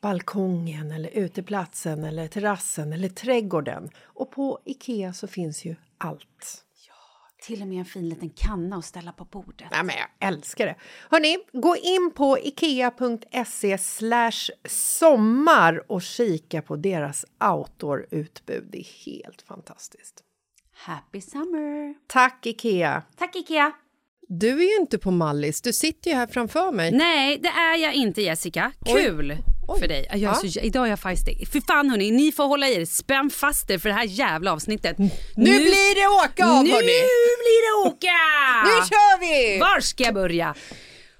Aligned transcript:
balkongen 0.00 0.92
eller 0.92 1.10
uteplatsen 1.10 2.04
eller 2.04 2.28
terrassen 2.28 2.92
eller 2.92 3.08
trädgården. 3.08 3.90
Och 4.04 4.30
på 4.30 4.58
Ikea 4.64 5.12
så 5.12 5.26
finns 5.26 5.64
ju 5.64 5.76
allt. 5.98 6.62
Till 7.42 7.62
och 7.62 7.68
med 7.68 7.78
en 7.78 7.84
fin 7.84 8.08
liten 8.08 8.30
kanna 8.30 8.76
att 8.76 8.84
ställa 8.84 9.12
på 9.12 9.24
bordet. 9.24 9.68
Ja, 9.70 9.82
men 9.82 9.94
jag 9.96 10.28
älskar 10.28 10.66
det. 10.66 10.76
Hörni, 11.10 11.38
gå 11.52 11.76
in 11.76 12.10
på 12.14 12.38
ikea.se 12.38 13.78
sommar 14.68 15.92
och 15.92 16.02
kika 16.02 16.62
på 16.62 16.76
deras 16.76 17.24
outdoor-utbud. 17.40 18.68
Det 18.70 18.78
är 18.78 19.04
helt 19.06 19.42
fantastiskt. 19.42 20.22
Happy 20.72 21.20
summer! 21.20 21.94
Tack, 22.06 22.46
Ikea! 22.46 23.02
Tack 23.16 23.36
Ikea! 23.36 23.72
Du 24.28 24.60
är 24.60 24.70
ju 24.70 24.76
inte 24.76 24.98
på 24.98 25.10
Mallis, 25.10 25.62
du 25.62 25.72
sitter 25.72 26.10
ju 26.10 26.16
här 26.16 26.26
framför 26.26 26.72
mig. 26.72 26.92
Nej, 26.92 27.38
det 27.38 27.48
är 27.48 27.76
jag 27.76 27.94
inte 27.94 28.22
Jessica. 28.22 28.72
Kul 28.84 29.30
Oj. 29.30 29.55
För 29.74 29.88
dig. 29.88 30.06
Jag 30.10 30.18
Ja. 30.20 30.34
så, 30.34 30.60
idag 30.60 30.84
är 30.86 30.90
jag 30.90 31.00
feisty. 31.00 31.46
För 31.46 31.60
fan 31.60 31.90
hörni, 31.90 32.10
ni 32.10 32.32
får 32.32 32.44
hålla 32.44 32.68
i 32.68 32.74
er. 32.74 32.84
Spänn 32.84 33.30
fast 33.30 33.70
er 33.70 33.78
för 33.78 33.88
det 33.88 33.94
här 33.94 34.04
jävla 34.04 34.52
avsnittet. 34.52 34.98
Nu, 34.98 35.10
blir 35.36 35.94
det 35.94 36.24
åka 36.26 36.46
av, 36.46 36.64
Nu 36.64 36.70
hörni. 36.70 36.86
blir 37.42 37.84
det 37.84 37.88
åka! 37.88 38.16
Nu 38.64 38.70
kör 38.88 39.20
vi! 39.20 39.58
Var 39.58 39.80
ska 39.80 40.04
jag 40.04 40.14
börja? 40.14 40.54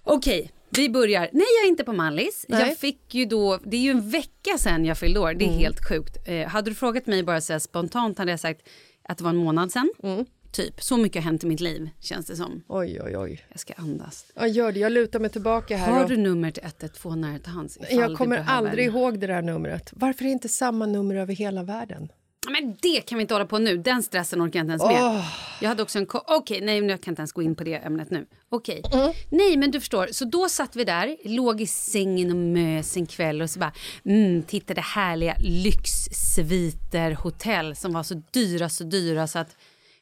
Okej, 0.04 0.50
vi 0.70 0.88
börjar. 0.90 1.20
Nej, 1.32 1.46
jag 1.58 1.64
är 1.64 1.68
inte 1.68 1.84
på 1.84 1.92
Mallis. 1.92 2.46
Nej. 2.48 2.60
Jag 2.68 2.78
fick 2.78 3.14
ju 3.14 3.24
då, 3.24 3.58
det 3.64 3.76
är 3.76 3.80
ju 3.80 3.90
en 3.90 4.10
vecka 4.10 4.58
sedan 4.58 4.84
jag 4.84 4.98
fyllde 4.98 5.20
år. 5.20 5.34
Det 5.34 5.44
Mm. 5.44 5.56
är 5.56 5.60
helt 5.62 5.88
sjukt. 5.88 6.16
Eh, 6.28 6.46
hade 6.48 6.70
du 6.70 6.74
frågat 6.74 7.06
mig 7.06 7.22
bara 7.22 7.40
så 7.40 7.60
spontant 7.60 8.18
hade 8.18 8.30
jag 8.30 8.40
sagt 8.40 8.60
att 9.08 9.18
det 9.18 9.24
var 9.24 9.30
en 9.30 9.36
månad 9.36 9.72
sedan. 9.72 9.90
Mm. 10.02 10.24
Typ. 10.56 10.82
Så 10.82 10.96
mycket 10.96 11.22
har 11.22 11.30
hänt 11.30 11.44
i 11.44 11.46
mitt 11.46 11.60
liv 11.60 11.90
känns 12.00 12.26
det 12.26 12.36
som. 12.36 12.62
Oj, 12.68 13.00
oj, 13.02 13.16
oj. 13.16 13.44
Jag 13.48 13.60
ska 13.60 13.72
andas. 13.76 14.26
Ja, 14.34 14.46
gör 14.46 14.72
det. 14.72 14.80
Jag 14.80 14.92
lutar 14.92 15.20
mig 15.20 15.30
tillbaka 15.30 15.76
här. 15.76 15.92
Har 15.92 16.02
och- 16.02 16.08
du 16.08 16.16
nummer 16.16 16.50
till 16.50 16.62
112 16.64 17.16
nära 17.16 17.38
till 17.38 17.52
hands? 17.52 17.78
Jag 17.90 18.16
kommer 18.16 18.44
aldrig 18.46 18.86
ihåg 18.86 19.18
det 19.18 19.26
där 19.26 19.42
numret. 19.42 19.90
Varför 19.92 20.24
är 20.24 20.28
det 20.28 20.32
inte 20.32 20.48
samma 20.48 20.86
nummer 20.86 21.14
över 21.14 21.34
hela 21.34 21.62
världen? 21.62 22.08
Men 22.48 22.76
det 22.82 23.00
kan 23.00 23.18
vi 23.18 23.22
inte 23.22 23.34
hålla 23.34 23.46
på 23.46 23.58
nu. 23.58 23.76
Den 23.76 24.02
stressen 24.02 24.42
orkar 24.42 24.58
jag 24.58 24.64
inte 24.64 24.70
ens 24.70 24.82
med. 24.82 25.16
Åh. 25.16 25.26
Jag 25.60 25.68
hade 25.68 25.82
också 25.82 25.98
en... 25.98 26.06
Okej, 26.12 26.60
nej, 26.60 26.80
men 26.80 26.90
jag 26.90 27.00
kan 27.00 27.12
inte 27.12 27.20
ens 27.20 27.32
gå 27.32 27.42
in 27.42 27.54
på 27.54 27.64
det 27.64 27.74
ämnet 27.74 28.10
nu. 28.10 28.26
Okej. 28.48 28.82
Mm. 28.92 29.12
Nej, 29.30 29.56
men 29.56 29.70
du 29.70 29.80
förstår. 29.80 30.08
Så 30.12 30.24
då 30.24 30.48
satt 30.48 30.76
vi 30.76 30.84
där, 30.84 31.16
låg 31.24 31.60
i 31.60 31.66
sängen 31.66 32.30
och 32.30 32.36
mös 32.36 32.96
en 32.96 33.06
kväll 33.06 33.42
och 33.42 33.50
så 33.50 33.58
bara 33.58 33.72
mm, 34.04 34.42
tittade 34.42 34.80
härliga 34.80 35.36
lyxsviter 35.40 37.12
hotell 37.12 37.76
som 37.76 37.92
var 37.92 38.02
så 38.02 38.22
dyra, 38.30 38.68
så 38.68 38.84
dyra 38.84 39.26
så 39.26 39.38
att 39.38 39.56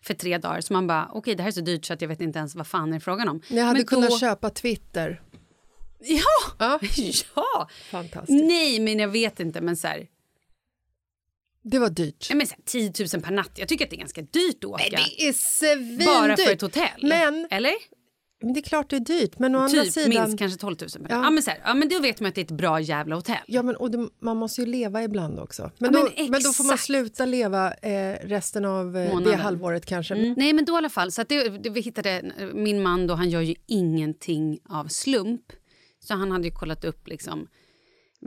för 0.04 0.14
tre 0.14 0.38
dagar. 0.38 0.60
Så 0.60 0.72
man 0.72 0.86
bara, 0.86 1.10
okej, 1.12 1.34
det 1.34 1.42
här 1.42 1.48
är 1.48 1.52
så 1.52 1.60
dyrt 1.60 1.84
så 1.84 1.92
att 1.92 2.00
jag 2.00 2.08
vet 2.08 2.20
inte 2.20 2.38
ens 2.38 2.54
vad 2.54 2.66
fan 2.66 2.92
är 2.92 3.00
frågan 3.00 3.28
om. 3.28 3.40
Jag 3.48 3.64
hade 3.64 3.78
men 3.78 3.86
kunnat 3.86 4.10
då... 4.10 4.18
köpa 4.18 4.50
Twitter. 4.50 5.22
Ja! 6.00 6.20
Ja. 6.58 6.78
ja! 7.34 7.68
Fantastiskt. 7.90 8.44
Nej, 8.44 8.80
men 8.80 8.98
jag 8.98 9.08
vet 9.08 9.40
inte. 9.40 9.60
Men 9.60 9.76
så 9.76 9.86
här, 9.88 10.06
Det 11.62 11.78
var 11.78 11.90
dyrt. 11.90 12.26
ja, 12.30 12.36
men 12.36 12.46
så 12.46 12.54
här, 12.54 12.62
10 12.64 12.92
000 13.14 13.22
per 13.22 13.30
natt. 13.32 13.50
Jag 13.54 13.68
tycker 13.68 13.84
att 13.84 13.90
det 13.90 13.96
är 13.96 13.98
ganska 13.98 14.22
dyrt 14.22 14.64
att 14.64 14.64
åka. 14.64 14.84
Nej, 14.92 15.14
det 15.18 15.28
är 15.28 15.32
svindyrt. 15.32 16.06
Bara 16.06 16.36
för 16.36 16.52
ett 16.52 16.60
hotell? 16.60 17.00
Men, 17.02 17.48
Eller? 17.50 17.72
Men 18.44 18.54
det 18.54 18.60
är 18.60 18.62
klart 18.62 18.90
det 18.90 18.96
är 18.96 19.00
dyrt. 19.00 19.38
Men 19.38 19.54
å 19.54 19.58
andra 19.58 19.82
Typ 19.82 19.92
sidan... 19.92 20.08
minst 20.08 20.38
kanske 20.38 20.58
12 20.58 20.76
000 20.80 20.90
per 20.90 21.14
Ja. 21.14 21.22
ja. 21.22 21.30
men 21.30 21.42
så 21.42 21.50
här, 21.50 21.60
ja 21.64 21.74
men 21.74 21.88
då 21.88 22.00
vet 22.00 22.20
man 22.20 22.28
att 22.28 22.34
det 22.34 22.40
är 22.40 22.44
ett 22.44 22.50
bra 22.50 22.80
jävla 22.80 23.14
hotell. 23.14 23.36
Ja, 23.46 23.62
men, 23.62 23.76
och 23.76 23.90
det, 23.90 24.08
man 24.20 24.36
måste 24.36 24.60
ju 24.60 24.66
leva 24.66 25.02
ibland 25.02 25.38
också. 25.38 25.70
Men, 25.78 25.94
Ja, 25.94 26.00
då, 26.00 26.08
men 26.16 26.30
men, 26.30 26.42
då 26.42 26.52
får 26.52 26.64
man 26.64 26.78
sluta 26.78 27.26
leva 27.26 27.72
eh, 27.72 28.16
resten 28.22 28.64
av 28.64 28.96
eh, 28.96 29.20
det 29.20 29.36
halvåret 29.36 29.86
kanske. 29.86 30.14
Mm. 30.14 30.34
Nej 30.36 30.52
men 30.52 30.64
då 30.64 30.72
i 30.72 30.76
alla 30.76 30.90
fall, 30.90 31.12
så 31.12 31.22
att 31.22 31.28
det, 31.28 31.48
det, 31.48 31.70
vi 31.70 31.80
hittade, 31.80 32.32
min 32.54 32.82
man 32.82 33.06
då 33.06 33.14
han 33.14 33.30
gör 33.30 33.40
ju 33.40 33.54
ingenting 33.66 34.58
av 34.68 34.88
slump. 34.88 35.52
Så 36.00 36.14
han 36.14 36.30
hade 36.30 36.44
ju 36.44 36.50
kollat 36.50 36.84
upp 36.84 37.08
liksom 37.08 37.48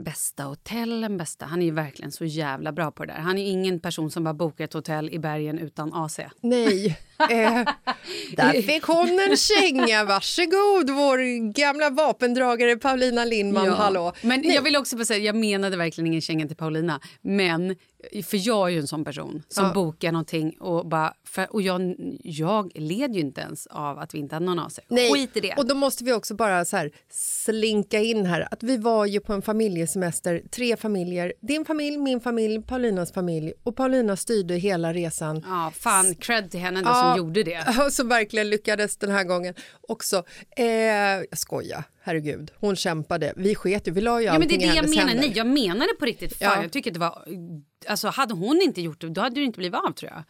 bästa 0.04 0.44
hotellen. 0.44 1.16
Bästa. 1.16 1.46
Han 1.46 1.62
är 1.62 1.66
ju 1.66 1.72
verkligen 1.72 2.12
så 2.12 2.24
jävla 2.24 2.72
bra 2.72 2.90
på 2.90 3.04
det 3.04 3.12
där. 3.12 3.20
Han 3.20 3.38
är 3.38 3.46
ingen 3.50 3.80
person 3.80 4.10
som 4.10 4.24
bara 4.24 4.34
bokar 4.34 4.64
ett 4.64 4.72
hotell 4.72 5.10
i 5.10 5.18
bergen 5.18 5.58
utan 5.58 5.92
AC. 5.92 6.20
Nej. 6.40 6.98
Eh, 7.30 7.64
där 8.36 8.62
fick 8.62 8.82
hon 8.84 9.20
en 9.30 9.36
känga. 9.36 10.04
Varsågod, 10.04 10.90
vår 10.90 11.52
gamla 11.52 11.90
vapendragare 11.90 12.76
Paulina 12.76 13.24
Lindman. 13.24 13.68
Hallå. 13.68 14.12
Men 14.22 14.42
jag 14.44 14.62
vill 14.62 14.76
också 14.76 14.96
bara 14.96 15.04
säga, 15.04 15.24
jag 15.24 15.36
menade 15.36 15.76
verkligen 15.76 16.06
ingen 16.06 16.20
känga 16.20 16.46
till 16.46 16.56
Paulina. 16.56 17.00
Men, 17.22 17.76
för 18.24 18.46
jag 18.48 18.68
är 18.68 18.72
ju 18.72 18.78
en 18.78 18.86
sån 18.86 19.04
person 19.04 19.42
som 19.48 19.64
Ja. 19.64 19.72
bokar 19.72 20.12
någonting 20.12 20.56
och 20.60 20.86
bara... 20.88 21.12
För, 21.24 21.54
och 21.54 21.62
jag, 21.62 21.94
jag 22.22 22.72
led 22.74 23.14
ju 23.14 23.20
inte 23.20 23.40
ens 23.40 23.66
av 23.66 23.98
att 23.98 24.14
vi 24.14 24.18
inte 24.18 24.34
hade 24.34 24.46
någon 24.46 24.58
AC. 24.58 24.80
Nej. 24.88 25.12
Skit 25.12 25.36
i 25.36 25.40
det. 25.40 25.54
Och 25.56 25.66
då 25.66 25.74
måste 25.74 26.04
vi 26.04 26.12
också 26.12 26.34
bara 26.34 26.64
så 26.64 26.76
här 26.76 26.90
slinka 27.10 27.98
in 28.00 28.26
här 28.26 28.48
att 28.50 28.62
vi 28.62 28.76
var 28.76 29.06
ju 29.06 29.20
på 29.20 29.32
en 29.32 29.42
familjesemester, 29.42 30.42
tre 30.50 30.76
familjer. 30.76 31.32
Din 31.40 31.64
familj, 31.64 31.96
min 31.98 32.20
familj, 32.20 32.62
Paulinas 32.62 33.12
familj 33.12 33.52
och 33.64 33.76
Paulina 33.76 34.16
styrde 34.16 34.54
hela 34.54 34.92
resan. 34.92 35.44
Ja, 35.46 35.72
fan, 35.76 36.14
cred 36.14 36.50
till 36.50 36.60
henne 36.60 36.80
då 36.82 36.88
Ja. 36.90 37.07
Som 37.10 37.18
gjorde 37.18 37.42
det. 37.42 37.90
Som 37.92 38.08
verkligen 38.08 38.50
lyckades 38.50 38.96
den 38.96 39.10
här 39.10 39.24
gången 39.24 39.54
också. 39.80 40.24
Eh, 40.56 40.66
jag 40.66 41.38
skojar, 41.38 41.84
herregud. 42.02 42.50
Hon 42.56 42.76
kämpade. 42.76 43.32
Vi 43.36 43.54
sket 43.54 43.88
ju, 43.88 43.92
vi 43.92 44.00
la 44.00 44.20
ju 44.20 44.26
Ja, 44.26 44.38
men 44.38 44.48
det 44.48 44.54
är 44.54 44.58
det 44.58 44.64
jag 44.64 44.88
menar. 44.88 45.02
händer. 45.08 45.20
Nej, 45.28 45.32
jag 45.36 45.46
menar 45.46 45.86
det 45.94 45.98
på 45.98 46.04
riktigt. 46.04 46.36
Fan, 46.36 46.52
Ja. 46.56 46.62
Jag 46.62 46.72
tycker 46.72 46.90
det 46.90 46.98
var... 46.98 47.24
Alltså, 47.86 48.08
hade 48.08 48.34
hon 48.34 48.60
inte 48.62 48.80
gjort 48.80 49.00
det, 49.00 49.08
då 49.08 49.20
hade 49.20 49.34
det 49.40 49.44
inte 49.44 49.58
blivit 49.58 49.80
av 49.80 49.92
tror 49.92 50.12
jag. 50.12 50.22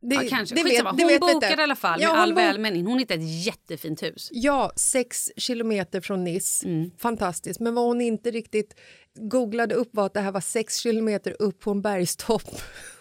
Det, 0.00 0.14
Ja, 0.14 0.22
kanske. 0.28 0.54
det 0.54 0.62
vet- 0.62 0.78
det 0.78 0.88
hon 0.88 0.96
vi 0.96 1.18
bokade 1.18 1.32
inte. 1.46 1.60
i 1.60 1.62
alla 1.62 1.76
fall 1.76 2.02
Ja, 2.02 2.12
med 2.12 2.20
all 2.22 2.30
bok- 2.34 2.38
välmening. 2.38 2.86
Hon 2.86 2.98
hittade 2.98 3.20
ett 3.20 3.46
jättefint 3.46 4.02
hus. 4.02 4.28
Ja, 4.32 4.72
sex 4.76 5.30
kilometer 5.36 6.00
från 6.00 6.24
Nice. 6.24 6.66
Mm. 6.68 6.90
Fantastiskt. 6.98 7.60
Men 7.60 7.74
vad 7.74 7.84
hon 7.84 8.00
inte 8.00 8.30
riktigt 8.30 8.74
googlade 9.14 9.74
upp 9.74 9.88
var 9.92 10.06
att 10.06 10.14
det 10.14 10.20
här 10.20 10.32
var 10.32 10.40
sex 10.40 10.76
kilometer 10.78 11.36
upp 11.38 11.60
på 11.60 11.70
en 11.70 11.82
bergstopp. 11.82 12.42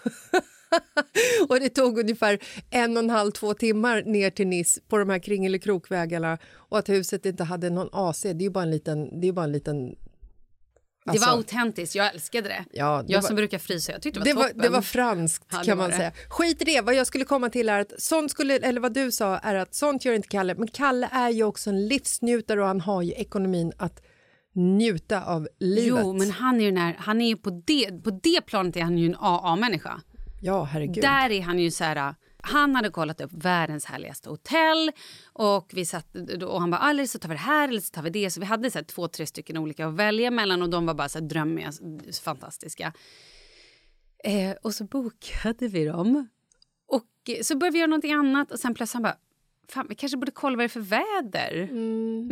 och 1.49 1.59
det 1.59 1.69
tog 1.69 1.99
ungefär 1.99 2.39
en 2.69 2.97
och 2.97 3.03
en 3.03 3.09
halv, 3.09 3.31
två 3.31 3.53
timmar 3.53 4.01
ner 4.05 4.29
till 4.29 4.47
Nice 4.47 4.81
på 4.87 4.97
de 4.97 5.09
här 5.09 5.19
kringelikrokvägarna 5.19 6.37
och 6.53 6.77
att 6.77 6.89
huset 6.89 7.25
inte 7.25 7.43
hade 7.43 7.69
någon 7.69 7.89
AC. 7.91 8.21
Det 8.21 8.29
är 8.29 8.41
ju 8.41 8.49
bara 8.49 8.63
en 8.63 8.71
liten... 8.71 9.21
Det 9.21 9.27
är 9.27 9.31
bara 9.31 9.45
en 9.45 9.51
liten 9.51 9.95
det 11.05 11.11
alltså, 11.11 11.29
var 11.29 11.37
autentiskt. 11.37 11.95
Jag 11.95 12.13
älskade 12.13 12.49
det. 12.49 12.65
Ja, 12.71 13.03
det 13.07 13.13
jag 13.13 13.21
var- 13.21 13.27
som 13.27 13.35
brukar 13.35 13.57
frysa. 13.59 13.91
Jag 13.91 14.01
tyckte 14.01 14.19
det 14.19 14.25
det 14.25 14.33
var 14.33 14.41
var, 14.41 14.49
toppen. 14.49 14.61
det 14.61 14.69
var 14.69 14.81
franskt 14.81 15.45
Ja, 15.51 15.59
det 15.59 15.65
kan 15.65 15.77
var 15.77 15.83
man 15.83 15.91
det. 15.91 15.97
säga. 15.97 16.11
Skit 16.29 16.61
i 16.61 16.65
det, 16.65 16.81
vad 16.81 16.95
jag 16.95 17.07
skulle 17.07 17.25
komma 17.25 17.49
till 17.49 17.69
är 17.69 17.79
att 17.79 18.01
sånt 18.01 18.31
skulle, 18.31 18.57
eller 18.57 18.81
vad 18.81 18.93
du 18.93 19.11
sa 19.11 19.37
är 19.37 19.55
att 19.55 19.75
sånt 19.75 20.05
gör 20.05 20.13
inte 20.13 20.27
Kalle, 20.27 20.55
men 20.55 20.67
Kalle 20.67 21.09
är 21.11 21.29
ju 21.29 21.43
också 21.43 21.69
en 21.69 21.87
livsnjutare 21.87 22.61
och 22.61 22.67
han 22.67 22.81
har 22.81 23.01
ju 23.01 23.11
ekonomin 23.11 23.71
att 23.77 24.01
njuta 24.55 25.23
av 25.23 25.47
livet. 25.59 25.99
Jo, 26.03 26.13
men 26.13 26.31
han 26.31 26.55
är 26.55 26.59
ju, 26.59 26.71
den 26.71 26.77
här, 26.77 26.95
han 26.99 27.21
är 27.21 27.35
på, 27.35 27.49
det, 27.65 28.03
på 28.03 28.19
det 28.23 28.41
planet 28.45 28.75
är 28.75 28.81
han 28.81 28.97
ju 28.97 29.05
en 29.05 29.15
AA-människa. 29.19 30.01
Ja, 30.45 30.63
herregud. 30.63 31.03
Där 31.03 31.29
är 31.31 31.41
han 31.41 31.59
ju 31.59 31.71
så 31.71 31.83
här... 31.83 32.15
Han 32.47 32.75
hade 32.75 32.89
kollat 32.89 33.21
upp 33.21 33.31
världens 33.33 33.85
härligaste 33.85 34.29
hotell 34.29 34.91
och, 35.33 35.71
vi 35.73 35.85
satt, 35.85 36.15
och 36.45 36.59
han 36.61 36.71
bara 36.71 36.81
"Ah, 36.81 36.89
eller 36.89 37.05
så 37.05 37.19
tar 37.19 37.29
vi 37.29 37.35
det 37.35 37.39
här 37.41 37.67
eller 37.67 37.81
så 37.81 37.89
tar 37.91 38.01
vi 38.03 38.09
det. 38.09 38.29
Så 38.31 38.39
vi 38.39 38.45
hade 38.45 38.71
så 38.71 38.77
här, 38.77 38.83
två, 38.85 39.07
tre 39.07 39.25
stycken 39.25 39.57
olika 39.57 39.87
att 39.87 39.93
välja 39.93 40.31
mellan 40.31 40.61
och 40.61 40.69
de 40.69 40.85
var 40.85 40.93
bara 40.93 41.09
så 41.09 41.19
här, 41.19 41.25
drömmiga, 41.25 41.71
fantastiska. 42.23 42.93
Eh, 44.23 44.51
och 44.63 44.73
så 44.73 44.83
bokade 44.83 45.67
vi 45.67 45.85
dem. 45.85 46.27
Och 46.87 47.29
eh, 47.29 47.41
så 47.41 47.57
började 47.57 47.73
vi 47.73 47.79
göra 47.79 47.87
någonting 47.87 48.13
annat 48.13 48.51
och 48.51 48.59
sen 48.59 48.73
plötsligt 48.73 48.93
han 48.93 49.03
bara 49.03 49.17
Fan, 49.69 49.85
vi 49.89 49.95
kanske 49.95 50.17
borde 50.17 50.31
kolla 50.31 50.55
vad 50.57 50.61
det 50.63 50.65
är 50.65 50.69
för 50.69 50.79
väder. 50.79 51.67
Mm. 51.71 52.29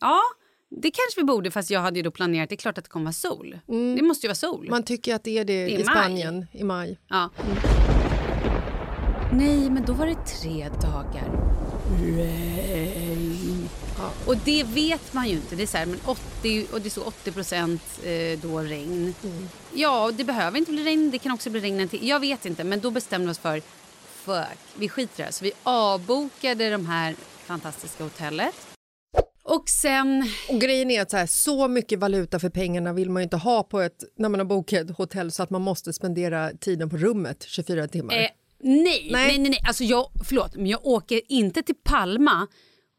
Ja, 0.00 0.20
det 0.76 0.90
kanske 0.90 1.20
vi 1.20 1.24
borde 1.24 1.50
fast 1.50 1.70
jag 1.70 1.80
hade 1.80 1.98
ju 1.98 2.02
då 2.02 2.10
planerat, 2.10 2.48
det 2.48 2.54
är 2.54 2.56
klart 2.56 2.78
att 2.78 2.84
det 2.84 2.90
kommer 2.90 3.04
vara 3.04 3.12
sol. 3.12 3.58
Det 3.96 4.02
måste 4.02 4.26
ju 4.26 4.28
vara 4.28 4.34
sol. 4.34 4.66
Man 4.70 4.82
tycker 4.82 5.14
att 5.14 5.24
det 5.24 5.38
är 5.38 5.44
det 5.44 5.68
I 5.68 5.80
i. 5.80 5.82
Spanien 5.82 6.46
i 6.52 6.64
maj. 6.64 6.98
Ja. 7.08 7.30
Nej, 9.32 9.70
men 9.70 9.84
då 9.84 9.92
var 9.92 10.06
det 10.06 10.26
tre 10.26 10.68
dagar 10.68 11.52
regn. 12.00 13.68
Och 14.26 14.36
det 14.36 14.64
vet 14.64 15.12
man 15.12 15.28
ju 15.28 15.34
inte. 15.34 15.56
Det 15.56 15.62
är 15.62 15.66
så 15.66 15.76
här, 15.76 15.86
men 15.86 15.98
80, 16.04 16.66
och 16.72 16.80
det 16.80 16.90
står 16.90 17.06
80 17.06 17.32
procent 17.32 17.82
eh, 18.04 18.38
då 18.42 18.58
regn. 18.58 19.14
Ja, 19.72 20.12
det 20.14 20.24
behöver 20.24 20.58
inte 20.58 20.72
bli 20.72 20.84
regn. 20.84 21.10
Det 21.10 21.18
kan 21.18 21.32
också 21.32 21.50
bli 21.50 21.60
regn 21.60 21.88
till. 21.88 22.08
Jag 22.08 22.20
vet 22.20 22.46
inte, 22.46 22.64
men 22.64 22.80
då 22.80 22.90
bestämde 22.90 23.26
vi 23.26 23.32
oss 23.32 23.38
för 23.38 23.62
fuck, 24.04 24.58
vi 24.74 24.88
skiter 24.88 25.22
i 25.22 25.26
det. 25.26 25.32
Så 25.32 25.44
vi 25.44 25.52
avbokade 25.62 26.70
de 26.70 26.86
här 26.86 27.14
fantastiska 27.46 28.04
hotellet. 28.04 28.71
Och 29.44 29.68
sen... 29.68 30.24
Och 30.48 30.60
grejen 30.60 30.90
är 30.90 31.02
att 31.02 31.10
så, 31.10 31.16
här, 31.16 31.26
så 31.26 31.68
mycket 31.68 31.98
valuta 31.98 32.38
för 32.38 32.48
pengarna 32.50 32.92
vill 32.92 33.10
man 33.10 33.22
inte 33.22 33.36
ha 33.36 33.62
på 33.62 33.80
ett, 33.80 34.04
när 34.16 34.28
man 34.28 34.40
har 34.40 34.44
bokat 34.44 34.90
ett 34.90 34.96
hotell 34.96 35.32
så 35.32 35.42
att 35.42 35.50
man 35.50 35.62
måste 35.62 35.92
spendera 35.92 36.50
tiden 36.50 36.90
på 36.90 36.96
rummet 36.96 37.44
24 37.48 37.88
timmar. 37.88 38.14
Eh, 38.14 38.28
nej, 38.60 39.08
Nej. 39.12 39.38
nej, 39.38 39.38
nej. 39.38 39.58
Alltså 39.66 39.84
jag, 39.84 40.10
förlåt, 40.24 40.56
men 40.56 40.66
jag 40.66 40.86
åker 40.86 41.20
inte 41.28 41.62
till 41.62 41.74
Palma 41.84 42.46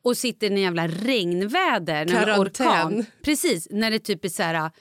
och 0.04 0.18
sitter 0.18 0.48
i 0.48 0.54
en 0.54 0.62
jävla 0.62 0.88
regnväder. 0.88 2.06
Karantän. 2.06 2.40
orkan. 2.42 3.06
Precis, 3.22 3.68
när 3.72 3.92
det 3.92 4.00
typ 4.00 4.25
är 4.25 4.30
så 4.30 4.44
här 4.44 4.72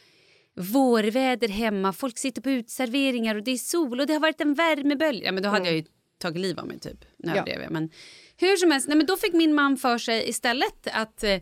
vårväder 0.56 1.49
hemma, 1.49 1.93
folk 1.93 2.19
sitter 2.19 2.43
på 2.43 2.50
utserveringar 2.50 3.35
och 3.35 3.43
det 3.43 3.50
är 3.50 3.56
sol 3.56 4.00
och 4.00 4.06
det 4.06 4.12
har 4.12 4.20
varit 4.20 4.41
en 4.41 4.55
värmebölja. 4.55 5.25
Ja, 5.25 5.32
men 5.32 5.43
då 5.43 5.49
hade 5.49 5.67
jag 5.67 5.76
ju 5.76 5.85
tagit 6.19 6.41
liv 6.41 6.61
av 6.61 6.67
mig 6.67 6.79
typ. 6.79 7.05
Nu 7.19 7.31
Mm. 7.32 7.44
Ja. 7.47 7.62
jag, 7.62 7.70
Men 7.73 7.91
hur 8.37 8.56
som 8.56 8.70
helst, 8.70 8.88
nej, 8.88 8.97
men 8.97 9.06
då 9.06 9.17
fick 9.17 9.32
min 9.32 9.55
man 9.55 9.76
för 9.76 9.99
sig 9.99 10.29
istället 10.29 10.88
att 10.93 11.25
eh, 11.25 11.38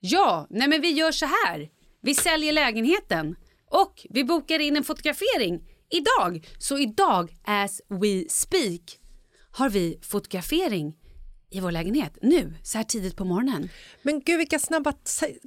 ja, 0.00 0.46
nej 0.50 0.68
men 0.68 0.80
vi 0.80 0.90
gör 0.90 1.12
så 1.12 1.26
här. 1.26 1.68
Vi 2.02 2.14
säljer 2.14 2.52
lägenheten 2.52 3.36
och 3.70 4.06
vi 4.10 4.24
bokar 4.24 4.58
in 4.58 4.76
en 4.76 4.84
fotografering 4.84 5.60
idag. 5.90 6.48
Så 6.58 6.78
idag, 6.78 7.36
as 7.44 7.80
we 7.88 8.24
speak, 8.28 8.98
har 9.50 9.70
vi 9.70 9.98
fotografering 10.02 10.94
i 11.50 11.60
vår 11.60 11.70
lägenhet 11.70 12.18
nu, 12.22 12.54
så 12.62 12.78
här 12.78 12.84
tidigt 12.84 13.16
på 13.16 13.24
morgonen. 13.24 13.68
Men 14.02 14.20
gud 14.20 14.38
vilka 14.38 14.58
snabba 14.58 14.92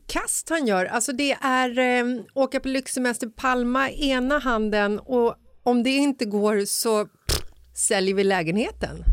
kast 0.07 0.49
han 0.49 0.67
gör. 0.67 0.85
Alltså 0.85 1.13
det 1.13 1.31
är 1.41 1.79
eh, 1.79 2.21
åka 2.33 2.59
på 2.59 2.67
lyxsemester 2.67 3.27
Palma 3.27 3.89
ena 3.89 4.39
handen 4.39 4.99
och 4.99 5.35
om 5.63 5.83
det 5.83 5.89
inte 5.89 6.25
går 6.25 6.65
så 6.65 7.05
pff, 7.05 7.41
säljer 7.75 8.15
vi 8.15 8.23
lägenheten. 8.23 9.03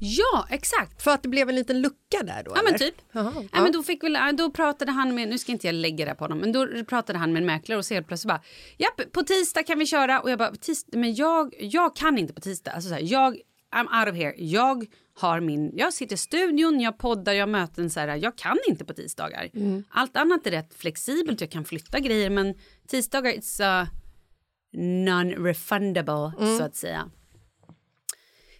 Ja, 0.00 0.46
exakt. 0.50 1.02
För 1.02 1.10
att 1.10 1.22
det 1.22 1.28
blev 1.28 1.48
en 1.48 1.54
liten 1.54 1.82
lucka 1.82 2.22
där 2.22 2.42
då? 2.44 2.52
Ja, 2.54 2.62
men 2.64 2.74
eller? 2.74 2.78
typ. 2.78 2.94
Jaha, 3.12 3.32
Nej, 3.34 3.48
ja. 3.52 3.62
men 3.62 3.72
då, 3.72 3.82
fick 3.82 4.04
väl, 4.04 4.36
då 4.36 4.50
pratade 4.50 4.92
han 4.92 5.14
med, 5.14 5.28
nu 5.28 5.38
ska 5.38 5.52
inte 5.52 5.66
jag 5.66 5.74
lägga 5.74 6.04
det 6.04 6.14
på 6.14 6.24
honom, 6.24 6.38
men 6.38 6.52
då 6.52 6.84
pratade 6.88 7.18
han 7.18 7.32
med 7.32 7.40
en 7.40 7.46
mäklare 7.46 7.78
och 7.78 7.84
så 7.84 7.94
helt 7.94 8.06
plötsligt 8.06 8.28
bara, 8.28 8.42
japp, 8.76 9.12
på 9.12 9.22
tisdag 9.22 9.62
kan 9.62 9.78
vi 9.78 9.86
köra. 9.86 10.20
Och 10.20 10.30
jag 10.30 10.38
bara, 10.38 10.50
tisdag, 10.50 10.98
men 10.98 11.14
jag, 11.14 11.54
jag 11.58 11.96
kan 11.96 12.18
inte 12.18 12.32
på 12.32 12.40
tisdag. 12.40 12.70
Alltså 12.70 12.88
så 12.88 12.94
här, 12.94 13.02
jag, 13.02 13.36
I'm 13.76 14.00
out 14.00 14.08
of 14.12 14.16
here. 14.16 14.34
Jag 14.36 14.86
har 15.14 15.40
min, 15.40 15.70
jag 15.76 15.92
sitter 15.94 16.14
i 16.14 16.18
studion, 16.18 16.80
jag 16.80 16.98
poddar, 16.98 17.32
jag 17.32 17.42
har 17.42 17.52
möten 17.52 17.90
så 17.90 18.00
här, 18.00 18.16
jag 18.16 18.36
kan 18.36 18.58
inte 18.68 18.84
på 18.84 18.94
tisdagar. 18.94 19.50
Allt 19.88 20.16
annat 20.16 20.46
är 20.46 20.50
rätt 20.50 20.74
flexibelt, 20.74 21.40
jag 21.40 21.50
kan 21.50 21.64
flytta 21.64 22.00
grejer, 22.00 22.30
men 22.30 22.54
tisdagar, 22.88 23.32
it's 23.32 23.82
uh, 23.82 23.88
non-refundable, 24.76 26.56
så 26.58 26.64
att 26.64 26.76
säga. 26.76 27.10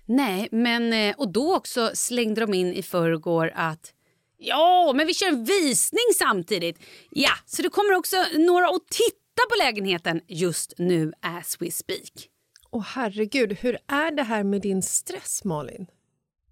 Nej, 0.07 0.49
men 0.53 0.93
eh, 0.93 1.15
och 1.17 1.33
då 1.33 1.55
också 1.57 1.91
slängde 1.95 2.41
de 2.41 2.55
in 2.55 2.73
i 2.73 2.83
förrgår 2.83 3.53
att 3.55 3.93
ja, 4.39 4.93
men 4.95 5.07
vi 5.07 5.15
kör 5.15 5.29
en 5.29 5.45
visning 5.45 6.05
samtidigt. 6.19 6.79
Ja, 7.11 7.31
så 7.47 7.63
det 7.63 7.69
kommer 7.69 7.95
också 7.95 8.17
några 8.39 8.67
att 8.67 8.89
titta 8.91 9.43
på 9.51 9.65
lägenheten 9.65 10.21
just 10.29 10.75
nu 10.79 11.13
as 11.21 11.57
we 11.61 11.71
speak. 11.71 12.29
Åh 12.71 12.85
herregud, 12.87 13.53
hur 13.53 13.79
är 13.87 14.11
det 14.11 14.23
här 14.23 14.45
med 14.45 14.61
din 14.61 14.83
stress 14.83 15.45
Malin? 15.45 15.87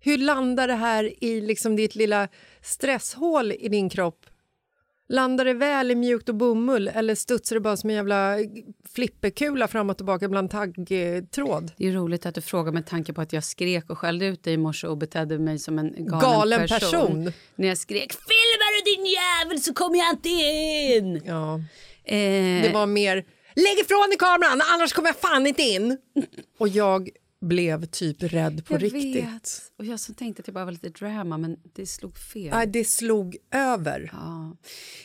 Hur 0.00 0.18
landar 0.18 0.68
det 0.68 0.74
här 0.74 1.24
i 1.24 1.40
liksom 1.40 1.76
ditt 1.76 1.94
lilla 1.94 2.28
stresshål 2.62 3.52
i 3.52 3.68
din 3.68 3.90
kropp? 3.90 4.26
Landar 5.08 5.44
det 5.44 5.54
väl 5.54 5.90
i 5.90 5.94
mjukt 5.94 6.28
och 6.28 6.34
bomull 6.34 6.88
eller 6.88 7.14
studsar 7.14 7.56
det 7.56 7.60
bara 7.60 7.76
som 7.76 7.90
en 7.90 7.96
jävla 7.96 8.36
flipperkula 8.94 9.68
fram 9.68 9.90
och 9.90 9.96
tillbaka 9.96 10.28
bland 10.28 10.50
taggtråd? 10.50 11.72
Det 11.76 11.88
är 11.88 11.92
roligt 11.92 12.26
att 12.26 12.34
du 12.34 12.40
frågar 12.40 12.72
med 12.72 12.86
tanke 12.86 13.12
på 13.12 13.20
att 13.20 13.32
jag 13.32 13.44
skrek 13.44 13.90
och 13.90 13.98
skällde 13.98 14.26
ut 14.26 14.44
dig 14.44 14.54
i 14.54 14.56
morse 14.56 14.86
och 14.86 14.98
betedde 14.98 15.38
mig 15.38 15.58
som 15.58 15.78
en 15.78 16.06
galen, 16.06 16.20
Galen 16.20 16.68
person. 16.68 17.32
När 17.54 17.68
jag 17.68 17.78
skrek 17.78 18.12
“filmar 18.12 18.84
du 18.84 18.96
din 18.96 19.12
jävel 19.12 19.60
så 19.60 19.74
kommer 19.74 19.98
jag 19.98 20.10
inte 20.12 20.28
in!” 20.28 21.22
Ja, 21.24 21.54
eh, 22.04 22.62
det 22.62 22.70
var 22.74 22.86
mer 22.86 23.24
lägg 23.56 23.78
ifrån 23.78 24.08
dig 24.08 24.18
kameran 24.18 24.62
annars 24.74 24.92
kommer 24.92 25.08
jag 25.08 25.16
fan 25.16 25.46
inte 25.46 25.62
in. 25.62 25.98
Och 26.58 26.68
jag 26.68 27.08
blev 27.42 27.86
typ 27.86 28.22
rädd 28.22 28.64
på 28.66 28.74
jag 28.74 28.82
riktigt. 28.82 29.24
vet. 29.24 29.62
Och 29.78 29.84
jag 29.84 30.00
som 30.00 30.14
tänkte 30.14 30.40
att 30.40 30.46
det 30.46 30.52
bara 30.52 30.64
var 30.64 30.72
lite 30.72 30.88
drama 30.88 31.38
men 31.38 31.56
det 31.74 31.86
slog 31.86 32.18
fel. 32.18 32.50
Nej, 32.50 32.66
det 32.66 32.84
slog 32.84 33.36
över. 33.50 34.10
Ja. 34.12 34.56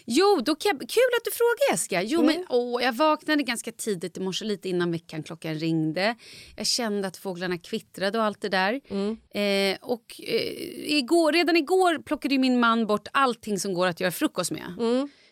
Jo, 0.05 0.41
då 0.45 0.55
kan, 0.55 0.79
kul 0.79 1.09
att 1.17 1.25
du 1.25 1.31
frågar 1.31 1.71
Jessica. 1.71 2.01
Jo, 2.01 2.23
men, 2.23 2.45
åh, 2.49 2.83
jag 2.83 2.93
vaknade 2.93 3.43
ganska 3.43 3.71
tidigt 3.71 4.17
i 4.17 4.19
morse, 4.19 4.45
lite 4.45 4.69
innan 4.69 4.91
väckarklockan 4.91 5.55
ringde. 5.55 6.15
Jag 6.55 6.67
kände 6.67 7.07
att 7.07 7.17
fåglarna 7.17 7.57
kvittrade 7.57 8.17
och 8.17 8.23
allt 8.23 8.41
det 8.41 8.49
där. 8.49 8.73
Eh, 8.73 9.77
och 9.81 10.21
eh, 10.23 10.97
igår, 10.97 11.31
redan 11.33 11.55
igår 11.57 12.01
plockade 12.03 12.37
min 12.37 12.59
man 12.59 12.87
bort 12.87 13.07
allting 13.13 13.59
som 13.59 13.73
går 13.73 13.87
att 13.87 13.99
göra 13.99 14.11
frukost 14.11 14.51
med. 14.51 14.73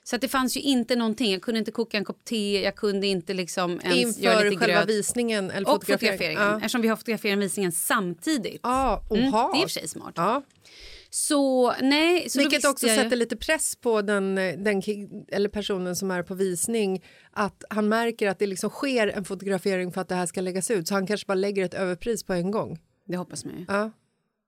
Så 0.07 0.15
att 0.15 0.21
det 0.21 0.27
fanns 0.27 0.57
ju 0.57 0.61
inte 0.61 0.95
någonting. 0.95 1.31
Jag 1.31 1.41
kunde 1.41 1.59
inte 1.59 1.71
koka 1.71 1.97
en 1.97 2.05
kopp 2.05 2.23
te, 2.25 2.61
jag 2.63 2.75
kunde 2.75 3.07
inte 3.07 3.33
liksom 3.33 3.79
ens 3.83 4.17
göra 4.19 4.33
Inför 4.33 4.49
lite 4.49 4.57
själva 4.65 4.79
gröt. 4.85 4.89
visningen 4.89 5.51
eller 5.51 5.67
Och 5.69 5.73
fotograferingen. 5.73 6.17
fotograferingen, 6.17 6.51
Ja. 6.51 6.57
eftersom 6.57 6.81
vi 6.81 6.87
har 6.87 6.95
fotograferat 6.95 7.39
visningen 7.39 7.71
samtidigt. 7.71 8.59
Ja, 8.63 9.03
Mm, 9.11 9.31
det 9.31 9.37
är 9.37 9.55
i 9.55 9.57
och 9.57 9.61
för 9.61 9.67
sig 9.69 9.87
smart. 9.87 10.13
Ja. 10.15 10.41
Så 11.09 11.73
nej, 11.81 12.29
så 12.29 12.39
Vilket 12.39 12.65
också 12.65 12.87
jag 12.87 12.97
sätter 13.03 13.15
lite 13.15 13.35
press 13.37 13.75
på 13.75 14.01
den, 14.01 14.35
den 14.35 14.81
eller 15.31 15.49
personen 15.49 15.95
som 15.95 16.11
är 16.11 16.23
på 16.23 16.33
visning 16.35 17.03
att 17.31 17.63
han 17.69 17.89
märker 17.89 18.29
att 18.29 18.39
det 18.39 18.47
liksom 18.47 18.69
sker 18.69 19.07
en 19.07 19.25
fotografering 19.25 19.91
för 19.91 20.01
att 20.01 20.07
det 20.09 20.15
här 20.15 20.25
ska 20.25 20.41
läggas 20.41 20.71
ut 20.71 20.87
så 20.87 20.93
han 20.93 21.07
kanske 21.07 21.27
bara 21.27 21.35
lägger 21.35 21.65
ett 21.65 21.73
överpris 21.73 22.23
på 22.23 22.33
en 22.33 22.51
gång. 22.51 22.79
Det 23.07 23.17
hoppas 23.17 23.45
man 23.45 23.53
ju. 23.59 23.65
Ja. 23.67 23.91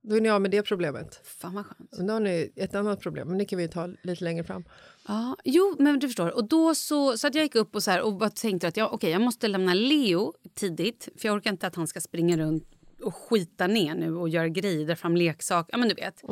Då 0.01 0.15
är 0.15 0.21
ni 0.21 0.29
av 0.29 0.41
med 0.41 0.51
det 0.51 0.63
problemet. 0.63 1.21
Fan 1.23 1.53
vad 1.53 1.65
skönt. 1.65 1.97
Men 1.97 2.07
då 2.07 2.13
har 2.13 2.19
ni 2.19 2.51
ett 2.55 2.75
annat 2.75 2.99
problem, 2.99 3.27
men 3.27 3.37
det 3.37 3.45
kan 3.45 3.59
vi 3.59 3.67
ta 3.67 3.89
lite 4.03 4.23
längre 4.23 4.43
fram. 4.43 4.63
Ja, 5.07 5.37
jo, 5.43 5.75
men 5.79 5.99
du 5.99 6.07
förstår. 6.07 6.35
Och 6.35 6.47
då 6.47 6.75
så, 6.75 7.17
så 7.17 7.27
att 7.27 7.35
jag 7.35 7.43
gick 7.43 7.55
upp 7.55 7.75
och, 7.75 7.83
så 7.83 7.91
här, 7.91 8.01
och 8.01 8.35
tänkte 8.35 8.67
att 8.67 8.77
jag, 8.77 8.93
okej, 8.93 9.11
jag 9.11 9.21
måste 9.21 9.47
lämna 9.47 9.73
Leo 9.73 10.33
tidigt. 10.53 11.09
För 11.17 11.27
jag 11.27 11.35
orkar 11.35 11.51
inte 11.51 11.67
att 11.67 11.75
han 11.75 11.87
ska 11.87 12.01
springa 12.01 12.37
runt 12.37 12.67
och 13.01 13.15
skita 13.15 13.67
ner 13.67 13.95
nu 13.95 14.15
och 14.15 14.29
göra 14.29 14.49
grejer, 14.49 14.85
dra 14.87 14.95
fram 14.95 15.15
leksaker. 15.17 15.73
Ja, 15.73 15.77
men 15.77 15.89
du 15.89 15.95
vet. 15.95 16.23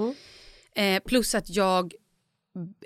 Eh, 0.76 1.04
plus 1.04 1.36
att 1.36 1.50
jag 1.50 1.94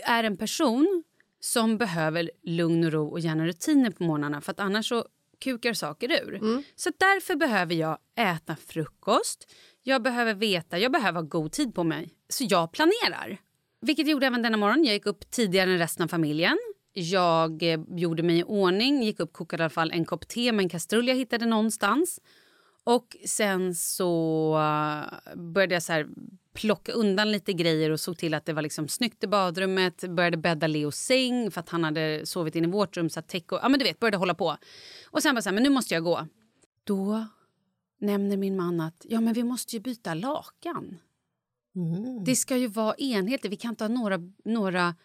är 0.06 0.24
en 0.24 0.38
person 0.38 1.04
som 1.40 1.78
behöver 1.78 2.32
lugn 2.44 2.84
och 2.86 2.92
ro 2.92 3.08
och 3.08 3.20
gärna 3.20 3.46
rutiner 3.48 3.92
på 3.92 4.04
morgnarna 4.04 4.42
för 4.42 4.52
att 4.52 4.60
annars 4.60 4.90
så 4.90 5.06
kukar 5.40 5.74
saker 5.74 6.12
ur. 6.12 6.40
Så 6.76 6.90
därför 6.98 7.36
behöver 7.36 7.76
jag 7.76 7.98
äta 8.16 8.56
frukost. 8.56 9.48
Jag 9.84 10.02
behöver 10.02 10.34
veta, 10.34 10.80
jag 10.80 10.92
behöver 10.92 11.20
ha 11.20 11.28
god 11.28 11.52
tid 11.52 11.76
på 11.76 11.84
mig. 11.84 12.10
Så 12.30 12.46
jag 12.50 12.72
planerar. 12.72 13.38
Vilket 13.82 14.08
jag 14.08 14.12
gjorde 14.12 14.28
även 14.28 14.42
denna 14.42 14.58
morgon. 14.58 14.84
Jag 14.84 14.94
gick 14.94 15.06
upp 15.06 15.32
tidigare 15.32 15.72
än 15.72 15.78
resten 15.78 16.04
av 16.04 16.08
familjen. 16.08 16.58
Jag 16.94 17.64
eh, 17.64 17.80
gjorde 17.88 18.24
mig 18.24 18.40
i 18.40 18.44
ordning, 18.44 19.04
gick 19.04 19.20
upp 19.20 19.34
kokade 19.34 19.62
i 19.62 19.64
alla 19.64 19.70
fall 19.70 19.92
en 19.92 20.06
kopp 20.06 20.28
te 20.28 20.52
med 20.52 20.64
en 20.64 20.70
kastrull 20.70 21.08
jag 21.08 21.16
hittade 21.16 21.46
någonstans. 21.46 22.20
Och 22.84 23.18
sen 23.26 23.76
så 23.76 24.54
eh, 24.58 25.36
började 25.36 25.74
jag 25.74 25.84
så 25.84 25.94
här 25.94 26.08
plocka 26.54 26.92
undan 26.92 27.32
lite 27.32 27.54
grejer 27.54 27.90
och 27.90 28.00
såg 28.00 28.18
till 28.18 28.34
att 28.34 28.46
det 28.46 28.54
var 28.54 28.62
liksom 28.62 28.88
snyggt 28.88 29.24
i 29.24 29.28
badrummet. 29.28 30.04
Började 30.10 30.38
bädda 30.38 30.68
Leos 30.68 30.96
säng 30.96 31.52
för 31.52 31.60
att 31.60 31.70
han 31.70 31.84
hade 31.84 32.26
sovit 32.26 32.56
in 32.56 32.66
i 32.66 32.68
vårt 32.68 32.98
rum. 32.98 33.10
Så 33.10 33.20
att 33.20 33.28
täck 33.28 33.52
och, 33.52 33.60
ja, 33.62 33.70
men 33.70 33.80
du 33.80 33.86
vet, 33.86 34.00
började 34.00 34.18
hålla 34.18 34.34
på. 34.34 34.58
Och 35.06 35.24
sen 35.24 35.36
bara 35.36 35.42
så 35.42 35.50
här, 35.50 35.54
men 35.54 35.64
nu 35.64 35.70
måste 35.70 35.94
jag 35.94 36.04
gå. 36.04 36.28
Då 36.84 37.26
nämner 38.00 38.38
min 38.38 38.58
man 38.58 38.80
att 38.82 39.06
ja, 39.10 39.22
men 39.22 39.34
vi 39.34 39.44
måste 39.44 39.76
ju 39.76 39.80
byta 39.82 40.14
lakan. 40.14 40.98
Det 42.26 42.36
ska 42.36 42.58
ju 42.58 42.68
vara 42.68 42.96
enhetligt. 42.96 43.52
Vi 43.54 43.58
kan 43.58 43.70
inte 43.70 43.84
ha 43.84 43.90
några, 43.90 44.20
några 44.46 44.96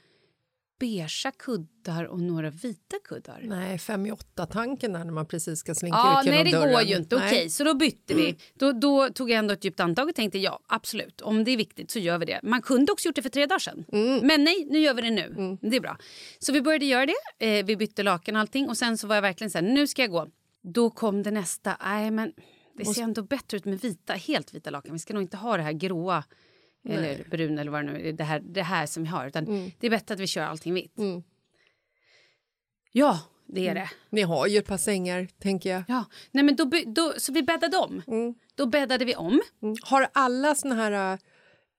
beigea 0.81 1.31
kuddar 1.39 2.05
och 2.05 2.21
några 2.21 2.51
vita 2.51 2.97
kuddar. 3.05 3.41
Nej, 3.45 3.79
fem 3.79 4.07
i 4.07 4.13
åtta-tanken 4.13 4.93
när 4.93 5.05
man 5.05 5.27
precis 5.27 5.59
ska 5.59 5.75
slinka 5.75 5.99
Ja, 5.99 6.21
ut 6.21 6.27
genom 6.27 6.43
nej, 6.45 6.53
det 6.53 6.59
dörren. 6.59 6.73
går 6.73 6.83
ju 6.83 6.97
inte. 6.97 7.17
Okej, 7.17 7.51
så 7.51 7.65
då 7.65 7.75
bytte 7.75 8.15
vi. 8.15 8.37
Då, 8.55 8.73
då 8.73 9.09
tog 9.09 9.31
jag 9.31 9.39
ändå 9.39 9.55
ett 9.55 9.65
djupt 9.65 9.81
andetag 9.81 10.09
och 10.09 10.15
tänkte 10.15 10.39
ja, 10.39 10.61
absolut. 10.67 11.21
Om 11.21 11.45
det 11.45 11.51
är 11.51 11.57
viktigt 11.57 11.91
så 11.91 11.99
gör 11.99 12.19
vi 12.19 12.27
det. 12.27 12.41
Man 12.43 12.63
kunde 12.63 12.93
också 12.93 13.09
gjort 13.09 13.17
det 13.17 13.23
för 13.23 13.29
tre 13.29 13.47
dagar 13.47 13.59
sedan. 13.59 13.85
Men 14.23 14.45
nej, 14.45 14.67
nu 14.71 14.79
gör 14.79 14.95
vi 14.95 15.03
det 15.03 15.11
nu. 15.11 15.59
Det 15.61 15.77
är 15.77 15.81
bra. 15.81 15.99
Så 16.39 16.53
vi 16.53 16.63
började 16.63 16.85
göra 16.85 17.07
det. 17.07 17.59
Eh, 17.59 17.65
vi 17.65 17.77
bytte 17.77 18.03
lakan 18.03 18.35
och 18.37 18.41
allting. 18.41 18.69
Och 18.69 18.77
sen 18.77 18.99
så 18.99 19.07
var 19.07 19.15
jag 19.15 19.23
verkligen 19.23 19.51
så 19.51 19.59
här, 19.59 19.65
nu 19.67 19.87
ska 19.87 20.03
jag 20.03 20.11
gå. 20.11 20.27
Då 20.63 20.91
kom 20.91 21.23
det 21.23 21.31
nästa. 21.31 21.77
Nej, 21.85 22.11
men 22.11 22.33
det 22.75 22.85
ser 22.85 23.03
ändå 23.03 23.23
bättre 23.23 23.57
ut 23.57 23.65
med 23.65 23.81
vita, 23.81 24.13
helt 24.13 24.55
vita 24.55 24.71
lakan. 24.71 24.93
Vi 24.93 24.99
ska 24.99 25.15
nog 25.15 25.23
inte 25.23 25.37
ha 25.37 25.57
det 25.57 25.63
här 25.63 25.73
gråa. 25.73 26.25
Eller 26.89 27.25
brun 27.31 27.59
eller 27.59 27.71
vad 27.71 27.87
det 27.87 27.93
nu 27.93 28.09
är. 28.09 28.13
Det 28.13 28.25
här, 28.25 28.41
det 28.41 28.63
här 28.63 28.87
som 28.87 29.03
vi 29.03 29.09
har. 29.09 29.27
Utan 29.27 29.45
Det 29.79 29.87
är 29.87 29.91
bättre 29.91 30.15
att 30.15 30.21
vi 30.21 30.27
kör 30.27 30.43
allting 30.43 30.75
vitt. 30.75 30.95
Ja, 32.93 33.21
det 33.47 33.69
är 33.69 33.75
det. 33.75 33.91
Ni 34.11 34.23
har 34.23 34.47
ju 34.47 34.59
ett 34.59 34.67
par 34.67 34.77
sängar, 34.77 35.29
tänker 35.39 35.71
jag. 35.71 35.85
Ja, 35.89 36.05
nej 36.31 36.45
men 36.45 36.57
då, 36.57 36.71
då, 36.87 37.15
så 37.19 37.33
vi 37.33 37.43
bäddade 37.43 37.77
om. 37.77 38.03
Då 38.55 38.67
bäddade 38.67 39.05
vi 39.05 39.15
om. 39.15 39.43
Har 39.83 40.09
alla 40.13 40.55
såna 40.55 40.75
här 40.75 41.19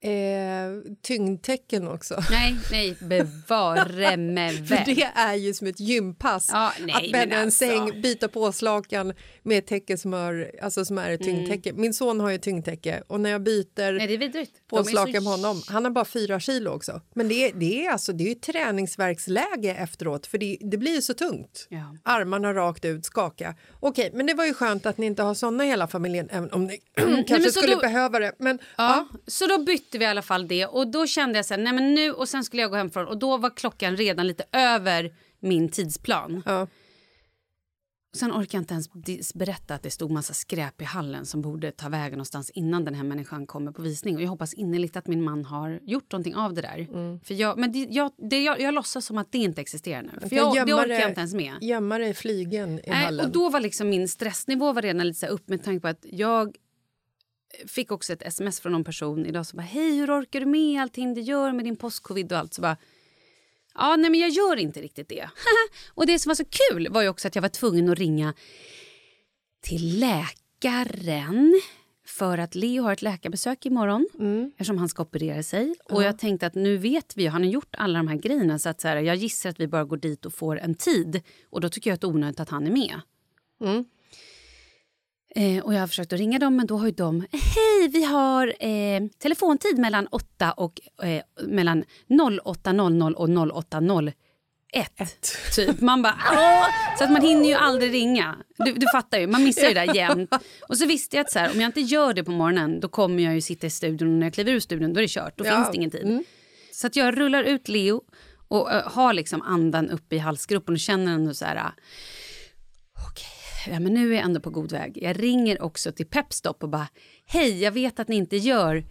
eh, 0.09 0.93
tyngdtecken 1.01 1.88
också? 1.88 2.24
Nej, 2.31 2.55
nej, 2.71 2.95
bevare 3.01 4.17
mig 4.33 4.57
För 4.67 4.75
väl. 4.75 4.95
det 4.95 5.03
är 5.15 5.33
ju 5.35 5.53
som 5.53 5.67
ett 5.67 5.79
gympass. 5.79 6.50
Ja, 6.53 6.71
nej, 6.79 6.95
att 7.05 7.12
bädda 7.12 7.35
en 7.35 7.43
alltså. 7.45 7.65
säng, 7.65 8.01
byta 8.01 8.27
påslakan 8.27 9.13
med 9.43 9.57
ett 9.57 9.67
täcke 9.67 9.97
som, 9.97 10.13
har, 10.13 10.51
alltså 10.62 10.85
som 10.85 10.97
är 10.97 11.12
ett 11.12 11.24
tyngdtäcke. 11.24 11.74
Min 11.74 11.93
son 11.93 12.19
har 12.19 12.29
ju 12.29 12.38
tyngdtäcke 12.38 13.03
och 13.07 13.19
när 13.21 13.29
jag 13.29 13.43
byter 13.43 13.65
Mm. 13.79 13.95
Nej, 13.97 14.07
det 14.07 14.13
är 14.13 14.17
vidrigt. 14.17 14.51
De 14.69 14.75
är 14.75 14.83
påslakan 14.83 15.13
så- 15.13 15.21
på 15.21 15.29
honom, 15.29 15.62
han 15.67 15.83
har 15.83 15.91
bara 15.91 16.05
fyra 16.05 16.39
kilo 16.39 16.69
också. 16.71 17.01
Men 17.15 17.27
det, 17.27 17.35
är- 17.50 17.53
det 17.53 17.85
är 17.85 17.89
alltså 17.91 18.13
det 18.13 18.24
är 18.24 18.27
ju 18.29 18.35
träningsverksläge 18.35 19.75
efteråt 19.75 20.27
för 20.27 20.38
det, 20.38 20.57
det 20.62 20.77
blir 20.77 20.95
ju 20.95 21.01
så 21.01 21.13
tungt. 21.13 21.67
Ja. 21.69 21.97
Armarna 22.03 22.53
rakt 22.53 22.85
ut, 22.85 23.05
skaka. 23.05 23.55
Okej, 23.79 24.12
men 24.13 24.25
det 24.25 24.33
var 24.33 24.45
ju 24.45 24.53
skönt 24.53 24.85
att 24.85 24.97
ni 24.97 25.05
inte 25.05 25.24
har 25.24 25.33
såna 25.33 25.65
i 25.65 25.67
hela 25.67 25.88
familjen 25.88 26.29
även 26.31 26.51
om 26.51 26.65
ni 26.65 26.77
kanske 27.27 27.41
så 27.51 27.59
skulle 27.59 27.74
då- 27.74 27.79
behöva 27.79 28.19
det. 28.19 28.31
Men 28.39 28.59
Ja, 28.77 29.07
ja. 29.12 29.19
så 29.27 29.47
då 29.47 29.57
bytte 29.63 29.94
vi 29.97 30.05
i 30.05 30.07
alla 30.07 30.21
fall 30.21 30.47
det 30.47 30.65
och 30.65 30.87
då 30.87 31.07
kände 31.07 31.37
jag 31.39 31.45
så 31.45 31.53
här, 31.53 31.61
nej 31.61 31.73
men 31.73 31.93
nu 31.93 32.11
och 32.11 32.29
sen 32.29 32.43
skulle 32.43 32.61
jag 32.61 32.71
gå 32.71 32.77
hemifrån 32.77 33.07
och 33.07 33.17
då 33.17 33.37
var 33.37 33.49
klockan 33.57 33.97
redan 33.97 34.27
lite 34.27 34.43
över 34.51 35.13
min 35.39 35.69
tidsplan. 35.69 36.43
Ja. 36.45 36.67
Sen 38.15 38.31
orkar 38.31 38.57
jag 38.57 38.61
inte 38.61 38.73
ens 38.73 39.33
berätta 39.33 39.75
att 39.75 39.83
det 39.83 39.91
stod 39.91 40.11
massa 40.11 40.33
skräp 40.33 40.81
i 40.81 40.83
hallen 40.83 41.25
som 41.25 41.41
borde 41.41 41.71
ta 41.71 41.89
vägen 41.89 42.11
någonstans 42.11 42.49
innan 42.49 42.85
den 42.85 42.95
här 42.95 43.03
människan 43.03 43.47
kommer 43.47 43.71
på 43.71 43.81
visning. 43.81 44.15
Och 44.15 44.21
jag 44.21 44.27
hoppas 44.27 44.53
innerligt 44.53 44.95
att 44.95 45.07
min 45.07 45.23
man 45.23 45.45
har 45.45 45.79
gjort 45.83 46.11
någonting 46.11 46.35
av 46.35 46.53
det 46.53 46.61
där. 46.61 46.87
För 47.25 47.33
jag, 47.33 47.57
men 47.57 47.71
det, 47.71 47.87
jag, 47.89 48.11
det, 48.29 48.43
jag, 48.43 48.61
jag 48.61 48.73
låtsas 48.73 49.05
som 49.05 49.17
att 49.17 49.31
det 49.31 49.37
inte 49.37 49.61
existerar 49.61 50.01
nu. 50.01 50.29
För 50.29 50.35
jag, 50.35 50.67
det 50.67 50.73
orkar 50.73 50.89
jag 50.89 51.09
inte 51.09 51.19
ens 51.19 51.33
med. 51.33 51.53
Gömma 51.61 51.97
dig 51.97 52.09
i 52.09 52.13
flygen 52.13 52.79
i 52.79 52.83
Nej, 52.87 53.05
hallen. 53.05 53.25
och 53.25 53.31
då 53.31 53.49
var 53.49 53.59
liksom 53.59 53.89
min 53.89 54.07
stressnivå 54.07 54.73
var 54.73 54.81
redan 54.81 55.07
lite 55.07 55.19
så 55.19 55.27
upp 55.27 55.49
med 55.49 55.63
tanke 55.63 55.81
på 55.81 55.87
att 55.87 56.05
jag 56.09 56.55
fick 57.67 57.91
också 57.91 58.13
ett 58.13 58.21
sms 58.21 58.59
från 58.59 58.71
någon 58.71 58.83
person 58.83 59.25
idag 59.25 59.45
som 59.45 59.57
bara 59.57 59.63
hej 59.63 59.95
hur 59.95 60.19
orkar 60.19 60.39
du 60.39 60.45
med 60.45 60.81
allting 60.81 61.13
du 61.13 61.21
gör 61.21 61.51
med 61.51 61.65
din 61.65 61.75
postcovid 61.75 62.31
och 62.31 62.38
allt 62.38 62.53
så 62.53 62.62
bara 62.62 62.77
ja 63.75 63.95
nej 63.95 64.09
men 64.09 64.19
jag 64.19 64.29
gör 64.29 64.55
inte 64.55 64.81
riktigt 64.81 65.09
det. 65.09 65.29
och 65.88 66.05
det 66.07 66.19
som 66.19 66.29
var 66.29 66.35
så 66.35 66.45
kul 66.45 66.88
var 66.89 67.01
ju 67.01 67.09
också 67.09 67.27
att 67.27 67.35
jag 67.35 67.41
var 67.41 67.50
tvungen 67.50 67.89
att 67.89 68.00
ringa 68.00 68.33
till 69.62 70.00
läkaren 70.00 71.62
för 72.07 72.38
att 72.38 72.55
Leo 72.55 72.83
har 72.83 72.93
ett 72.93 73.01
läkarbesök 73.01 73.65
imorgon 73.65 74.07
eftersom 74.51 74.77
han 74.77 74.89
ska 74.89 75.03
operera 75.03 75.43
sig. 75.43 75.75
Och 75.83 76.03
jag 76.03 76.19
tänkte 76.19 76.47
att 76.47 76.55
nu 76.55 76.77
vet 76.77 77.17
vi, 77.17 77.27
han 77.27 77.43
har 77.43 77.50
gjort 77.50 77.75
alla 77.77 78.00
de 78.00 78.07
här 78.07 78.15
grejerna 78.15 78.59
så 78.59 78.69
att 78.69 78.81
så 78.81 78.88
här, 78.88 78.97
jag 78.97 79.15
gissar 79.15 79.50
att 79.50 79.59
vi 79.59 79.67
bara 79.67 79.83
går 79.83 79.97
dit 79.97 80.25
och 80.25 80.33
får 80.33 80.59
en 80.59 80.75
tid. 80.75 81.21
Och 81.50 81.62
då 81.62 81.69
tycker 81.69 81.89
jag 81.89 81.95
att 81.95 82.01
det 82.01 82.07
är 82.07 82.09
onödigt 82.09 82.39
att 82.39 82.50
han 82.50 82.67
är 82.67 82.71
med. 82.71 83.01
Eh, 85.35 85.63
och 85.63 85.73
jag 85.73 85.79
har 85.79 85.87
försökt 85.87 86.13
att 86.13 86.19
ringa 86.19 86.39
dem 86.39 86.55
men 86.55 86.67
då 86.67 86.77
har 86.77 86.85
ju 86.85 86.91
de, 86.91 87.19
hej 87.31 87.87
vi 87.93 88.03
har 88.03 88.47
eh, 88.59 89.01
telefontid 89.19 89.77
mellan 89.79 90.07
8 90.07 90.51
och 90.51 90.73
eh, 91.03 91.21
mellan 91.47 91.83
08.00 92.09 93.13
och 93.13 93.27
08.01. 93.27 94.13
Typ. 95.55 95.81
Man 95.81 96.01
bara, 96.01 96.15
Åh! 96.31 96.65
Så 96.97 97.03
att 97.03 97.11
man 97.11 97.21
hinner 97.21 97.45
ju 97.45 97.53
aldrig 97.53 97.93
ringa. 97.93 98.35
Du, 98.57 98.73
du 98.73 98.85
fattar 98.91 99.17
ju, 99.19 99.27
man 99.27 99.43
missar 99.43 99.67
ju 99.67 99.73
det 99.73 99.85
där 99.85 99.95
jämt. 99.95 100.29
Och 100.69 100.77
så 100.77 100.85
visste 100.85 101.15
jag 101.15 101.23
att 101.25 101.31
så 101.31 101.39
här, 101.39 101.51
om 101.53 101.61
jag 101.61 101.67
inte 101.67 101.81
gör 101.81 102.13
det 102.13 102.23
på 102.23 102.31
morgonen 102.31 102.79
då 102.79 102.87
kommer 102.87 103.23
jag 103.23 103.33
ju 103.35 103.41
sitta 103.41 103.67
i 103.67 103.69
studion 103.69 104.07
och 104.07 104.13
när 104.19 104.25
jag 104.25 104.33
kliver 104.33 104.51
ur 104.51 104.59
studion 104.59 104.93
då 104.93 104.99
är 104.99 105.01
det 105.01 105.07
kört. 105.09 105.37
Då 105.37 105.45
Ja. 105.45 105.55
finns 105.55 105.67
det 105.71 105.75
ingen 105.77 105.91
tid. 105.91 106.23
Så 106.71 106.87
att 106.87 106.95
jag 106.95 107.17
rullar 107.19 107.43
ut 107.43 107.67
Leo 107.67 108.01
och 108.47 108.71
eh, 108.73 108.87
har 108.91 109.13
liksom 109.13 109.41
andan 109.41 109.89
uppe 109.89 110.15
i 110.15 110.19
halsgropen 110.19 110.73
och 110.73 110.79
känner 110.79 111.13
ändå 111.13 111.33
så 111.33 111.45
här 111.45 111.55
Okej, 111.55 111.71
ja, 113.67 113.79
men 113.79 113.93
nu 113.93 114.12
är 114.12 114.15
jag 114.15 114.25
ändå 114.25 114.39
på 114.39 114.50
god 114.50 114.72
väg. 114.72 114.98
Jag 115.01 115.24
ringer 115.24 115.62
också 115.62 115.91
till 115.91 116.05
Pepstop 116.05 116.63
och 116.63 116.69
bara 116.69 116.88
hej, 117.25 117.62
jag 117.63 117.72
vet 117.72 118.00
att 118.00 118.07
ni 118.07 118.15
inte 118.15 118.38
gör 118.38 118.84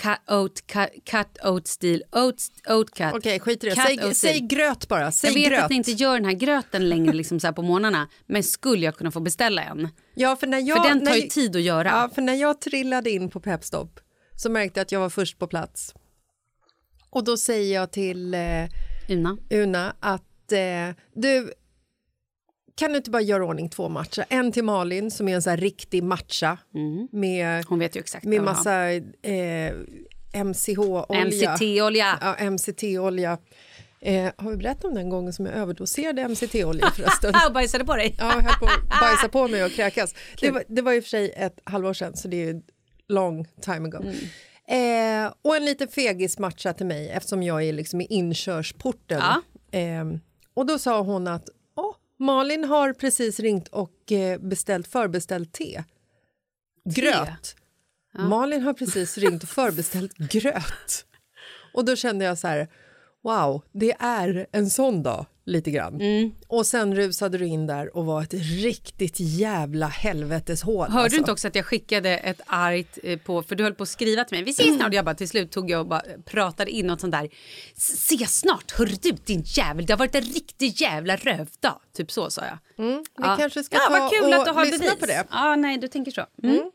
cut 0.00 0.18
oat, 0.30 0.66
cut, 0.66 1.04
cut 1.04 1.38
oat 1.44 1.66
stil, 1.66 2.02
oat, 2.12 2.36
oat 2.68 2.90
cut. 2.90 3.14
Okej, 3.14 3.40
skit 3.40 3.64
i 3.64 3.68
det. 3.68 3.76
Säg, 3.76 4.14
säg 4.14 4.40
gröt 4.40 4.88
bara. 4.88 5.12
Säg 5.12 5.30
Jag 5.30 5.34
vet 5.34 5.48
gröt. 5.48 5.64
att 5.64 5.70
ni 5.70 5.76
inte 5.76 5.90
gör 5.90 6.14
den 6.14 6.24
här 6.24 6.32
gröten 6.32 6.88
längre 6.88 7.12
liksom 7.12 7.40
så 7.40 7.46
här 7.46 7.52
på 7.52 7.62
morgnarna, 7.62 8.08
men 8.26 8.42
skulle 8.42 8.84
jag 8.84 8.96
kunna 8.96 9.10
få 9.10 9.20
beställa 9.20 9.62
en? 9.62 9.88
Ja, 10.14 10.36
för 10.36 10.46
när 10.46 10.58
jag, 10.58 10.82
För 10.82 10.88
den 10.88 11.06
tar 11.06 11.14
ju 11.14 11.22
tid 11.22 11.56
att 11.56 11.62
göra. 11.62 11.88
Ja, 11.88 12.10
för 12.14 12.22
när 12.22 12.34
jag 12.34 12.60
trillade 12.60 13.10
in 13.10 13.30
på 13.30 13.40
Pepstop 13.40 14.00
så 14.36 14.50
märkte 14.50 14.80
jag 14.80 14.84
att 14.84 14.92
jag 14.92 15.00
var 15.00 15.10
först 15.10 15.38
på 15.38 15.46
plats. 15.46 15.94
Och 17.10 17.24
då 17.24 17.36
säger 17.36 17.74
jag 17.74 17.92
till 17.92 18.34
eh, 18.34 18.40
Una? 19.08 19.36
Una 19.50 19.94
att 20.00 20.52
eh, 20.52 20.96
du, 21.14 21.52
kan 22.80 22.90
du 22.90 22.96
inte 22.96 23.10
bara 23.10 23.22
göra 23.22 23.44
ordning 23.44 23.68
två 23.68 23.88
matcher? 23.88 24.24
En 24.28 24.52
till 24.52 24.64
Malin 24.64 25.10
som 25.10 25.28
är 25.28 25.34
en 25.34 25.42
så 25.42 25.50
riktig 25.50 26.02
matcha 26.02 26.58
med, 27.12 27.64
Hon 27.64 27.78
vet 27.78 27.96
ju 27.96 28.00
exakt 28.00 28.24
med 28.24 28.42
massa 28.42 28.92
eh, 28.92 29.72
MCH-olja. 30.44 31.24
MCT-olja. 31.24 32.18
Ja, 32.20 32.50
MCT-olja. 32.50 33.38
Eh, 34.00 34.32
har 34.36 34.50
vi 34.50 34.56
berättat 34.56 34.84
om 34.84 34.94
den 34.94 35.08
gången 35.08 35.32
som 35.32 35.46
jag 35.46 35.54
överdoserade 35.54 36.28
MCT-olja 36.28 36.90
förresten? 36.90 37.32
Ah, 37.34 37.50
bajsade 37.54 37.84
på 37.84 37.96
dig. 37.96 38.16
Ja, 38.18 38.32
jag 38.34 38.42
höll 38.42 38.58
på 38.58 38.68
bajsa 39.00 39.28
på 39.28 39.48
mig 39.48 39.64
och 39.64 39.70
kräkas. 39.70 40.14
Det 40.40 40.50
var, 40.50 40.64
det 40.68 40.82
var 40.82 40.92
i 40.92 41.00
och 41.00 41.04
för 41.04 41.10
sig 41.10 41.32
ett 41.36 41.60
halvår 41.64 41.92
sedan, 41.92 42.16
så 42.16 42.28
det 42.28 42.48
är 42.48 42.60
long 43.08 43.46
time 43.60 43.88
ago. 43.88 44.04
Eh, 44.68 45.32
och 45.42 45.56
en 45.56 45.64
liten 45.64 45.88
fegis 45.88 46.38
matcha 46.38 46.72
till 46.72 46.86
mig 46.86 47.08
eftersom 47.08 47.42
jag 47.42 47.64
är 47.64 47.72
liksom 47.72 48.00
i 48.00 48.04
inkörsporten 48.04 49.20
Ja. 49.22 49.42
Ehm, 49.72 50.20
och 50.54 50.66
då 50.66 50.78
sa 50.78 51.00
hon 51.00 51.28
att 51.28 51.48
Malin 52.20 52.64
har 52.64 52.92
precis 52.92 53.40
ringt 53.40 53.68
och 53.68 54.12
eh, 54.12 54.40
beställt 54.40 54.88
förbeställt 54.88 55.52
te. 55.52 55.84
Gröt. 56.84 57.56
Malin 58.18 58.62
har 58.62 58.72
precis 58.72 59.18
ringt 59.18 59.42
och 59.42 59.48
förbeställt 59.48 60.16
gröt. 60.18 61.06
Och 61.74 61.84
då 61.84 61.96
kände 61.96 62.24
jag 62.24 62.38
så 62.38 62.48
här, 62.48 62.68
wow, 63.22 63.62
det 63.72 63.96
är 63.98 64.46
en 64.52 64.70
sån 64.70 65.02
dag 65.02 65.26
lite 65.46 65.70
grann. 65.70 66.00
Och 66.46 66.66
sen 66.66 66.94
rusade 66.96 67.38
du 67.38 67.46
in 67.46 67.66
där 67.66 67.96
och 67.96 68.06
var 68.06 68.22
ett 68.22 68.34
riktigt 68.34 69.20
jävla 69.20 69.86
helveteshål. 69.86 70.86
Hörde 70.88 71.02
alltså. 71.02 71.16
du 71.16 71.18
inte 71.18 71.32
också 71.32 71.48
att 71.48 71.54
jag 71.54 71.66
skickade 71.66 72.16
ett 72.18 72.40
argt 72.46 72.98
eh, 73.02 73.18
på, 73.18 73.42
för 73.42 73.56
du 73.56 73.64
höll 73.64 73.74
på 73.74 73.82
att 73.82 73.88
skriva 73.88 74.24
till 74.24 74.36
mig, 74.36 74.44
vi 74.44 74.50
ses 74.50 74.76
snart. 74.76 74.88
Och 74.88 74.94
jag 74.94 75.04
bara 75.04 75.14
till 75.14 75.28
slut 75.28 75.50
tog 75.52 75.70
jag 75.70 75.80
och 75.80 75.86
bara 75.86 76.02
pratade 76.24 76.70
in 76.70 76.86
något 76.86 77.00
sånt 77.00 77.12
där, 77.12 77.30
ses 77.76 78.38
snart, 78.38 78.72
hörru 78.72 78.94
du 79.02 79.10
din 79.24 79.42
jävel, 79.46 79.86
det 79.86 79.92
har 79.92 79.98
varit 79.98 80.14
en 80.14 80.22
riktig 80.22 80.80
jävla 80.80 81.16
rövdag. 81.16 81.80
Typ 81.96 82.10
så 82.12 82.30
sa 82.30 82.42
jag. 82.44 82.58
Vi 82.86 83.02
Ja. 83.18 83.36
kanske 83.38 83.64
ska 83.64 83.76
ja, 83.76 83.80
ta 83.80 83.90
vad 84.00 84.10
kul 84.10 84.24
och 84.24 84.34
att 84.34 84.44
du 84.44 84.50
har 84.52 84.64
lyssna 84.64 84.78
bevis. 84.78 85.00
på 85.00 85.06
det. 85.06 85.24
Ja, 85.30 85.56
nej, 85.56 85.78
du 85.78 85.88
tänker 85.88 86.12
så. 86.12 86.26
Mm. 86.42 86.70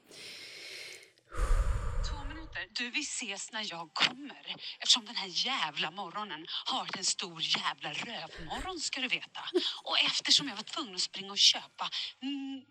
Du, 2.78 2.90
vi 2.90 3.00
ses 3.00 3.52
när 3.52 3.66
jag 3.70 3.90
kommer. 3.94 4.56
Eftersom 4.80 5.06
den 5.06 5.16
här 5.16 5.28
jävla 5.28 5.92
morgonen 5.92 6.46
har 6.66 6.80
varit 6.80 6.98
en 6.98 7.06
stor 7.06 7.42
jävla 7.42 7.90
rövmorgon 7.92 8.80
ska 8.80 9.02
du 9.02 9.08
veta. 9.08 9.42
Och 9.84 9.98
eftersom 10.06 10.48
jag 10.48 10.56
var 10.56 10.64
tvungen 10.64 10.96
att 10.96 11.02
springa 11.02 11.32
och 11.32 11.38
köpa 11.38 11.90
mm, 12.22 12.62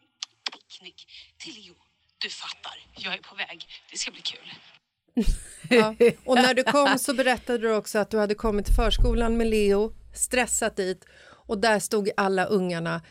picknick 0.52 1.06
till 1.38 1.54
Leo. 1.54 1.74
Du 2.18 2.30
fattar, 2.30 2.86
jag 2.96 3.14
är 3.14 3.18
på 3.18 3.34
väg. 3.34 3.66
Det 3.90 3.98
ska 3.98 4.10
bli 4.10 4.22
kul. 4.22 4.52
Ja. 5.70 5.94
Och 6.24 6.36
när 6.36 6.54
du 6.54 6.62
kom 6.62 6.98
så 6.98 7.14
berättade 7.14 7.58
du 7.58 7.74
också 7.74 7.98
att 7.98 8.10
du 8.10 8.18
hade 8.18 8.34
kommit 8.34 8.66
till 8.66 8.74
förskolan 8.74 9.36
med 9.36 9.46
Leo, 9.46 9.94
stressat 10.14 10.76
dit 10.76 11.04
och 11.48 11.58
där 11.58 11.80
stod 11.80 12.10
alla 12.16 12.44
ungarna 12.44 13.02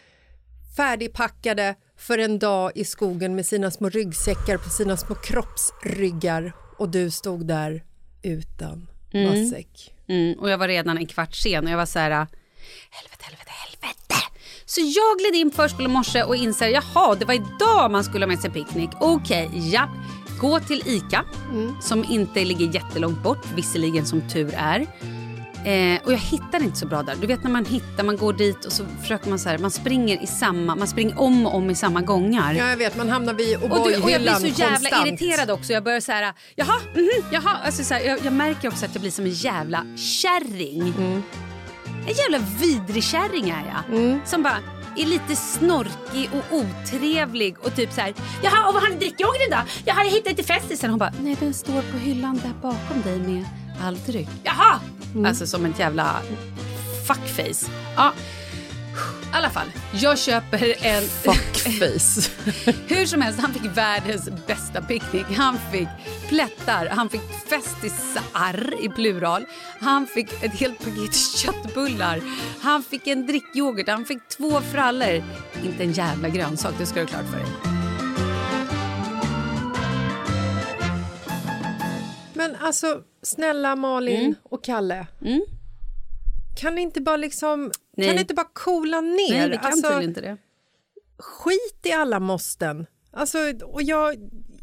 färdigpackade 0.77 1.75
för 1.97 2.17
en 2.17 2.39
dag 2.39 2.71
i 2.75 2.85
skogen 2.85 3.35
med 3.35 3.45
sina 3.45 3.71
små 3.71 3.89
ryggsäckar 3.89 4.57
på 4.57 4.69
sina 4.69 4.97
små 4.97 5.15
kroppsryggar 5.15 6.53
och 6.77 6.89
du 6.89 7.11
stod 7.11 7.45
där 7.45 7.83
utan 8.21 8.87
matsäck. 9.13 9.93
Mm, 10.07 10.39
och 10.39 10.49
jag 10.49 10.57
var 10.57 10.67
redan 10.67 10.97
en 10.97 11.05
kvart 11.05 11.35
sen 11.35 11.65
och 11.65 11.71
jag 11.71 11.77
var 11.77 11.85
så 11.85 11.99
här, 11.99 12.09
helvete, 12.89 13.23
helvete, 13.23 13.51
helvete. 13.51 14.15
Så 14.65 14.81
jag 14.81 15.17
gled 15.19 15.41
in 15.41 15.51
på 15.51 15.89
morse 15.89 16.23
och 16.23 16.35
inser, 16.35 16.67
jaha, 16.67 17.15
det 17.15 17.25
var 17.25 17.33
idag 17.33 17.91
man 17.91 18.03
skulle 18.03 18.25
ha 18.25 18.27
med 18.27 18.39
sig 18.39 18.51
picknick. 18.51 18.89
Okej, 18.99 19.49
ja. 19.53 19.89
Gå 20.39 20.59
till 20.59 20.83
ICA, 20.85 21.25
som 21.81 22.05
inte 22.09 22.45
ligger 22.45 22.75
jättelångt 22.75 23.23
bort, 23.23 23.45
visserligen 23.55 24.05
som 24.05 24.29
tur 24.29 24.53
är. 24.57 24.87
Eh, 25.65 26.01
och 26.05 26.13
jag 26.13 26.17
hittar 26.17 26.63
inte 26.63 26.77
så 26.77 26.85
bra 26.87 27.03
där. 27.03 27.15
Du 27.15 27.27
vet 27.27 27.43
när 27.43 27.51
man 27.51 27.65
hittar, 27.65 28.03
man 28.03 28.17
går 28.17 28.33
dit 28.33 28.65
och 28.65 28.71
så 28.71 28.85
försöker 29.01 29.29
man 29.29 29.39
så 29.39 29.49
här, 29.49 29.57
man 29.57 29.71
springer 29.71 30.23
i 30.23 30.27
samma, 30.27 30.75
man 30.75 30.87
springer 30.87 31.19
om 31.19 31.45
och 31.45 31.55
om 31.55 31.69
i 31.69 31.75
samma 31.75 32.01
gångar. 32.01 32.53
Ja, 32.53 32.69
jag 32.69 32.77
vet, 32.77 32.95
man 32.97 33.09
hamnar 33.09 33.33
vid 33.33 33.55
Och, 33.55 33.69
du, 33.69 33.75
och 33.75 33.91
jag 33.91 34.01
blir 34.03 34.15
O'boy-hyllan 34.19 34.39
så 34.39 34.47
jävla 34.47 34.89
konstant. 34.89 35.07
irriterad 35.21 35.51
också. 35.51 35.73
Jag 35.73 35.83
börjar 35.83 35.99
så 35.99 36.11
här, 36.11 36.33
jaha, 36.55 36.79
mhm, 36.95 37.09
jaha. 37.31 37.57
Alltså 37.65 37.83
så 37.83 37.93
här, 37.93 38.01
jag, 38.01 38.19
jag 38.25 38.33
märker 38.33 38.67
också 38.67 38.85
att 38.85 38.91
jag 38.95 39.01
blir 39.01 39.11
som 39.11 39.25
en 39.25 39.31
jävla 39.31 39.85
kärring. 39.97 40.93
En 42.07 42.13
jävla 42.13 42.37
vidrig 42.59 43.03
kärring 43.03 43.49
är 43.49 43.63
jag. 43.89 44.19
Som 44.27 44.43
bara 44.43 44.57
är 44.97 45.05
lite 45.05 45.35
snorkig 45.35 46.29
och 46.33 46.57
otrevlig 46.57 47.55
och 47.59 47.75
typ 47.75 47.93
så 47.93 48.01
här, 48.01 48.13
jaha, 48.43 48.67
och 48.67 48.73
vad 48.73 48.83
har 48.83 48.89
ni 48.89 48.95
drickyoghurten 48.95 49.49
då? 49.51 49.57
Jaha, 49.85 50.03
jag 50.03 50.11
hittade 50.11 50.29
inte 50.29 50.43
festisen. 50.43 50.89
Hon 50.89 50.99
bara, 50.99 51.13
nej 51.21 51.37
den 51.39 51.53
står 51.53 51.81
på 51.91 51.97
hyllan 51.97 52.39
där 52.43 52.53
bakom 52.61 53.01
dig 53.03 53.19
med 53.19 53.45
all 53.83 53.97
dryck. 54.05 54.27
Jaha! 54.43 54.79
Alltså 55.25 55.47
som 55.47 55.65
ett 55.65 55.79
jävla 55.79 56.21
fuckface. 57.07 57.71
Ja. 57.95 58.11
I 59.33 59.35
alla 59.35 59.49
fall, 59.49 59.67
jag 59.91 60.19
köper 60.19 60.85
en... 60.85 61.03
Fuckface. 61.03 62.29
Hur 62.87 63.05
som 63.05 63.21
helst, 63.21 63.39
han 63.39 63.53
fick 63.53 63.77
världens 63.77 64.29
bästa 64.47 64.81
picknick. 64.81 65.25
Han 65.37 65.57
fick 65.71 65.87
plättar, 66.29 66.87
han 66.91 67.09
fick 67.09 67.21
festisar 67.49 68.83
i 68.83 68.89
plural. 68.89 69.45
Han 69.79 70.07
fick 70.07 70.43
ett 70.43 70.53
helt 70.53 70.79
paket 70.79 71.15
köttbullar. 71.37 72.21
Han 72.61 72.83
fick 72.83 73.07
en 73.07 73.27
drickyoghurt, 73.27 73.89
han 73.89 74.05
fick 74.05 74.27
två 74.27 74.61
frallor. 74.61 75.23
Inte 75.63 75.83
en 75.83 75.91
jävla 75.91 76.29
grönsak, 76.29 76.73
det 76.77 76.85
ska 76.85 76.95
du 76.95 77.01
ha 77.01 77.09
klart 77.09 77.25
för 77.31 77.37
dig. 77.37 77.82
Men 82.33 82.55
alltså, 82.55 83.03
snälla 83.21 83.75
Malin 83.75 84.19
Mm. 84.19 84.35
och 84.43 84.63
Kalle. 84.63 85.07
Kan 86.59 86.75
ni 86.75 86.81
inte 86.81 87.01
bara 87.01 87.17
liksom, 87.17 87.71
Nej. 87.97 88.07
kan 88.07 88.15
ni 88.15 88.21
inte 88.21 88.33
bara 88.33 88.49
coola 88.53 89.01
ner? 89.01 89.29
Nej, 89.39 89.49
vi 89.49 89.57
kan 89.57 89.65
alltså, 89.65 90.01
inte 90.01 90.21
det. 90.21 90.37
skit 91.19 91.79
i 91.83 91.91
alla 91.91 92.19
måsten. 92.19 92.85
Alltså, 93.11 93.37
och 93.63 93.81
jag, 93.83 94.15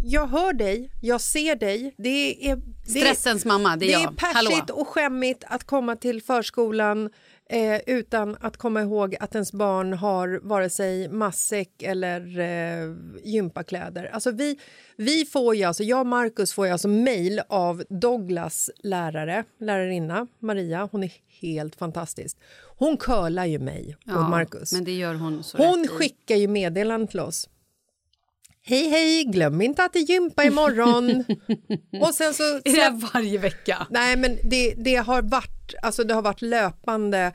jag 0.05 0.27
hör 0.27 0.53
dig, 0.53 0.91
jag 1.03 1.21
ser 1.21 1.55
dig. 1.57 1.95
Det 1.99 2.49
är, 2.51 2.57
det, 2.57 2.91
Stressens 2.91 3.45
mamma, 3.45 3.77
det 3.77 3.85
är 3.85 3.87
det 3.87 3.93
jag. 3.93 4.13
är 4.13 4.17
persigt 4.17 4.35
Hallå. 4.61 4.75
och 4.81 4.89
skämmigt 4.89 5.45
att 5.47 5.65
komma 5.65 5.97
till 5.97 6.23
förskolan 6.23 7.11
eh, 7.51 7.81
utan 7.87 8.37
att 8.41 8.57
komma 8.57 8.83
ihåg 8.83 9.17
att 9.21 9.35
ens 9.35 9.53
barn 9.53 9.93
har 9.93 10.41
vare 10.43 10.71
sig 10.71 11.09
matsäck 11.09 11.83
eller 11.83 12.39
eh, 12.39 12.95
gympakläder. 13.25 14.11
Alltså 14.13 14.31
vi, 14.31 14.59
vi 14.97 15.25
får 15.25 15.55
ju, 15.55 15.65
alltså 15.65 15.83
jag 15.83 16.01
och 16.01 16.07
Marcus 16.07 16.53
får 16.53 16.67
ju 16.67 16.73
alltså 16.73 16.89
mejl 16.89 17.41
av 17.49 17.85
Douglas 17.89 18.71
lärare, 18.83 19.45
lärarinna 19.61 20.27
Maria. 20.39 20.89
Hon 20.93 21.05
är 21.05 21.13
helt 21.41 21.77
fantastisk. 21.77 22.37
Hon 22.77 22.97
curlar 22.97 23.47
ju 23.47 23.59
mig 23.59 23.97
och 24.07 24.13
det 24.85 24.93
gör 24.93 25.15
hon 25.15 25.43
så 25.43 25.59
Hon 25.59 25.83
rätt 25.83 25.91
skickar 25.91 26.37
ju 26.37 26.49
meddelanden 26.49 27.09
till 27.09 27.21
oss. 27.21 27.49
Hej, 28.63 28.89
hej, 28.89 29.25
glöm 29.25 29.61
inte 29.61 29.85
att 29.85 29.93
det 29.93 29.99
är 29.99 30.11
gympa 30.11 30.45
imorgon. 30.45 31.25
och 32.01 32.15
sen 32.15 32.35
så... 32.35 32.43
Är 32.43 32.91
det 32.91 33.09
varje 33.13 33.39
vecka? 33.39 33.87
Nej, 33.91 34.17
men 34.17 34.39
det, 34.45 34.75
det, 34.75 34.97
har 34.97 35.23
varit, 35.23 35.75
alltså 35.83 36.05
det 36.05 36.15
har 36.15 36.23
varit 36.23 36.43
löpande 36.43 37.33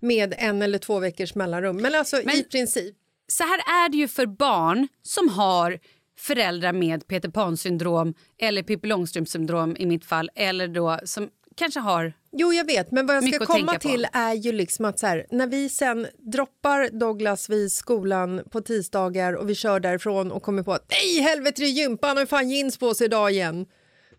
med 0.00 0.34
en 0.38 0.62
eller 0.62 0.78
två 0.78 0.98
veckors 0.98 1.34
mellanrum. 1.34 1.76
Men 1.76 1.94
alltså 1.94 2.20
Men- 2.24 2.36
i 2.36 2.42
princip. 2.42 2.96
Så 3.32 3.44
här 3.44 3.58
är 3.58 3.88
det 3.88 3.96
ju 3.96 4.08
för 4.08 4.26
barn 4.26 4.88
som 5.02 5.28
har 5.28 5.78
föräldrar 6.18 6.72
med 6.72 7.06
Peter 7.06 7.28
Pan-syndrom 7.28 8.14
eller 8.38 8.62
Pippi 8.62 8.88
Långstrump-syndrom 8.88 9.76
i 9.78 9.86
mitt 9.86 10.04
fall 10.04 10.30
eller 10.34 10.68
då 10.68 10.98
som 11.04 11.28
kanske 11.56 11.80
har... 11.80 12.12
Jo, 12.40 12.52
jag 12.52 12.64
vet, 12.64 12.90
men 12.90 13.06
vad 13.06 13.16
jag 13.16 13.34
ska 13.34 13.46
komma 13.46 13.72
på. 13.72 13.78
till 13.78 14.06
är 14.12 14.34
ju 14.34 14.52
liksom 14.52 14.84
att 14.84 14.98
så 14.98 15.06
här, 15.06 15.26
när 15.30 15.46
vi 15.46 15.68
sen 15.68 16.06
droppar 16.32 16.98
Douglas 16.98 17.50
vid 17.50 17.72
skolan 17.72 18.42
på 18.50 18.60
tisdagar 18.60 19.32
och 19.32 19.50
vi 19.50 19.54
kör 19.54 19.80
därifrån 19.80 20.32
och 20.32 20.42
kommer 20.42 20.62
på 20.62 20.72
att 20.72 20.86
nej, 20.90 21.22
helvete, 21.22 21.62
det 21.62 21.68
är 21.68 21.70
gympa, 21.70 22.06
han 22.06 22.16
har 22.16 22.26
fan 22.26 22.50
jeans 22.50 22.78
på 22.78 22.94
sig 22.94 23.04
idag 23.04 23.30
igen. 23.30 23.66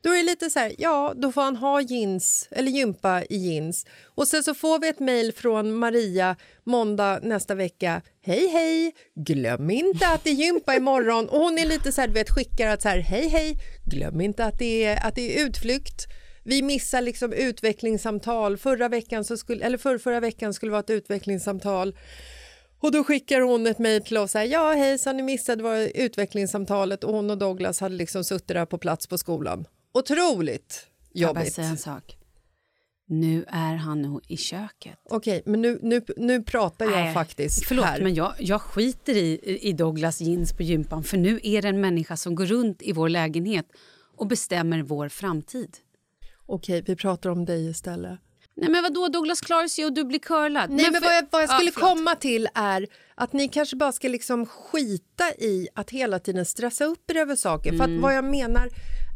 Då 0.01 0.09
är 0.09 0.17
det 0.17 0.23
lite 0.23 0.49
så 0.49 0.59
här, 0.59 0.75
ja, 0.77 1.13
då 1.15 1.31
får 1.31 1.41
han 1.41 1.55
ha 1.55 1.81
jeans 1.81 2.47
eller 2.51 2.71
gympa 2.71 3.23
i 3.29 3.37
jeans. 3.37 3.85
Och 4.15 4.27
sen 4.27 4.43
så 4.43 4.53
får 4.53 4.79
vi 4.79 4.87
ett 4.87 4.99
mejl 4.99 5.33
från 5.33 5.73
Maria 5.73 6.35
måndag 6.63 7.19
nästa 7.23 7.55
vecka. 7.55 8.01
Hej, 8.21 8.47
hej, 8.47 8.93
glöm 9.15 9.69
inte 9.69 10.07
att 10.07 10.23
det 10.23 10.29
är 10.29 10.33
gympa 10.33 10.75
imorgon. 10.75 11.29
Och 11.29 11.39
hon 11.39 11.57
är 11.57 11.65
lite 11.65 11.91
så 11.91 12.01
här, 12.01 12.07
du 12.07 12.13
vet, 12.13 12.29
skickar 12.29 12.67
att 12.67 12.81
så 12.81 12.89
här, 12.89 12.99
hej, 12.99 13.27
hej, 13.27 13.55
glöm 13.85 14.21
inte 14.21 14.45
att 14.45 14.59
det 14.59 14.83
är, 14.83 15.07
att 15.07 15.15
det 15.15 15.37
är 15.39 15.45
utflykt. 15.45 16.07
Vi 16.43 16.61
missar 16.61 17.01
liksom 17.01 17.33
utvecklingssamtal. 17.33 18.57
Förra 18.57 18.89
veckan 18.89 19.23
så 19.23 19.37
skulle, 19.37 19.65
eller 19.65 19.77
för, 19.77 19.97
förra 19.97 20.19
veckan 20.19 20.53
skulle 20.53 20.71
vara 20.71 20.79
ett 20.79 20.89
utvecklingssamtal. 20.89 21.95
Och 22.81 22.91
då 22.91 23.03
skickar 23.03 23.41
hon 23.41 23.67
ett 23.67 23.79
mejl 23.79 24.03
till 24.03 24.17
oss. 24.17 24.33
Här, 24.33 24.43
ja, 24.45 24.73
hejsan, 24.73 25.17
ni 25.17 25.23
missade 25.23 25.63
var 25.63 25.77
utvecklingssamtalet 25.95 27.03
och 27.03 27.13
hon 27.13 27.29
och 27.29 27.37
Douglas 27.37 27.79
hade 27.79 27.95
liksom 27.95 28.23
suttit 28.23 28.47
där 28.47 28.65
på 28.65 28.77
plats 28.77 29.07
på 29.07 29.17
skolan. 29.17 29.65
Otroligt 29.93 30.87
Jag 31.11 31.29
jobbigt. 31.29 31.53
säga 31.53 31.67
en 31.67 31.77
sak. 31.77 32.15
Nu 33.07 33.45
är 33.47 33.75
han 33.75 34.01
nog 34.01 34.21
i 34.27 34.37
köket. 34.37 34.97
Okej, 35.09 35.43
men 35.45 35.61
nu, 35.61 35.79
nu, 35.81 36.01
nu 36.17 36.43
pratar 36.43 36.85
jag 36.85 36.93
Nej, 36.93 37.13
faktiskt 37.13 37.65
Förlåt, 37.67 37.85
här. 37.85 38.01
men 38.01 38.13
jag, 38.15 38.33
jag 38.39 38.61
skiter 38.61 39.13
i, 39.15 39.59
i 39.61 39.73
Douglas 39.73 40.21
jeans 40.21 40.53
på 40.53 40.63
gympan 40.63 41.03
för 41.03 41.17
nu 41.17 41.39
är 41.43 41.61
det 41.61 41.67
en 41.67 41.81
människa 41.81 42.17
som 42.17 42.35
går 42.35 42.45
runt 42.45 42.81
i 42.81 42.91
vår 42.91 43.09
lägenhet 43.09 43.65
och 44.17 44.27
bestämmer 44.27 44.81
vår 44.81 45.09
framtid. 45.09 45.77
Okej, 46.49 46.83
vi 46.85 46.95
pratar 46.95 47.29
om 47.29 47.45
dig 47.45 47.69
istället. 47.69 48.19
Nej 48.55 48.69
men 48.69 48.83
vadå, 48.83 49.07
Douglas 49.07 49.41
sig 49.67 49.85
och 49.85 49.93
du 49.93 50.03
blir 50.03 50.19
curlad. 50.19 50.69
Nej, 50.69 50.85
men, 50.91 51.01
för- 51.01 51.07
vad 51.07 51.15
jag, 51.15 51.25
vad 51.31 51.41
jag 51.43 51.49
Ja, 51.49 51.53
skulle 51.55 51.71
förlåt. 51.71 51.89
komma 51.89 52.15
till 52.15 52.47
är 52.55 52.87
att 53.15 53.33
ni 53.33 53.47
kanske 53.47 53.75
bara 53.75 53.91
ska 53.91 54.07
liksom 54.07 54.45
skita 54.45 55.31
i 55.37 55.67
att 55.75 55.89
hela 55.89 56.19
tiden 56.19 56.45
stressa 56.45 56.85
upp 56.85 57.11
er 57.11 57.15
över 57.15 57.35
saker. 57.35 57.69
För 57.77 57.83
Mm. 57.83 57.95
att 57.97 58.03
vad 58.03 58.15
jag 58.15 58.23
menar 58.23 58.69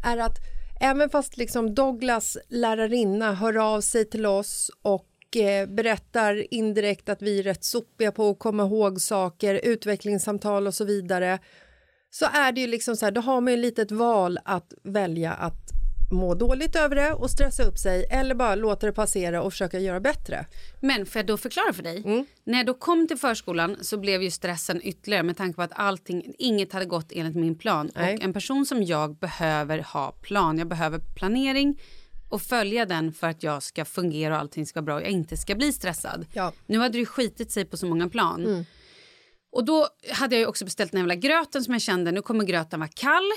är 0.06 0.18
att 0.18 0.38
även 0.82 1.10
fast 1.10 1.38
liksom 1.38 1.76
Douglas 1.76 2.38
lärarinna 2.50 3.34
hör 3.34 3.58
av 3.58 3.82
sig 3.82 4.06
till 4.10 4.26
oss 4.26 4.72
och 4.82 5.38
eh, 5.38 5.68
berättar 5.70 6.54
indirekt 6.54 7.10
att 7.10 7.22
vi 7.22 7.40
är 7.40 7.44
rätt 7.44 7.64
sopiga 7.64 8.12
på 8.12 8.30
att 8.30 8.40
komma 8.40 8.64
ihåg 8.64 9.02
saker, 9.02 9.62
utvecklingssamtal 9.64 10.68
och 10.68 10.74
så 10.76 10.86
vidare 10.86 11.40
så 12.10 12.26
är 12.26 12.52
det 12.52 12.62
ju 12.62 12.68
liksom 12.68 12.96
så 12.96 13.06
här, 13.06 13.12
då 13.12 13.22
har 13.22 13.42
man 13.42 13.54
ju 13.54 13.60
ett 13.80 13.92
val 13.92 14.40
att 14.46 14.74
välja 14.84 15.34
att 15.34 15.70
må 16.14 16.36
dåligt 16.36 16.76
över 16.76 16.96
det 16.96 17.14
och 17.14 17.30
stressa 17.30 17.64
upp 17.64 17.78
sig 17.78 18.06
eller 18.10 18.36
bara 18.36 18.56
låta 18.56 18.86
det 18.86 18.94
passera 18.94 19.42
och 19.42 19.52
försöka 19.54 19.80
göra 19.80 20.00
bättre. 20.00 20.46
Men 20.80 21.06
får 21.06 21.20
jag 21.20 21.28
då 21.28 21.38
förklara 21.38 21.74
för 21.74 21.84
dig? 21.84 22.26
När 22.44 22.58
jag 22.58 22.66
då 22.66 22.74
kom 22.74 23.08
till 23.08 23.18
förskolan 23.18 23.78
så 23.82 23.98
blev 23.98 24.24
ju 24.24 24.32
stressen 24.32 24.82
ytterligare 24.84 25.24
med 25.24 25.38
tanke 25.38 25.56
på 25.56 25.62
att 25.62 25.72
allting, 25.76 26.34
inget 26.38 26.74
hade 26.74 26.86
gått 26.86 27.12
enligt 27.12 27.36
min 27.36 27.56
plan. 27.56 27.92
Nej. 27.96 28.16
Och 28.16 28.24
en 28.24 28.34
person 28.34 28.66
som 28.66 28.84
jag 28.84 29.16
behöver 29.16 29.80
ha 29.80 30.12
plan. 30.12 30.58
Jag 30.58 30.68
behöver 30.68 31.00
planering 31.00 31.80
och 32.30 32.42
följa 32.42 32.86
den 32.86 33.14
för 33.14 33.28
att 33.28 33.44
jag 33.44 33.64
ska 33.64 33.86
fungera 33.86 34.34
och 34.34 34.40
allting 34.40 34.66
ska 34.66 34.80
vara 34.80 34.86
bra 34.86 34.96
och 34.96 35.02
jag 35.02 35.10
inte 35.10 35.38
ska 35.38 35.56
bli 35.56 35.74
stressad. 35.74 36.26
Ja. 36.34 36.52
Nu 36.66 36.78
hade 36.78 36.92
det 36.92 36.98
ju 36.98 37.06
skitit 37.06 37.52
sig 37.52 37.66
på 37.66 37.78
så 37.78 37.86
många 37.86 38.10
plan. 38.10 38.66
Och 39.54 39.66
då 39.66 39.88
hade 40.12 40.38
jag 40.38 40.50
också 40.50 40.66
beställt 40.66 40.92
den 40.92 41.00
jävla 41.00 41.16
gröten 41.16 41.64
som 41.64 41.74
jag 41.74 41.82
kände, 41.82 42.12
nu 42.12 42.22
kommer 42.22 42.44
gröten 42.44 42.80
vara 42.80 42.90
kall. 42.90 43.32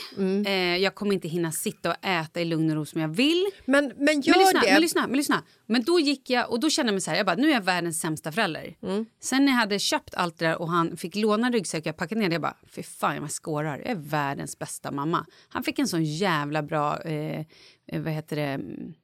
Eh, 0.46 0.52
jag 0.76 0.94
kommer 0.94 1.14
inte 1.14 1.28
hinna 1.28 1.52
sitta 1.52 1.90
och 1.90 1.96
äta 2.04 2.40
i 2.40 2.44
lugn 2.44 2.70
och 2.70 2.76
ro 2.76 2.84
som 2.84 3.00
jag 3.00 3.08
vill. 3.08 3.46
Men, 3.64 3.92
men 3.96 4.20
gör 4.20 4.34
Men 4.34 4.44
lyssna, 4.44 4.60
det. 4.60 4.72
men 4.72 4.80
lyssna, 4.80 5.06
men 5.06 5.16
lyssna. 5.16 5.42
Men 5.66 5.82
då 5.82 6.00
gick 6.00 6.30
jag 6.30 6.50
och 6.50 6.60
då 6.60 6.70
kände 6.70 6.88
jag 6.90 6.94
mig 6.94 7.00
så 7.00 7.10
här, 7.10 7.16
jag 7.16 7.26
bara, 7.26 7.36
nu 7.36 7.48
är 7.48 7.52
jag 7.52 7.64
världens 7.64 8.00
sämsta 8.00 8.32
förälder. 8.32 8.76
Mm. 8.82 9.06
Sen 9.20 9.44
när 9.44 9.52
jag 9.52 9.58
hade 9.58 9.78
köpt 9.78 10.14
allt 10.14 10.38
det 10.38 10.46
där 10.46 10.60
och 10.60 10.70
han 10.70 10.96
fick 10.96 11.16
låna 11.16 11.50
ryggsäck 11.50 11.80
och 11.80 11.86
jag 11.86 11.96
packade 11.96 12.20
ner 12.20 12.28
det, 12.28 12.34
jag 12.34 12.42
bara, 12.42 12.56
fy 12.70 12.82
fan 12.82 13.16
jag 13.16 13.30
skårar, 13.30 13.78
jag 13.78 13.90
är 13.90 13.94
världens 13.94 14.58
bästa 14.58 14.90
mamma. 14.90 15.26
Han 15.48 15.62
fick 15.62 15.78
en 15.78 15.88
sån 15.88 16.04
jävla 16.04 16.62
bra, 16.62 17.02
eh, 17.02 17.40
eh, 17.88 18.00
vad 18.00 18.12
heter 18.12 18.36
det, 18.36 18.42
mm, 18.42 18.94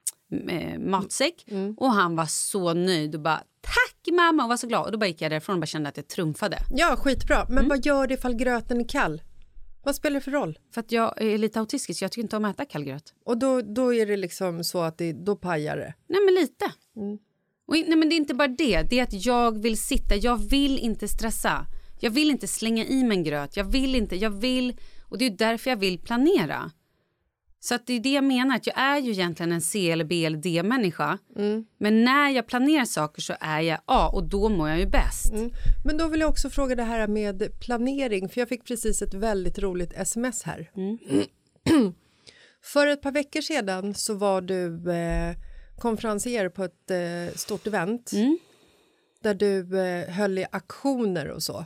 eh, 0.48 0.78
matsäck 0.78 1.44
Mm. 1.50 1.74
och 1.78 1.90
han 1.92 2.16
var 2.16 2.26
så 2.26 2.74
nöjd 2.74 3.14
och 3.14 3.20
bara, 3.20 3.42
tack 3.60 4.14
mamma 4.14 4.42
och 4.42 4.48
var 4.48 4.56
så 4.56 4.66
glad. 4.66 4.86
Och 4.86 4.92
då 4.92 4.98
bara 4.98 5.06
gick 5.06 5.20
jag 5.20 5.30
därifrån 5.32 5.54
och 5.54 5.60
bara 5.60 5.66
kände 5.66 5.88
att 5.88 5.96
jag 5.96 6.08
trumfade. 6.08 6.58
Ja, 6.70 6.96
skitbra. 6.96 7.44
Men 7.48 7.58
Mm. 7.58 7.68
vad 7.68 7.86
gör 7.86 8.06
det 8.06 8.14
ifall 8.14 8.34
gröten 8.34 8.80
är 8.80 8.88
kall? 8.88 9.22
Vad 9.84 9.94
spelar 9.94 10.14
det 10.14 10.20
för 10.20 10.30
roll? 10.30 10.58
För 10.74 10.80
att 10.80 10.92
jag 10.92 11.22
är 11.22 11.38
lite 11.38 11.60
autistisk, 11.60 12.02
jag 12.02 12.12
tycker 12.12 12.22
inte 12.22 12.36
om 12.36 12.44
att 12.44 12.54
äta 12.54 12.64
kall 12.64 12.84
gröt. 12.84 13.14
Och 13.24 13.38
då, 13.38 13.62
då 13.62 13.94
är 13.94 14.06
det 14.06 14.16
liksom 14.16 14.64
så 14.64 14.80
att 14.80 14.98
det, 14.98 15.12
då 15.12 15.36
pajar 15.36 15.76
det. 15.76 15.94
Nej, 16.08 16.20
men 16.24 16.34
lite. 16.34 16.72
Mm. 16.96 17.18
Och, 17.66 17.74
nej, 17.74 17.96
men 17.96 18.08
det 18.08 18.14
är 18.14 18.16
inte 18.16 18.34
bara 18.34 18.48
det. 18.48 18.82
Det 18.90 18.98
är 18.98 19.02
att 19.02 19.24
jag 19.26 19.62
vill 19.62 19.78
sitta. 19.78 20.16
Jag 20.16 20.36
vill 20.50 20.78
inte 20.78 21.08
stressa. 21.08 21.66
Jag 22.00 22.10
vill 22.10 22.30
inte 22.30 22.48
slänga 22.48 22.84
i 22.84 23.04
mig 23.04 23.16
en 23.16 23.24
gröt. 23.24 23.56
Jag 23.56 23.64
vill 23.64 23.94
inte. 23.94 24.16
Jag 24.16 24.30
vill... 24.30 24.76
Och 25.08 25.18
det 25.18 25.24
är 25.26 25.30
därför 25.30 25.70
jag 25.70 25.76
vill 25.76 25.98
planera. 25.98 26.70
Så 27.64 27.74
att 27.74 27.86
det 27.86 27.92
är 27.92 28.00
det 28.00 28.12
jag 28.12 28.24
menar. 28.24 28.56
Att 28.56 28.66
jag 28.66 28.78
är 28.78 28.98
ju 28.98 29.10
egentligen 29.10 29.52
en 29.52 29.60
C 29.60 29.90
eller 29.90 30.04
B 30.04 30.26
eller 30.26 30.38
D-människa. 30.38 31.18
Mm. 31.36 31.64
Men 31.78 32.04
när 32.04 32.30
jag 32.30 32.46
planerar 32.46 32.84
saker 32.84 33.22
så 33.22 33.34
är 33.40 33.60
jag 33.60 33.78
A 33.84 34.10
och 34.12 34.28
då 34.28 34.48
mår 34.48 34.68
jag 34.68 34.78
ju 34.78 34.86
bäst. 34.86 35.32
Mm. 35.32 35.50
Men 35.84 35.96
då 35.96 36.08
vill 36.08 36.20
jag 36.20 36.30
också 36.30 36.50
fråga 36.50 36.74
det 36.74 36.82
här 36.82 37.08
med 37.08 37.60
planering, 37.60 38.28
för 38.28 38.40
jag 38.40 38.48
fick 38.48 38.64
precis 38.64 39.02
ett 39.02 39.14
väldigt 39.14 39.58
roligt 39.58 39.92
sms 39.92 40.42
här. 40.42 40.70
För 42.64 42.86
ett 42.86 43.02
par 43.02 43.12
veckor 43.12 43.40
sedan 43.40 43.94
så 43.94 44.14
var 44.14 44.40
du 44.40 44.92
eh, 44.92 45.36
konferencier 45.78 46.48
på 46.48 46.64
ett 46.64 46.90
eh, 46.90 47.36
stort 47.36 47.66
event 47.66 48.10
där 49.22 49.34
du 49.34 49.80
eh, 49.80 50.08
höll 50.08 50.38
i 50.38 50.46
aktioner 50.52 51.28
och 51.28 51.42
så. 51.42 51.64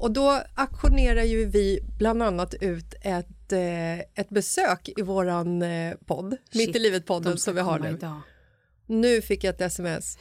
Och 0.00 0.10
då 0.10 0.42
aktionerar 0.54 1.22
ju 1.22 1.44
vi 1.44 1.80
bland 1.98 2.22
annat 2.22 2.54
ut 2.54 2.94
ett, 3.02 3.28
eh, 3.52 3.98
ett 3.98 4.28
besök 4.28 4.88
i 4.96 5.02
våran 5.02 5.62
eh, 5.62 5.94
podd, 6.06 6.30
Mitt 6.30 6.68
i 6.68 6.72
Shit, 6.72 6.82
livet-podden 6.82 7.36
som 7.36 7.54
vi 7.54 7.60
har 7.60 7.78
nu. 7.78 7.88
Idag. 7.90 8.20
Nu 8.86 9.22
fick 9.22 9.44
jag 9.44 9.54
ett 9.54 9.60
sms. 9.60 10.18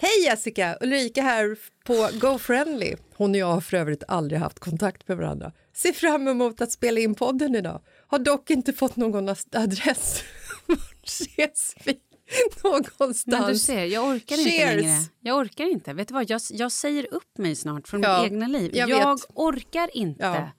Hej 0.00 0.24
Jessica! 0.24 0.78
Ulrika 0.80 1.22
här 1.22 1.56
på 1.86 2.08
GoFriendly. 2.20 2.96
Hon 3.16 3.30
och 3.30 3.36
jag 3.36 3.46
har 3.46 3.60
för 3.60 3.76
övrigt 3.76 4.02
aldrig 4.08 4.40
haft 4.40 4.58
kontakt 4.58 5.08
med 5.08 5.16
varandra. 5.16 5.52
Ser 5.76 5.92
fram 5.92 6.28
emot 6.28 6.60
att 6.60 6.72
spela 6.72 7.00
in 7.00 7.14
podden 7.14 7.54
idag. 7.54 7.80
Har 8.06 8.18
dock 8.18 8.50
inte 8.50 8.72
fått 8.72 8.96
någon 8.96 9.28
adress. 9.52 10.22
Var 10.66 10.78
ses 11.04 11.74
vi 11.84 11.98
någonstans? 12.62 13.26
Men 13.26 13.48
du 13.52 13.58
ser, 13.58 13.84
jag 13.84 14.08
orkar 14.08 14.38
inte 14.38 14.50
Cheers. 14.50 14.82
längre. 14.82 14.96
Jag 15.20 15.36
orkar 15.38 15.64
inte. 15.72 15.92
Vet 15.92 16.08
du 16.08 16.14
vad? 16.14 16.30
Jag, 16.30 16.40
jag 16.50 16.72
säger 16.72 17.14
upp 17.14 17.38
mig 17.38 17.56
snart 17.56 17.88
från 17.88 18.02
Ja, 18.02 18.22
mitt 18.22 18.32
egna 18.32 18.46
liv. 18.46 18.70
jag 18.74 18.90
Jag, 18.90 19.18
orkar 19.34 19.96
inte. 19.96 20.24
Ja. 20.24 20.50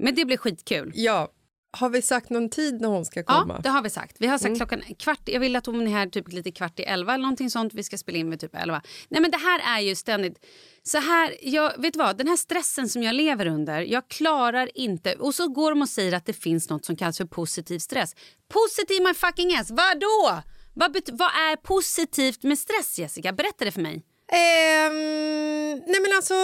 Men 0.00 0.14
det 0.14 0.24
blir 0.24 0.36
skitkul. 0.36 0.92
Ja. 0.94 1.32
Har 1.72 1.88
vi 1.88 2.02
sagt 2.02 2.30
någon 2.30 2.50
tid 2.50 2.80
när 2.80 2.88
hon 2.88 3.04
ska 3.04 3.22
komma? 3.22 3.42
Mm. 3.42 3.56
Ja, 3.56 3.62
det 3.62 3.68
har 3.68 3.82
vi 3.82 3.90
sagt. 3.90 4.16
Vi 4.18 4.26
har 4.26 4.38
sagt 4.38 4.56
klockan 4.56 4.82
kvart. 4.98 5.20
Jag 5.24 5.40
vill 5.40 5.56
att 5.56 5.66
hon 5.66 5.86
är 5.86 5.90
här 5.90 6.06
typ 6.06 6.32
lite 6.32 6.52
kvart 6.52 6.80
i 6.80 6.82
elva 6.82 7.14
eller 7.14 7.22
någonting 7.22 7.50
sånt. 7.50 7.74
Vi 7.74 7.82
ska 7.82 7.98
spela 7.98 8.18
in 8.18 8.30
vid 8.30 8.40
typ 8.40 8.54
elva. 8.54 8.82
Nej 9.08 9.20
men 9.20 9.30
det 9.30 9.36
här 9.36 9.76
är 9.76 9.80
ju 9.80 9.94
ständigt 9.94 10.46
så 10.82 10.98
här. 10.98 11.36
Jag 11.42 11.82
vet 11.82 11.96
vad, 11.96 12.18
den 12.18 12.28
här 12.28 12.36
stressen 12.36 12.88
som 12.88 13.02
jag 13.02 13.14
lever 13.14 13.46
under. 13.46 13.80
Jag 13.80 14.08
klarar 14.08 14.70
inte. 14.74 15.14
Och 15.14 15.34
så 15.34 15.48
går 15.48 15.70
de 15.70 15.82
och 15.82 15.88
säger 15.88 16.12
att 16.12 16.26
det 16.26 16.32
finns 16.32 16.70
något 16.70 16.84
som 16.84 16.96
kallas 16.96 17.16
för 17.16 17.24
positiv 17.24 17.78
stress. 17.78 18.14
Positiv 18.48 19.02
my 19.02 19.14
fucking 19.14 19.54
ass. 19.56 19.70
Vadå? 19.70 20.42
Vad, 20.74 20.96
vad 21.12 21.28
är 21.28 21.56
positivt 21.56 22.42
med 22.42 22.58
stress 22.58 22.98
Jessica? 22.98 23.32
Berätta 23.32 23.64
det 23.64 23.72
för 23.72 23.80
mig. 23.80 24.02
Ehm, 24.32 25.82
nej 25.86 26.00
men 26.00 26.12
alltså, 26.16 26.34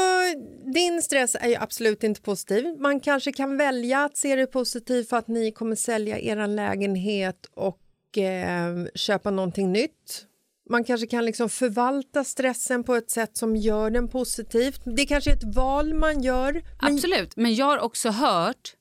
din 0.75 1.03
stress 1.03 1.37
är 1.40 1.49
ju 1.49 1.55
absolut 1.55 2.05
inte 2.05 2.20
positiv. 2.20 2.77
Man 2.79 3.01
kanske 3.01 3.33
kan 3.33 3.57
välja 3.57 4.05
att 4.05 4.16
se 4.16 4.37
det 4.37 4.46
positivt 4.46 5.09
för 5.09 5.16
att 5.16 5.29
ni 5.29 5.53
kommer 5.53 5.77
sälja 5.77 6.18
er 6.18 6.46
lägenhet 6.46 7.46
och 7.55 7.81
ehm, 8.16 8.88
köpa 8.94 9.31
någonting 9.31 9.72
nytt. 9.72 10.27
Man 10.70 10.85
kanske 10.85 11.07
kan 11.07 11.25
liksom 11.25 11.49
förvalta 11.49 12.25
stressen 12.25 12.85
på 12.85 12.94
ett 12.94 13.11
sätt 13.11 13.37
som 13.37 13.57
gör 13.57 13.90
den 13.90 14.09
positivt. 14.09 14.83
Det 14.96 15.07
kanske 15.07 15.31
är 15.31 15.35
ett 15.35 15.57
val 15.57 15.94
man 15.94 16.22
gör. 16.22 16.53
Men, 16.53 16.94
Absolut. 16.94 17.37
Men 17.37 17.55
jag 17.55 17.66
har 17.66 17.79
också 17.79 18.11
hört 18.11 18.75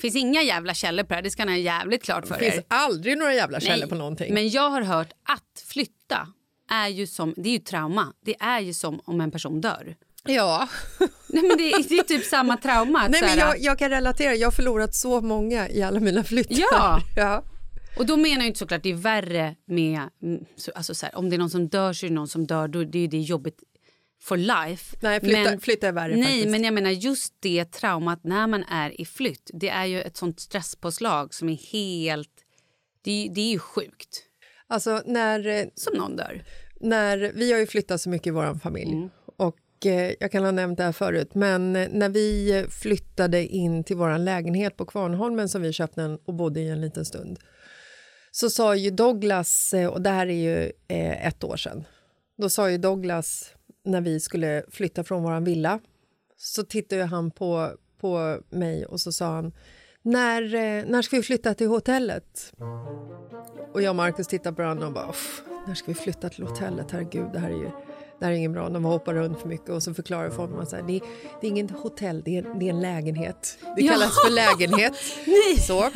finns 0.00 0.16
inga 0.16 0.42
jävla 0.42 0.74
källor 0.74 1.02
på 1.02 1.08
det 1.08 1.14
här, 1.14 1.22
det 1.22 1.30
ska 1.30 1.44
ni 1.44 1.52
ha 1.52 1.58
jävligt 1.58 2.02
klart 2.02 2.28
för 2.28 2.38
det 2.38 2.46
er. 2.46 2.50
finns 2.50 2.64
aldrig 2.68 3.18
några 3.18 3.34
jävla 3.34 3.60
källor 3.60 3.78
Nej, 3.78 3.88
på 3.88 3.94
någonting. 3.94 4.34
Men 4.34 4.48
jag 4.48 4.70
har 4.70 4.82
hört 4.82 5.12
att 5.22 5.64
flytta 5.66 6.28
är 6.70 6.88
ju 6.88 7.06
som, 7.06 7.34
det 7.36 7.48
är 7.48 7.52
ju 7.52 7.58
trauma. 7.58 8.12
Det 8.24 8.36
är 8.40 8.60
ju 8.60 8.74
som 8.74 9.00
om 9.04 9.20
en 9.20 9.30
person 9.30 9.60
dör. 9.60 9.96
ja. 10.24 10.68
Nej 11.28 11.42
men 11.42 11.56
det, 11.58 11.88
det 11.88 11.98
är 11.98 12.02
typ 12.02 12.24
samma 12.24 12.56
trauma. 12.56 13.08
Nej, 13.08 13.20
men 13.22 13.38
jag, 13.38 13.60
jag 13.60 13.78
kan 13.78 13.90
relatera. 13.90 14.34
Jag 14.34 14.46
har 14.46 14.52
förlorat 14.52 14.94
så 14.94 15.20
många 15.20 15.68
i 15.68 15.82
alla 15.82 16.00
mina 16.00 16.24
flyttar. 16.24 16.56
Ja. 16.72 17.00
ja. 17.16 17.44
Och 17.98 18.06
då 18.06 18.16
menar 18.16 18.36
jag 18.36 18.46
inte 18.46 18.58
såklart 18.58 18.82
det 18.82 18.90
är 18.90 18.94
värre 18.94 19.54
med, 19.66 20.00
så, 20.56 20.70
alltså 20.74 20.94
så 20.94 21.06
här, 21.06 21.16
om 21.18 21.30
det 21.30 21.36
är 21.36 21.38
någon 21.38 21.50
som 21.50 21.68
dör 21.68 21.92
så 21.92 22.06
är 22.06 22.10
det 22.10 22.14
någon 22.14 22.28
som 22.28 22.46
dör, 22.46 22.68
då 22.68 22.84
det 22.84 22.98
är 22.98 23.08
det 23.08 23.18
jobbigt 23.18 23.62
for 24.22 24.36
life. 24.36 24.96
Nej, 25.02 25.20
flytta- 25.20 25.60
flytta 25.60 25.88
är 25.88 25.92
värre 25.92 26.14
Nej, 26.16 26.24
faktiskt. 26.24 26.48
men 26.48 26.64
jag 26.64 26.74
menar 26.74 26.90
just 26.90 27.34
det 27.40 27.64
traumat 27.64 28.24
när 28.24 28.46
man 28.46 28.64
är 28.64 29.00
i 29.00 29.04
flytt, 29.04 29.50
det 29.54 29.68
är 29.68 29.84
ju 29.86 30.00
ett 30.02 30.16
sånt 30.16 30.40
stresspåslag 30.40 31.34
som 31.34 31.48
är 31.48 31.56
helt, 31.72 32.30
det 33.02 33.10
är, 33.26 33.34
det 33.34 33.40
är 33.40 33.50
ju 33.50 33.58
sjukt. 33.58 34.24
Alltså 34.68 35.02
när 35.04 35.46
eh, 35.46 35.64
Som 35.74 35.98
någon 35.98 36.16
dör. 36.16 36.44
när, 36.80 37.32
vi 37.34 37.52
har 37.52 37.58
ju 37.58 37.66
flyttat 37.66 38.00
så 38.00 38.08
mycket 38.10 38.26
i 38.26 38.30
vår 38.30 38.54
familj 38.54 38.92
Mm. 38.92 39.08
och 39.36 39.86
eh, 39.86 40.12
jag 40.20 40.32
kan 40.32 40.44
ha 40.44 40.50
nämnt 40.50 40.78
det 40.78 40.84
här 40.84 40.92
förut, 40.92 41.34
men 41.34 41.76
eh, 41.76 41.88
när 41.92 42.08
vi 42.08 42.66
flyttade 42.70 43.46
in 43.46 43.84
till 43.84 43.96
vår 43.96 44.18
lägenhet 44.18 44.76
på 44.76 44.86
Kvarnholmen 44.86 45.48
som 45.48 45.62
vi 45.62 45.72
köpte 45.72 46.02
en, 46.02 46.18
och 46.24 46.34
bodde 46.34 46.60
i 46.60 46.68
en 46.68 46.80
liten 46.80 47.04
stund 47.04 47.38
så 48.30 48.50
sa 48.50 48.74
ju 48.76 48.90
Douglas, 48.90 49.74
och 49.90 50.02
det 50.02 50.10
här 50.10 50.26
är 50.26 50.32
ju 50.32 50.72
eh, 50.88 51.26
ett 51.26 51.44
år 51.44 51.56
sedan, 51.56 51.84
då 52.38 52.48
sa 52.50 52.70
ju 52.70 52.78
Douglas 52.78 53.52
när 53.84 54.00
vi 54.00 54.20
skulle 54.20 54.64
flytta 54.70 55.04
från 55.04 55.22
vår 55.22 55.40
villa 55.40 55.80
så 56.36 56.62
tittade 56.62 57.04
han 57.04 57.30
på, 57.30 57.70
på 58.00 58.40
mig 58.50 58.86
och 58.86 59.00
så 59.00 59.12
sa 59.12 59.26
han 59.34 59.52
när, 60.02 60.54
eh, 60.54 60.84
när 60.86 61.02
ska 61.02 61.16
vi 61.16 61.22
flytta 61.22 61.54
till 61.54 61.68
hotellet? 61.68 62.52
Och 63.72 63.82
jag 63.82 63.90
och 63.90 63.96
Markus 63.96 64.26
tittade 64.26 64.56
på 64.56 64.62
varandra 64.62 64.86
och 64.86 64.92
bara 64.92 65.08
"Uff, 65.08 65.42
när 65.66 65.74
ska 65.74 65.86
vi 65.86 65.94
flytta 65.94 66.28
till 66.28 66.44
hotellet? 66.46 66.90
Herregud, 66.90 67.32
det 67.32 67.38
här 67.38 67.50
är 67.50 67.54
ju 67.54 67.70
det 68.18 68.24
här 68.24 68.32
är 68.32 68.36
ingen 68.36 68.52
bra 68.52 68.68
när 68.68 68.80
man 68.80 68.92
hoppar 68.92 69.14
runt 69.14 69.40
för 69.40 69.48
mycket 69.48 69.68
och 69.70 69.82
så 69.82 69.94
förklarar 69.94 70.30
folk 70.30 70.50
att 70.62 70.70
det, 70.70 70.76
är- 70.96 71.02
det 71.40 71.46
är 71.46 71.50
inget 71.50 71.70
hotell, 71.70 72.22
det 72.24 72.38
är, 72.38 72.42
det 72.60 72.66
är 72.66 72.70
en 72.70 72.80
lägenhet. 72.80 73.58
Det 73.76 73.82
Ja. 73.82 73.92
kallas 73.92 74.20
för 74.24 74.30
lägenhet. 74.30 74.92
Så. 75.66 75.90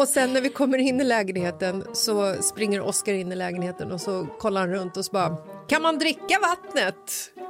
Och 0.00 0.08
sen 0.08 0.32
när 0.32 0.40
vi 0.40 0.48
kommer 0.48 0.78
in 0.78 1.00
i 1.00 1.04
lägenheten 1.04 1.84
så 1.92 2.34
springer 2.42 2.80
Oskar 2.80 3.12
in 3.12 3.32
i 3.32 3.36
lägenheten 3.36 3.92
och 3.92 4.00
så 4.00 4.26
kollar 4.38 4.60
han 4.60 4.70
runt 4.70 4.96
och 4.96 5.04
så 5.04 5.12
bara 5.12 5.36
kan 5.68 5.82
man 5.82 5.98
dricka 5.98 6.38
vattnet? 6.42 6.96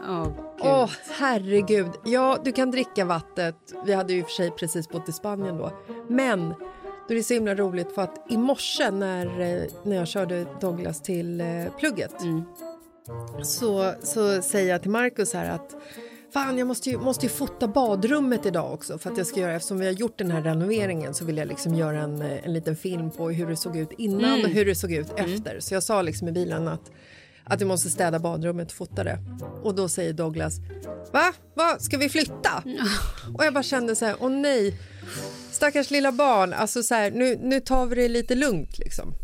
Åh, 0.09 0.25
gud. 0.25 0.35
Åh, 0.61 0.91
herregud. 1.19 1.91
Ja, 2.05 2.39
du 2.45 2.53
kan 2.53 2.71
dricka 2.71 3.05
vattnet. 3.05 3.57
Vi 3.85 3.93
hade 3.93 4.13
ju 4.13 4.23
för 4.23 4.31
sig 4.31 4.51
precis 4.51 4.89
bott 4.89 5.09
i 5.09 5.13
Spanien 5.13 5.59
då. 5.59 5.73
Men 6.09 6.49
då 7.09 7.15
är 7.15 7.15
det 7.15 7.23
så 7.25 7.35
himla 7.35 7.55
roligt 7.55 7.95
för 7.95 8.03
att 8.03 8.27
i 8.29 8.37
morse 8.37 8.91
när, 8.91 9.41
eh, 9.41 9.63
när 9.85 9.97
jag 9.97 10.09
körde 10.09 10.47
Douglas 10.61 11.03
till 11.03 11.41
eh, 11.41 11.47
plugget 11.79 12.15
så, 13.43 13.95
så 14.03 14.43
säger 14.43 14.71
jag 14.71 14.83
till 14.83 14.91
Markus 14.91 15.33
här 15.33 15.51
att 15.51 15.77
Fan, 16.33 16.59
jag 16.59 16.67
måste 16.67 16.91
ju, 16.91 16.99
måste 16.99 17.27
ju 17.27 17.33
fota 17.33 17.69
badrummet 17.69 18.47
idag 18.47 18.75
också 18.75 18.99
för 18.99 19.11
att 19.11 19.19
jag 19.19 19.27
ska 19.27 19.41
göra, 19.41 19.53
eftersom 19.53 19.79
vi 19.79 19.87
har 19.87 19.93
gjort 19.93 20.19
den 20.19 20.31
här 20.31 20.43
renoveringen 20.43 21.15
så 21.15 21.25
vill 21.25 21.37
jag 21.37 21.49
liksom 21.49 21.75
göra 21.75 22.01
en, 22.01 22.23
en 22.23 22.53
liten 22.53 22.77
film 22.77 23.11
på 23.11 23.31
hur 23.31 23.47
det 23.47 23.57
såg 23.57 23.77
ut 23.77 23.93
innan 23.99 24.45
och 24.45 24.51
hur 24.51 24.65
det 24.65 24.75
såg 24.75 24.93
ut 24.93 25.11
efter. 25.17 25.61
Så 25.61 25.75
jag 25.75 25.83
sa 25.83 26.03
liksom 26.03 26.29
i 26.29 26.33
bilen 26.33 26.69
att, 26.69 26.91
att 27.45 27.61
vi 27.61 27.65
måste 27.65 27.91
städa 27.91 28.19
badrummet 28.19 28.69
och 28.69 28.77
fota 28.77 29.05
det. 29.05 29.19
Och 29.63 29.75
då 29.75 29.89
säger 29.89 30.13
Douglas, 30.13 30.59
va? 31.13 31.33
va? 31.55 31.77
Ska 31.79 31.97
vi 31.97 32.09
flytta? 32.09 32.63
Och 33.35 33.45
jag 33.45 33.55
bara 33.55 33.63
kände 33.63 33.97
så 33.97 34.05
här, 34.05 34.17
åh 34.21 34.31
nej. 34.31 34.75
stackars 35.51 35.91
lilla 35.91 36.13
barn. 36.13 36.53
Alltså 36.53 36.83
så 36.83 36.95
här, 36.95 37.11
nu, 37.11 37.39
nu 37.43 37.61
tar 37.61 37.87
vi 37.87 37.97
det 37.97 38.09
lite 38.09 38.35
lugnt 38.35 38.79
liksom. 38.79 39.15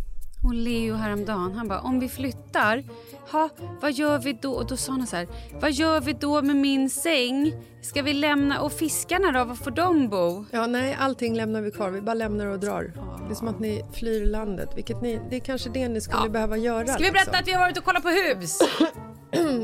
Och 0.47 0.55
Leo 0.55 0.95
häromdagen, 0.95 1.53
han 1.53 1.69
bara 1.69 1.81
om 1.81 2.01
vi 2.01 2.09
flyttar, 2.09 2.85
ha, 3.33 3.49
vad 3.81 3.93
gör 3.93 4.19
vi 4.19 4.33
då? 4.33 4.53
Och 4.53 4.67
då 4.67 4.77
sa 4.77 4.93
han 4.93 5.07
så 5.07 5.17
här, 5.17 5.29
vad 5.61 5.73
gör 5.73 6.01
vi 6.01 6.13
då 6.13 6.43
med 6.43 6.57
min 6.57 6.91
säng? 6.91 7.53
Ska 7.83 8.03
vi 8.03 8.13
lämna, 8.15 8.61
och 8.61 8.73
fiskarna 8.73 9.33
då, 9.39 9.45
var 9.45 9.55
får 9.55 9.71
de 9.71 10.09
bo? 10.09 10.45
Ja, 10.51 10.67
nej, 10.67 10.97
allting 11.01 11.35
lämnar 11.35 11.61
vi 11.61 11.71
kvar. 11.71 11.91
Vi 11.91 12.01
bara 12.01 12.15
lämnar 12.15 12.47
och 12.47 12.59
drar. 12.61 12.93
Det 13.27 13.33
är 13.33 13.35
som 13.35 13.49
att 13.49 13.61
ni 13.61 13.85
flyr 13.93 14.27
landet, 14.27 14.69
vilket 14.77 15.03
ni, 15.03 15.21
det 15.31 15.37
är 15.37 15.41
kanske 15.41 15.71
det 15.71 15.89
ni 15.89 16.01
skulle 16.01 16.23
Ja. 16.25 16.29
behöva 16.29 16.57
göra. 16.57 16.87
Ska 16.87 17.03
vi 17.03 17.11
berätta 17.11 17.19
liksom. 17.19 17.35
att 17.41 17.49
vi 17.49 17.53
har 17.53 17.61
varit 17.61 17.79
och 17.79 17.85
kollat 17.85 18.03
på 18.03 18.09
hus? 18.09 18.59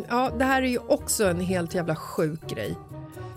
Ja, 0.09 0.31
det 0.39 0.45
här 0.45 0.63
är 0.63 0.67
ju 0.67 0.79
också 0.79 1.25
en 1.25 1.41
helt 1.41 1.75
jävla 1.75 1.97
sjuk 1.97 2.51
grej. 2.51 2.77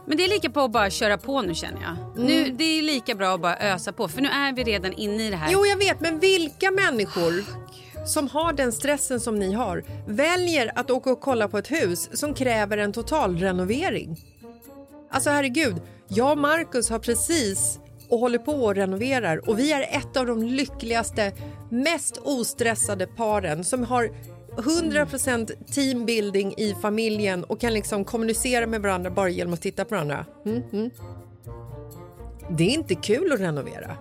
Men 0.07 0.17
det 0.17 0.23
är 0.23 0.29
lika 0.29 0.49
på 0.49 0.61
att 0.61 0.71
bara 0.71 0.89
köra 0.89 1.17
på 1.17 1.41
nu 1.41 1.55
känner 1.55 1.81
jag. 1.81 2.23
Nu, 2.25 2.51
det 2.51 2.63
är 2.63 2.81
lika 2.81 3.15
bra 3.15 3.33
att 3.33 3.41
bara 3.41 3.57
ösa 3.57 3.93
på 3.93 4.07
för 4.07 4.21
nu 4.21 4.29
är 4.29 4.53
vi 4.53 4.63
redan 4.63 4.93
inne 4.93 5.27
i 5.27 5.29
det 5.29 5.35
här. 5.35 5.51
Jo, 5.51 5.65
jag 5.65 5.77
vet, 5.77 6.01
men 6.01 6.19
vilka 6.19 6.71
människor 6.71 7.43
som 8.07 8.27
har 8.27 8.53
den 8.53 8.71
stressen 8.71 9.19
som 9.19 9.39
ni 9.39 9.53
har 9.53 9.83
väljer 10.07 10.71
att 10.75 10.91
åka 10.91 11.11
och 11.11 11.21
kolla 11.21 11.47
på 11.47 11.57
ett 11.57 11.71
hus 11.71 12.09
som 12.19 12.33
kräver 12.33 12.77
en 12.77 12.93
total 12.93 13.37
renovering? 13.37 14.17
Alltså 15.11 15.29
herregud, 15.29 15.81
jag 16.07 16.31
och 16.31 16.37
Marcus 16.37 16.89
har 16.89 16.99
precis 16.99 17.79
och 18.09 18.19
håller 18.19 18.39
på 18.39 18.51
och 18.51 18.75
renoverar 18.75 19.49
och 19.49 19.59
vi 19.59 19.71
är 19.71 19.81
ett 19.81 20.17
av 20.17 20.25
de 20.25 20.43
lyckligaste, 20.43 21.31
mest 21.69 22.17
ostressade 22.17 23.07
paren 23.07 23.63
som 23.63 23.83
har 23.83 24.09
100% 24.57 25.51
teambuilding 25.73 26.53
i 26.57 26.75
familjen 26.81 27.43
och 27.43 27.59
kan 27.59 27.73
liksom 27.73 28.05
kommunicera 28.05 28.67
med 28.67 28.81
varandra 28.81 29.09
bara 29.09 29.29
genom 29.29 29.53
att 29.53 29.61
titta 29.61 29.85
på 29.85 29.95
varandra. 29.95 30.25
Mm, 30.45 30.63
mm. 30.73 30.89
Det 32.49 32.63
är 32.63 32.69
inte 32.73 32.95
kul 32.95 33.31
att 33.31 33.39
renovera. 33.39 33.97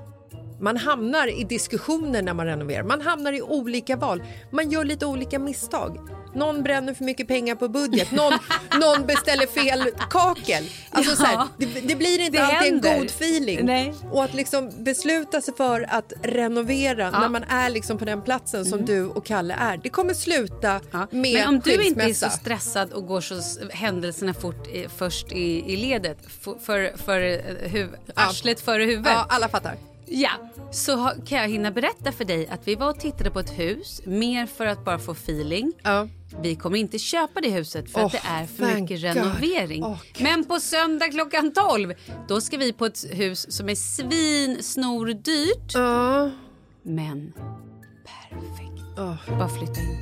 Man 0.60 0.76
hamnar 0.76 1.40
i 1.40 1.44
diskussioner 1.44 2.22
när 2.22 2.34
man 2.34 2.46
renoverar. 2.46 2.82
Man 2.82 3.00
hamnar 3.00 3.32
i 3.32 3.42
olika 3.42 3.96
val. 3.96 4.22
Man 4.50 4.70
gör 4.70 4.84
lite 4.84 5.06
olika 5.06 5.38
misstag. 5.38 5.98
Någon 6.34 6.62
bränner 6.62 6.94
för 6.94 7.04
mycket 7.04 7.28
pengar 7.28 7.54
på 7.54 7.68
budget. 7.68 8.10
Någon, 8.12 8.32
någon 8.80 9.06
beställer 9.06 9.46
fel 9.46 9.84
kakel. 10.10 10.64
Alltså 10.90 11.10
Ja. 11.12 11.16
så 11.16 11.24
här, 11.24 11.46
det, 11.58 11.66
det 11.88 11.96
blir 11.96 12.20
inte 12.20 12.38
Det 12.38 12.44
alltid 12.44 12.72
händer. 12.72 12.92
en 12.92 12.98
god 12.98 13.06
feeling. 13.10 13.60
Nej. 13.66 13.94
Och 14.12 14.24
att 14.24 14.34
liksom 14.34 14.70
besluta 14.78 15.40
sig 15.40 15.54
för 15.54 15.86
att 15.90 16.12
renovera 16.22 17.10
när 17.10 17.28
man 17.28 17.42
är 17.48 17.70
liksom 17.70 17.98
på 17.98 18.04
den 18.04 18.22
platsen 18.22 18.64
som 18.64 18.84
du 18.84 19.06
och 19.06 19.26
Kalle 19.26 19.54
är. 19.54 19.76
Det 19.76 19.88
kommer 19.88 20.14
sluta 20.14 20.70
Mm. 20.70 20.80
Ja. 20.92 21.06
med 21.10 21.32
Men 21.34 21.48
om 21.48 21.60
du 21.60 21.84
inte 21.86 22.02
är 22.02 22.14
så 22.14 22.30
stressad 22.30 22.92
och 22.92 23.06
går 23.06 23.20
så 23.20 23.34
händelserna 23.72 24.34
fort 24.34 24.66
i, 24.66 24.86
först 24.96 25.32
i, 25.32 25.72
i 25.72 25.76
ledet 25.76 26.18
f- 26.26 26.48
för, 26.62 26.96
för 26.96 27.20
eh, 27.20 27.70
huv, 27.70 27.88
arslet 28.14 28.60
före 28.60 28.84
huvudet. 28.84 29.12
Ja, 29.12 29.26
alla 29.28 29.48
fattar. 29.48 29.74
Ja, 30.06 30.30
så 30.70 31.10
kan 31.26 31.38
jag 31.38 31.48
hinna 31.48 31.70
berätta 31.70 32.12
för 32.12 32.24
dig 32.24 32.46
att 32.46 32.68
vi 32.68 32.74
var 32.74 32.90
och 32.90 33.00
tittade 33.00 33.30
på 33.30 33.40
ett 33.40 33.58
hus 33.58 34.00
mer 34.06 34.46
för 34.46 34.66
att 34.66 34.84
bara 34.84 34.98
få 34.98 35.12
feeling. 35.12 35.72
Ja. 35.82 36.08
Vi 36.42 36.56
kommer 36.56 36.78
inte 36.78 36.98
köpa 36.98 37.40
det 37.40 37.50
huset 37.50 37.90
för 37.90 38.00
att 38.00 38.14
Oh, 38.14 38.20
det 38.22 38.28
är 38.28 38.46
för 38.46 38.80
mycket 38.80 39.02
God. 39.02 39.04
renovering. 39.04 39.84
Oh, 39.84 39.98
Men 40.20 40.44
på 40.44 40.60
söndag 40.60 41.08
klockan 41.08 41.52
12 41.52 41.94
då 42.28 42.40
ska 42.40 42.56
vi 42.56 42.72
på 42.72 42.86
ett 42.86 43.04
hus 43.10 43.52
som 43.52 43.68
är 43.68 43.74
svinsnordyrt. 43.74 45.74
Ja. 45.74 46.30
Men 46.82 47.32
perfekt. 48.04 48.98
Oh. 48.98 49.38
Bara 49.38 49.48
flytta 49.48 49.80
in. 49.80 49.98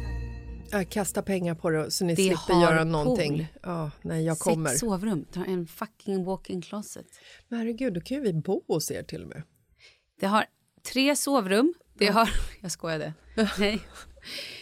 Jag 0.70 0.88
kastar 0.88 1.22
pengar 1.22 1.54
på 1.54 1.70
det 1.70 1.90
så 1.90 2.04
ni 2.04 2.14
Det 2.14 2.22
slipper 2.22 2.60
göra 2.62 2.84
någonting. 2.84 3.46
Ja, 3.62 3.90
nej, 4.02 4.24
jag 4.24 4.38
kommer. 4.38 4.70
Sex 4.70 4.80
sovrum. 4.80 5.24
Har 5.34 5.44
en 5.44 5.66
fucking 5.66 6.24
walk-in 6.24 6.62
closet. 6.62 7.06
Men 7.48 7.58
herregud, 7.58 7.94
då 7.94 8.00
kan 8.00 8.16
ju 8.16 8.22
vi 8.22 8.32
bo 8.32 8.62
hos 8.68 8.90
er 8.90 9.02
till 9.02 9.22
och 9.22 9.28
med. 9.28 9.42
Det 10.22 10.28
har 10.28 10.46
tre 10.92 11.16
sovrum. 11.16 11.74
Det 11.98 12.06
har... 12.06 12.30
Jag 12.60 12.70
skojade. 12.70 13.12
Nej. 13.58 13.80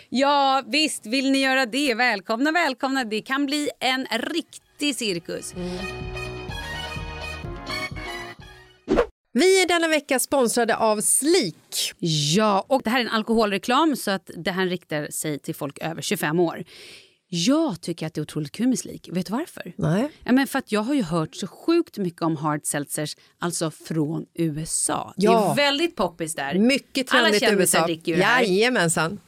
Ja, 0.08 0.62
visst, 0.66 1.06
vill 1.06 1.30
ni 1.30 1.38
göra 1.38 1.66
det? 1.66 1.94
Välkomna, 1.94 2.52
välkomna. 2.52 3.04
Det 3.04 3.22
kan 3.22 3.46
bli 3.46 3.70
en 3.80 4.06
riktig 4.12 4.96
cirkus. 4.96 5.54
Vi 9.32 9.62
är 9.62 9.68
denna 9.68 9.88
vecka 9.88 10.18
sponsrade 10.18 10.76
av 10.76 11.00
Sleek. 11.00 11.92
Ja, 12.36 12.64
och 12.68 12.82
det 12.82 12.90
här 12.90 13.00
är 13.00 13.04
en 13.04 13.10
alkoholreklam 13.10 13.96
så 13.96 14.10
att 14.10 14.30
det 14.36 14.50
här 14.50 14.66
riktar 14.66 15.10
sig 15.10 15.38
till 15.38 15.54
folk 15.54 15.78
över 15.78 16.02
25 16.02 16.40
år. 16.40 16.64
Jag 17.32 17.80
tycker 17.80 18.06
att 18.06 18.14
det 18.14 18.18
är 18.18 18.22
otroligt 18.22 18.52
kul 18.52 18.68
med 18.68 18.78
Sleek. 18.78 19.08
Vet 19.12 19.26
du 19.26 19.32
varför? 19.32 19.72
Nej. 19.76 20.08
Ja, 20.24 20.32
men 20.32 20.46
för 20.46 20.58
att 20.58 20.72
jag 20.72 20.80
har 20.80 20.94
ju 20.94 21.02
hört 21.02 21.34
så 21.34 21.46
sjukt 21.46 21.98
mycket 21.98 22.22
om 22.22 22.36
hard 22.36 22.60
seltzers, 22.64 23.16
alltså 23.38 23.70
från 23.70 24.26
USA. 24.34 25.14
Det 25.16 25.24
Ja. 25.24 25.50
är 25.52 25.56
väldigt 25.56 25.96
poppis 25.96 26.34
där. 26.34 26.58
Mycket 26.58 27.06
trendigt 27.06 27.42
i 27.42 27.46
USA. 27.52 27.84
dricker 27.86 28.12
ju 28.12 28.18
det 28.18 28.24
här. 28.24 28.42
Jajamensan. 28.42 29.20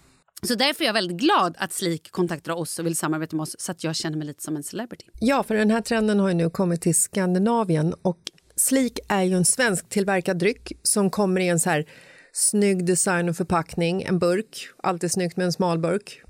Så 0.43 0.55
därför 0.55 0.85
är 0.85 0.87
jag 0.87 0.95
väldigt 0.95 1.17
glad 1.17 1.55
att 1.59 1.73
Sleek 1.73 2.11
kontaktar 2.11 2.53
oss 2.53 2.79
och 2.79 2.87
vill 2.87 2.97
samarbeta 2.97 3.37
med 3.37 3.43
oss 3.43 3.57
så 3.59 3.73
att 3.73 3.85
jag 3.85 3.97
känner 3.97 4.17
mig 4.19 4.27
lite 4.27 4.43
som 4.43 4.57
en 4.57 4.63
celebrity. 4.63 5.07
Ja, 5.21 5.43
för 5.43 5.55
den 5.55 5.71
här 5.71 5.81
trenden 5.81 6.21
har 6.21 6.29
ju 6.29 6.35
nu 6.35 6.51
kommit 6.51 6.81
till 6.81 6.95
Skandinavien 6.95 7.95
och 8.03 8.19
Sleek 8.57 8.99
är 9.09 9.23
ju 9.23 9.35
en 9.37 9.45
svensk 9.45 9.89
tillverkad 9.89 10.39
dryck 10.39 10.73
som 10.83 11.11
kommer 11.11 11.41
i 11.41 11.49
en 11.49 11.61
så 11.61 11.71
här 11.71 11.87
snygg 12.33 12.87
design 12.87 13.29
och 13.29 13.37
förpackning, 13.37 14.03
en 14.03 14.19
burk, 14.19 14.69
alltid 14.83 15.13
snyggt 15.13 15.37
med 15.37 15.45
en 15.47 15.53
smal 15.53 15.79
burk. 15.79 16.21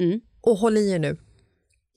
Mm. 0.00 0.20
Och 0.42 0.56
håll 0.56 0.76
i 0.76 0.90
er 0.90 0.98
nu. 0.98 1.16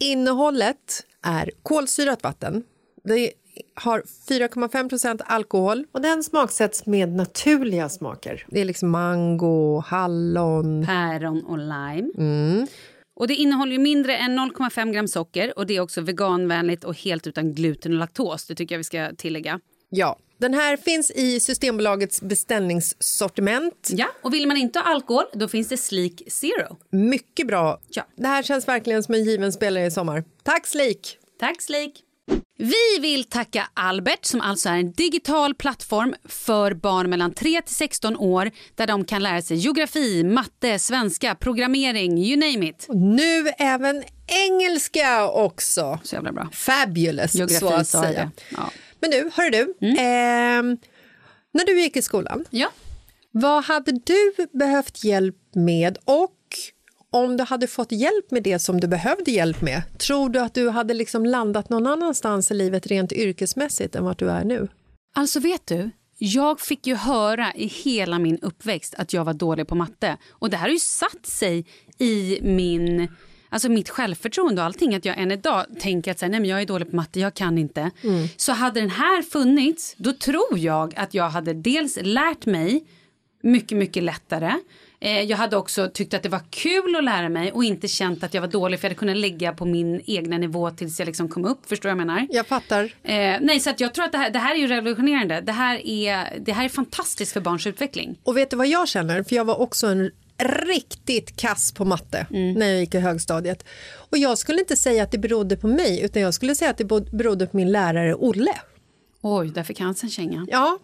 Innehållet 0.04 1.06
är 1.24 1.52
kolsyrat 1.64 2.24
vatten. 2.24 2.64
Det 3.04 3.32
har 3.76 4.04
4,5% 4.30 5.22
alkohol 5.26 5.86
och 5.92 6.02
den 6.02 6.24
smaksätts 6.24 6.86
med 6.86 7.10
naturliga 7.10 7.90
smaker. 7.90 8.46
Det 8.50 8.62
är 8.62 8.66
liksom 8.66 8.90
mango, 8.90 9.80
hallon. 9.80 10.86
Päron 10.86 11.46
och 11.46 11.58
lime. 11.58 12.68
Och 13.16 13.28
det 13.28 13.36
innehåller 13.36 13.72
ju 13.72 13.80
mindre 13.80 14.18
än 14.18 14.40
0,5 14.40 14.94
gram 14.94 15.08
socker 15.08 15.60
och 15.60 15.66
det 15.66 15.76
är 15.76 15.82
också 15.82 16.02
veganvänligt 16.02 16.84
och 16.84 16.98
helt 16.98 17.28
utan 17.28 17.54
gluten 17.54 17.92
och 17.92 17.98
laktos. 18.00 18.46
Det 18.46 18.56
tycker 18.56 18.76
jag 18.76 18.80
vi 18.80 18.84
ska 18.84 19.12
tillägga. 19.18 19.60
Ja, 19.90 20.18
den 20.38 20.54
här 20.54 20.78
finns 20.78 21.12
i 21.12 21.40
Systembolagets 21.40 22.22
beställningssortiment. 22.22 23.90
Ja, 23.90 24.08
och 24.22 24.34
vill 24.34 24.48
man 24.48 24.58
inte 24.58 24.80
ha 24.80 24.86
alkohol 24.86 25.26
då 25.34 25.48
finns 25.48 25.68
det 25.68 25.78
Sleek 25.78 26.22
Zero. 26.28 26.78
Mycket 26.90 27.48
bra. 27.48 27.80
Ja. 27.90 28.08
Det 28.16 28.28
här 28.28 28.44
känns 28.44 28.68
verkligen 28.68 29.04
som 29.04 29.16
en 29.16 29.24
given 29.24 29.54
spelare 29.54 29.86
i 29.86 29.92
sommar. 29.92 30.24
Tack 30.44 30.68
Sleek! 30.68 31.18
Tack 31.40 31.62
Sleek! 31.62 32.02
Vi 32.58 33.00
vill 33.02 33.24
tacka 33.24 33.70
Albert 33.74 34.26
som 34.26 34.42
alltså 34.42 34.70
är 34.70 34.74
en 34.74 34.92
digital 34.92 35.56
plattform 35.56 36.16
för 36.26 36.74
barn 36.74 37.10
mellan 37.10 37.34
3 37.34 37.62
till 37.62 37.76
16 37.76 38.18
år 38.18 38.52
där 38.76 38.88
de 38.88 39.06
kan 39.06 39.24
lära 39.24 39.42
sig 39.42 39.58
geografi, 39.58 40.24
matte, 40.24 40.80
svenska, 40.80 41.36
programmering, 41.36 42.18
you 42.18 42.40
name 42.40 42.70
it. 42.70 42.88
Nu 42.90 43.48
även 43.58 44.04
engelska 44.28 45.30
också. 45.30 46.00
Så 46.04 46.16
jävla 46.16 46.32
bra. 46.32 46.50
Fabulous, 46.54 47.36
Geografi 47.36 47.60
så 47.60 47.74
att 47.74 47.88
säga. 47.88 48.32
Ja. 48.50 48.72
Men 49.06 49.20
nu, 49.20 49.32
hör 49.34 49.50
du. 49.50 49.76
ehm, 50.00 50.78
när 51.52 51.66
du 51.66 51.82
gick 51.82 51.98
i 51.98 52.02
skolan, 52.02 52.46
ja. 52.50 52.68
vad 53.32 53.64
hade 53.64 53.92
du 53.92 54.48
behövt 54.52 55.04
hjälp 55.04 55.36
med 55.54 55.98
och 56.06 56.32
om 57.10 57.38
du 57.38 57.44
hade 57.44 57.68
fått 57.68 57.92
hjälp 57.92 58.32
med 58.32 58.44
det 58.44 58.60
som 58.60 58.80
du 58.80 58.88
behövde 58.88 59.32
hjälp 59.32 59.62
med, 59.62 59.82
tror 60.00 60.30
du 60.30 60.40
att 60.40 60.54
du 60.54 60.70
hade 60.70 60.94
liksom 60.94 61.26
landat 61.26 61.70
någon 61.70 61.88
annanstans 61.88 62.52
i 62.52 62.54
livet 62.54 62.88
rent 62.88 63.12
yrkesmässigt 63.12 63.96
än 63.96 64.04
vart 64.04 64.20
du 64.20 64.30
är 64.30 64.44
nu? 64.44 64.68
Alltså 65.16 65.40
vet 65.40 65.68
du, 65.68 65.90
jag 66.18 66.60
fick 66.60 66.88
ju 66.88 66.96
höra 66.96 67.54
i 67.56 67.68
hela 67.68 68.20
min 68.20 68.40
uppväxt 68.42 68.96
att 68.98 69.14
jag 69.14 69.26
var 69.26 69.34
dålig 69.34 69.68
på 69.68 69.76
matte. 69.76 70.18
Och 70.30 70.50
det 70.50 70.58
här 70.58 70.68
har 70.68 70.74
ju 70.74 70.80
satt 70.80 71.26
sig 71.26 71.66
i 71.98 72.40
min, 72.42 73.08
alltså 73.56 73.70
mitt 73.70 73.90
självförtroende 73.90 74.62
och 74.62 74.66
allting. 74.66 74.96
Att 74.96 75.06
jag 75.06 75.18
än 75.20 75.32
idag 75.32 75.66
tänker 75.80 76.12
att 76.12 76.20
så 76.20 76.26
här, 76.26 76.32
nej, 76.32 76.40
men 76.40 76.50
jag 76.50 76.62
är 76.62 76.66
dålig 76.66 76.90
på 76.90 76.96
matte, 76.96 77.20
jag 77.20 77.34
kan 77.34 77.58
inte. 77.58 77.92
Så 78.38 78.52
hade 78.52 78.80
den 78.80 78.90
här 78.90 79.22
funnits, 79.22 79.96
då 79.98 80.14
tror 80.14 80.58
jag 80.58 80.94
att 80.96 81.14
jag 81.14 81.30
hade 81.30 81.54
dels 81.54 81.98
lärt 82.02 82.46
mig 82.46 82.84
mycket, 83.44 83.78
mycket 83.78 84.04
lättare. 84.04 84.52
Eh, 85.00 85.22
Jag 85.22 85.38
hade 85.38 85.58
också 85.58 85.90
tyckt 85.94 86.14
att 86.14 86.24
det 86.24 86.30
var 86.30 86.42
kul 86.50 86.96
att 86.96 87.04
lära 87.04 87.30
mig 87.30 87.52
och 87.52 87.64
inte 87.64 87.88
känt 87.88 88.24
att 88.24 88.34
jag 88.34 88.42
var 88.42 88.48
dålig 88.48 88.80
för 88.80 88.86
jag 88.86 88.90
hade 88.90 89.00
kunnat 89.00 89.18
lägga 89.18 89.54
på 89.54 89.66
min 89.66 90.02
egna 90.06 90.38
nivå 90.38 90.72
tills 90.72 91.00
jag 91.00 91.06
liksom 91.06 91.30
kom 91.30 91.46
upp. 91.46 91.70
Förstår 91.70 91.90
jag 91.90 91.98
menar? 91.98 92.28
Jag 92.30 92.48
fattar. 92.48 92.84
Eh, 93.04 93.36
nej, 93.42 93.60
så 93.60 93.70
att 93.70 93.80
jag 93.80 93.94
tror 93.94 94.06
att 94.06 94.12
det 94.12 94.18
här, 94.18 94.30
det 94.30 94.40
här 94.40 94.56
är 94.56 94.60
ju 94.60 94.68
revolutionerande. 94.68 95.42
Det 95.42 95.52
här 95.52 95.88
är, 95.88 96.40
det 96.40 96.52
här 96.52 96.66
är 96.66 96.70
fantastiskt 96.70 97.34
för 97.34 97.42
barns 97.42 97.68
utveckling. 97.68 98.20
Och 98.24 98.38
vet 98.38 98.50
du 98.50 98.56
vad 98.56 98.68
jag 98.68 98.88
känner? 98.88 99.24
För 99.24 99.36
jag 99.36 99.46
var 99.46 99.60
också 99.62 99.88
en 99.88 100.12
riktigt 100.38 101.36
kass 101.36 101.72
på 101.72 101.86
matte 101.86 102.28
när 102.30 102.68
jag 102.68 102.80
gick 102.80 102.96
i 102.96 103.00
högstadiet. 103.00 103.66
Och 103.94 104.18
jag 104.18 104.38
skulle 104.38 104.60
inte 104.60 104.76
säga 104.76 105.04
att 105.04 105.12
det 105.12 105.18
berodde 105.18 105.58
på 105.58 105.68
mig 105.68 106.02
utan 106.02 106.22
jag 106.22 106.34
skulle 106.34 106.56
säga 106.56 106.72
att 106.72 106.78
det 106.78 107.12
berodde 107.12 107.48
på 107.48 107.58
min 107.58 107.72
lärare 107.72 108.16
Olle. 108.16 108.56
Oj, 109.22 109.50
där 109.50 109.64
fick 109.64 109.80
han 109.80 109.96
en 110.04 110.10
känga. 110.10 110.46
Ja, 110.50 110.80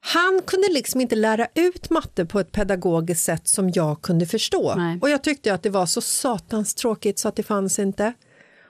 han 0.00 0.42
kunde 0.46 0.68
liksom 0.68 1.00
inte 1.00 1.16
lära 1.16 1.46
ut 1.54 1.90
matte 1.90 2.26
på 2.26 2.40
ett 2.40 2.52
pedagogiskt 2.52 3.24
sätt 3.24 3.48
som 3.48 3.70
jag 3.70 4.02
kunde 4.02 4.26
förstå. 4.26 4.74
Nej. 4.76 4.98
Och 5.02 5.10
jag 5.10 5.22
tyckte 5.22 5.54
att 5.54 5.62
det 5.62 5.70
var 5.70 5.86
så 5.86 6.00
satans 6.00 6.74
tråkigt 6.74 7.18
så 7.18 7.28
att 7.28 7.36
det 7.36 7.42
fanns 7.42 7.78
inte. 7.78 8.12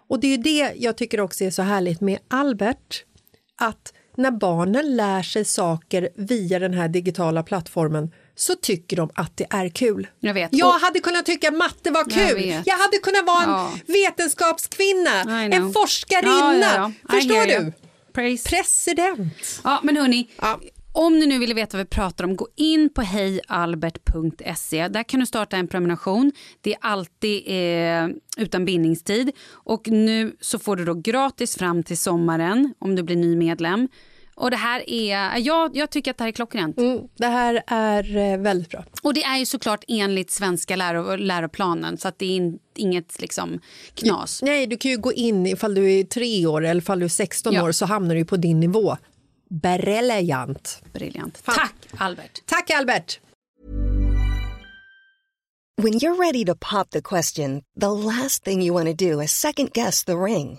Och 0.09 0.21
det 0.21 0.27
är 0.27 0.31
ju 0.31 0.37
det 0.37 0.73
jag 0.77 0.97
tycker 0.97 1.21
också 1.21 1.45
är 1.45 1.51
så 1.51 1.63
härligt 1.63 2.01
med 2.01 2.19
Albert. 2.29 3.05
Att 3.61 3.93
när 4.17 4.31
barnen 4.31 4.97
lär 4.97 5.23
sig 5.23 5.45
saker 5.45 6.09
via 6.15 6.59
den 6.59 6.75
här 6.75 6.89
digitala 6.89 7.43
plattformen 7.43 8.11
så 8.37 8.55
tycker 8.55 8.97
de 8.97 9.11
att 9.15 9.37
det 9.37 9.47
är 9.51 9.69
kul. 9.69 10.07
Jag 10.21 10.35
vet. 10.35 10.49
Jag 10.53 10.69
Och- 10.69 10.75
hade 10.81 11.01
kunnat 11.01 11.27
tycka 11.27 11.51
matte 11.51 11.91
var 11.91 12.05
Jag 12.09 12.29
kul. 12.29 12.37
vet. 12.39 12.67
Jag, 12.67 12.77
hade 12.79 12.99
kunnat 12.99 13.27
vara 13.27 13.43
en 13.45 13.51
Ja. 13.51 13.73
vetenskapskvinna, 13.87 15.21
I 15.21 15.25
know. 15.51 15.67
en 15.67 15.73
forskarinna. 15.73 16.61
Ja, 16.75 16.93
ja, 17.09 17.11
Förstår 17.11 17.47
du? 17.47 17.73
Praise. 18.13 18.49
President. 18.49 19.61
Ja, 19.65 19.81
men 19.83 19.97
hörni. 19.97 20.29
Om 20.93 21.19
ni 21.19 21.27
nu 21.27 21.39
vill 21.39 21.55
veta 21.55 21.77
vad 21.77 21.87
vi 21.87 21.91
pratar 21.91 22.25
om, 22.25 22.37
gå 22.37 22.49
in 22.57 22.91
på 22.95 23.03
hejalbert.se. 23.03 24.89
Där 24.89 25.03
kan 25.03 25.21
du 25.21 25.27
starta 25.27 25.57
en 25.57 25.69
prenumeration. 25.69 26.33
Det 26.61 26.73
är 26.73 26.79
alltid 26.81 27.43
eh, 27.47 28.09
utan 28.45 28.65
bindningstid. 28.65 29.31
Och 29.53 29.89
nu 29.89 30.37
så 30.41 30.59
får 30.59 30.77
du 30.77 30.85
då 30.85 30.95
gratis 30.95 31.57
fram 31.57 31.83
till 31.83 31.99
sommaren 31.99 32.75
om 32.79 32.97
du 32.97 33.03
blir 33.03 33.17
ny 33.17 33.37
medlem. 33.37 33.89
Och 34.37 34.51
det 34.51 34.57
här 34.57 34.91
är, 34.91 35.37
jag, 35.39 35.77
jag 35.77 35.91
tycker 35.91 36.11
att 36.11 36.19
det 36.19 36.25
här 36.25 36.29
är 36.29 36.33
klockrent. 36.33 36.79
Mm, 36.79 37.01
det 37.17 37.27
här 37.27 37.63
är 37.67 38.17
eh, 38.17 38.39
väldigt 38.39 38.71
bra. 38.71 38.85
Och 39.03 39.15
det 39.15 39.23
är 39.23 39.39
ju 39.39 39.47
såklart 39.47 39.85
enligt 39.89 40.31
svenska 40.31 40.77
läro, 40.77 41.17
läroplanen 41.17 41.99
så 41.99 42.09
att 42.09 42.19
det 42.19 42.27
är 42.27 42.37
in, 42.37 42.59
inget 42.75 43.21
liksom 43.21 43.61
knas. 43.95 44.43
Nej, 44.43 44.67
du 44.67 44.77
kan 44.77 44.91
ju 44.91 44.97
gå 44.99 45.13
in 45.13 45.47
ifall 45.47 45.75
du 45.75 45.93
är 45.93 46.05
tre 46.05 46.47
år 46.47 46.65
eller 46.65 46.81
ifall 46.81 46.99
du 46.99 47.05
är 47.05 47.09
16 47.09 47.53
Ja. 47.55 47.63
år 47.65 47.73
så 47.73 47.87
hamnar 47.87 48.15
du 48.15 48.25
på 48.25 48.37
din 48.37 48.61
nivå. 48.61 48.97
Briljant. 49.51 50.83
Briljant. 50.93 51.39
Fan. 51.39 51.55
Tack 51.55 51.75
Albert. 51.99 52.43
Tack 52.47 52.71
Albert! 52.71 53.21
When 55.83 55.93
you're 55.99 56.17
ready 56.27 56.45
to 56.45 56.55
pop 56.55 56.91
the 56.91 57.03
question, 57.03 57.63
the 57.81 57.89
last 57.89 58.45
thing 58.45 58.63
you 58.63 58.75
want 58.75 58.99
to 58.99 59.11
do 59.11 59.21
is 59.23 59.31
second 59.33 59.73
guess 59.75 60.05
the 60.05 60.13
ring. 60.17 60.59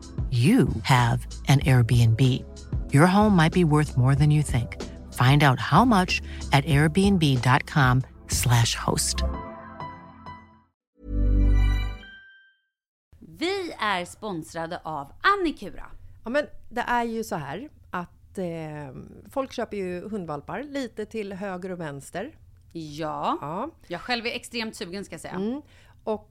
you 0.31 0.67
have 0.83 1.27
an 1.47 1.59
Airbnb. 1.59 2.21
Your 2.93 3.05
home 3.05 3.35
might 3.35 3.53
be 3.53 3.63
worth 3.63 3.97
more 3.97 4.15
than 4.15 4.31
you 4.31 4.43
think. 4.43 4.77
Find 5.13 5.43
out 5.43 5.59
how 5.59 5.85
much 5.85 6.21
at 6.51 6.65
airbnb.com/slash 6.65 8.75
host. 8.75 9.23
Vi 13.19 13.73
är 13.79 14.05
sponsrade 14.05 14.81
av 14.83 15.11
Annikura. 15.21 15.85
Ja, 16.23 16.29
men 16.29 16.45
det 16.69 16.81
är 16.81 17.03
ju 17.03 17.23
så 17.23 17.35
här 17.35 17.69
att 17.91 18.37
eh, 18.37 18.45
folk 19.29 19.53
köper 19.53 19.77
ju 19.77 20.09
hundvalpar 20.09 20.63
lite 20.63 21.05
till 21.05 21.33
höger 21.33 21.71
och 21.71 21.79
vänster. 21.79 22.35
Ja. 22.71 23.37
Ja. 23.41 23.69
Jag 23.87 24.01
själv 24.01 24.25
är 24.25 24.31
extremt 24.31 24.75
sugen 24.75 25.05
ska 25.05 25.13
jag 25.13 25.21
säga. 25.21 25.33
Mm. 25.33 25.61
Och 26.03 26.30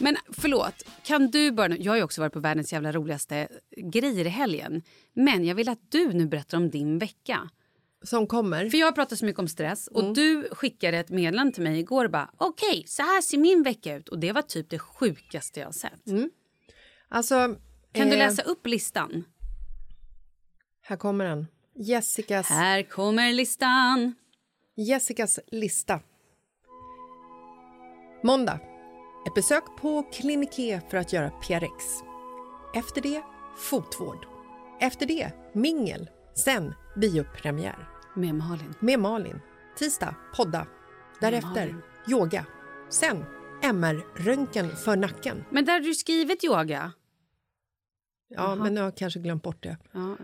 Men 0.00 0.16
förlåt, 0.32 0.82
kan 1.02 1.30
du 1.30 1.52
bara... 1.52 1.76
Jag 1.76 1.92
har 1.92 1.96
ju 1.96 2.02
också 2.02 2.20
varit 2.20 2.32
på 2.32 2.40
världens 2.40 2.72
jävla 2.72 2.92
roligaste 2.92 3.48
grejer 3.76 4.24
i 4.24 4.28
helgen. 4.28 4.82
Men 5.12 5.44
jag 5.44 5.54
vill 5.54 5.68
att 5.68 5.90
du 5.90 6.12
nu 6.12 6.26
berättar 6.26 6.58
om 6.58 6.70
din 6.70 6.98
vecka. 6.98 7.50
Som 8.02 8.26
kommer. 8.26 8.70
För 8.70 8.78
jag 8.78 8.86
har 8.86 8.92
pratat 8.92 9.18
så 9.18 9.24
mycket 9.24 9.38
om 9.38 9.48
stress 9.48 9.86
och 9.86 10.14
du 10.14 10.48
skickade 10.52 10.98
ett 10.98 11.10
meddelande 11.10 11.52
till 11.52 11.62
mig 11.62 11.78
igår 11.78 12.04
och 12.04 12.10
bara 12.10 12.30
okej, 12.36 12.84
så 12.86 13.02
här 13.02 13.20
ser 13.22 13.38
min 13.38 13.62
vecka 13.62 13.96
ut 13.96 14.08
och 14.08 14.18
det 14.18 14.32
var 14.32 14.42
typ 14.42 14.70
det 14.70 14.78
sjukaste 14.78 15.60
jag 15.60 15.66
har 15.66 15.72
sett. 15.72 16.02
Alltså, 17.08 17.56
Kan 17.92 18.06
du 18.08 18.12
eh, 18.12 18.18
läsa 18.18 18.42
upp 18.42 18.66
listan? 18.66 19.24
Här 20.82 20.96
kommer 20.96 21.24
den. 21.24 21.46
Jessicas, 21.74 22.48
Här 22.48 22.82
kommer 22.82 23.32
listan. 23.32 24.14
Jessicas 24.76 25.38
lista. 25.46 26.00
Måndag. 28.22 28.69
Ett 29.26 29.34
besök 29.34 29.64
på 29.80 30.02
Kliniké 30.02 30.80
för 30.90 30.96
att 30.96 31.12
göra 31.12 31.30
PRX. 31.30 31.84
Efter 32.74 33.00
det, 33.00 33.22
fotvård. 33.56 34.26
Efter 34.80 35.06
det, 35.06 35.32
mingel. 35.52 36.10
Sen, 36.34 36.74
biopremiär. 36.96 37.88
Med 38.16 38.34
Malin. 38.34 38.74
Med 38.80 39.00
Malin. 39.00 39.40
Tisdag, 39.76 40.14
podda. 40.36 40.66
Därefter, 41.20 41.76
yoga. 42.10 42.46
Sen, 42.90 43.24
MR-röntgen 43.62 44.76
för 44.76 44.96
nacken. 44.96 45.44
Men 45.50 45.64
där 45.64 45.72
har 45.72 45.80
du 45.80 45.94
skrivit 45.94 46.44
yoga. 46.44 46.92
Ja, 48.28 48.54
men 48.54 48.74
nu 48.74 48.80
har 48.80 48.86
jag 48.86 48.96
kanske 48.96 49.20
glömt 49.20 49.42
bort 49.42 49.62
det. 49.62 49.76
Ja, 49.92 50.16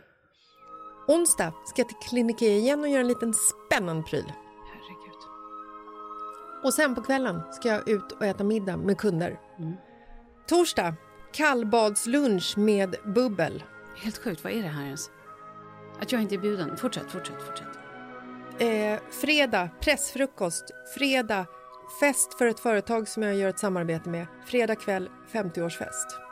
Onsdag 1.08 1.54
ska 1.66 1.80
jag 1.82 1.88
till 1.88 2.08
Kliniké 2.08 2.56
igen 2.56 2.80
och 2.80 2.88
göra 2.88 3.00
en 3.00 3.08
liten 3.08 3.34
spännande 3.34 4.02
pryl. 4.02 4.32
Och 6.66 6.74
sen 6.74 6.94
på 6.94 7.02
kvällen 7.02 7.42
ska 7.52 7.68
jag 7.68 7.88
ut 7.88 8.12
och 8.12 8.24
äta 8.24 8.44
middag 8.44 8.76
med 8.76 8.98
kunder. 8.98 9.40
Torsdag, 10.46 10.94
kallbadslunch 11.32 12.58
med 12.58 12.96
bubbel. 13.04 13.64
Helt 13.96 14.18
sjukt, 14.18 14.44
vad 14.44 14.52
är 14.52 14.62
det 14.62 14.68
här 14.68 14.84
ens? 14.84 15.10
Att 16.00 16.12
jag 16.12 16.22
inte 16.22 16.34
är 16.34 16.38
bjuden. 16.38 16.76
Fortsätt, 16.76 17.10
fortsätt, 17.10 17.42
fortsätt. 17.42 17.78
Eh, 18.58 19.00
fredag, 19.10 19.68
pressfrukost. 19.80 20.70
Fredag, 20.94 21.46
fest 22.00 22.34
för 22.38 22.46
ett 22.46 22.60
företag 22.60 23.08
som 23.08 23.22
jag 23.22 23.34
gör 23.34 23.48
ett 23.48 23.58
samarbete 23.58 24.08
med. 24.08 24.26
Fredag 24.46 24.74
kväll, 24.74 25.10
50-årsfest. 25.32 26.25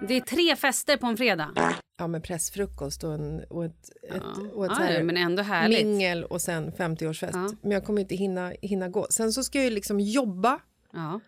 Det 0.00 0.14
är 0.16 0.20
tre 0.20 0.56
fester 0.56 0.96
på 0.96 1.06
en 1.06 1.16
fredag. 1.16 1.52
Ja, 1.98 2.06
med 2.06 2.22
pressfrukost 2.22 3.04
och, 3.04 3.14
en, 3.14 3.44
och 3.50 3.64
ett, 3.64 3.90
ett, 4.10 4.22
och 4.54 4.64
ett 4.66 4.72
Ja, 4.78 4.84
här 4.84 4.94
ja, 4.94 5.02
men 5.04 5.16
ändå 5.16 5.42
härligt. 5.42 5.86
mingel 5.86 6.24
och 6.24 6.42
sen 6.42 6.72
50-årsfest. 6.72 7.30
Ja. 7.32 7.52
Men 7.62 7.70
jag 7.70 7.84
kommer 7.84 8.00
inte 8.00 8.14
hinna, 8.14 8.52
hinna 8.62 8.88
gå. 8.88 9.06
Sen 9.10 9.32
så 9.32 9.44
ska 9.44 9.58
jag 9.58 9.64
ju 9.64 9.70
liksom 9.70 10.00
jobba 10.00 10.58
Ja. 10.92 11.20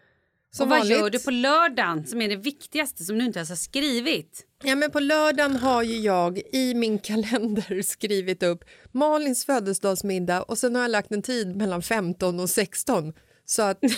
som 0.50 0.64
och 0.64 0.70
vad 0.70 0.78
vanligt. 0.78 0.98
gör 0.98 1.10
du 1.10 1.18
på 1.18 1.30
lördagen 1.30 2.06
som 2.06 2.22
är 2.22 2.28
det 2.28 2.36
viktigaste 2.36 3.04
som 3.04 3.18
du 3.18 3.24
inte 3.24 3.38
ens 3.38 3.48
har 3.48 3.56
skrivit? 3.56 4.46
Ja, 4.64 4.74
men 4.76 4.90
på 4.90 5.00
lördagen 5.00 5.56
har 5.56 5.82
ju 5.82 5.96
jag 5.98 6.38
i 6.52 6.74
min 6.74 6.98
kalender 7.08 7.82
skrivit 7.82 8.42
upp 8.42 8.64
Malins 8.92 9.44
födelsedagsmiddag 9.44 10.42
och 10.42 10.58
sen 10.58 10.74
har 10.74 10.82
jag 10.82 10.90
lagt 10.90 11.12
en 11.12 11.22
tid 11.22 11.56
mellan 11.56 11.82
15 11.82 12.40
och 12.40 12.50
16. 12.50 13.12
Så 13.44 13.62
att... 13.62 13.78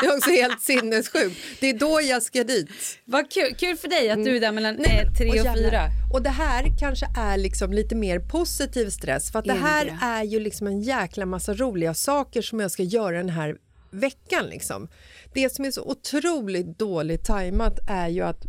det 0.00 0.06
är 0.06 0.16
också 0.16 0.30
helt 0.30 0.60
sinnessjukt. 0.62 1.36
Det 1.60 1.66
är 1.70 1.78
då 1.78 2.00
jag 2.02 2.22
ska 2.22 2.44
dit. 2.44 2.68
Vad 3.04 3.30
kul, 3.32 3.54
kul 3.58 3.76
för 3.76 3.88
dig 3.88 4.10
att 4.10 4.24
du 4.24 4.36
är 4.36 4.40
där 4.40 4.52
mellan 4.52 4.74
Nej, 4.74 4.96
men- 5.04 5.06
eh, 5.12 5.18
tre 5.18 5.28
och, 5.30 5.36
jävlar. 5.36 5.54
fyra. 5.54 5.82
Och 6.12 6.22
det 6.22 6.30
här 6.30 6.64
kanske 6.78 7.06
är 7.18 7.36
liksom 7.36 7.72
lite 7.72 7.94
mer 7.94 8.18
positiv 8.20 8.90
stress 8.90 9.32
för 9.32 9.38
att 9.38 9.44
det 9.44 9.50
Är 9.50 9.54
det 9.54 9.60
här 9.60 9.98
är 10.02 10.24
ju 10.24 10.40
liksom 10.40 10.66
en 10.66 10.80
jäkla 10.82 11.26
massa 11.26 11.54
roliga 11.54 11.94
saker 11.94 12.42
som 12.42 12.60
jag 12.60 12.70
ska 12.70 12.82
göra 12.82 13.16
den 13.16 13.28
här 13.30 13.56
veckan 13.90 14.46
liksom. 14.46 14.88
Det 15.34 15.54
som 15.54 15.64
är 15.64 15.70
så 15.70 15.82
otroligt 15.82 16.78
dåligt 16.78 17.24
tajmat 17.24 17.78
är 17.90 18.08
ju 18.08 18.22
att 18.22 18.42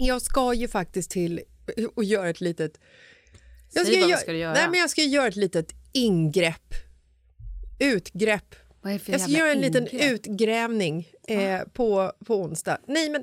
jag 0.00 0.22
ska 0.22 0.54
ju 0.54 0.68
faktiskt 0.68 1.10
till 1.10 1.40
och 1.94 2.04
göra 2.04 2.28
ett 2.30 2.40
litet 2.40 2.72
jag 3.72 3.86
Säg 3.86 3.94
ju 3.94 4.00
vad 4.00 4.10
gö- 4.10 4.16
ska 4.16 4.32
du 4.32 4.38
göra. 4.38 4.52
Nej, 4.52 4.68
men 4.70 4.80
jag 4.80 4.90
ska 4.90 5.02
göra 5.02 5.26
ett 5.28 5.36
litet 5.36 5.72
ingrepp. 5.92 6.74
Utgrepp. 7.78 8.54
Jag 9.06 9.20
ska 9.20 9.30
göra 9.30 9.52
en 9.52 9.60
liten 9.60 9.88
ingrepp? 9.88 10.12
utgrävning 10.12 11.08
eh, 11.28 11.60
på, 11.72 12.12
på 12.26 12.36
onsdag. 12.42 12.78
Nej, 12.86 13.10
men 13.10 13.22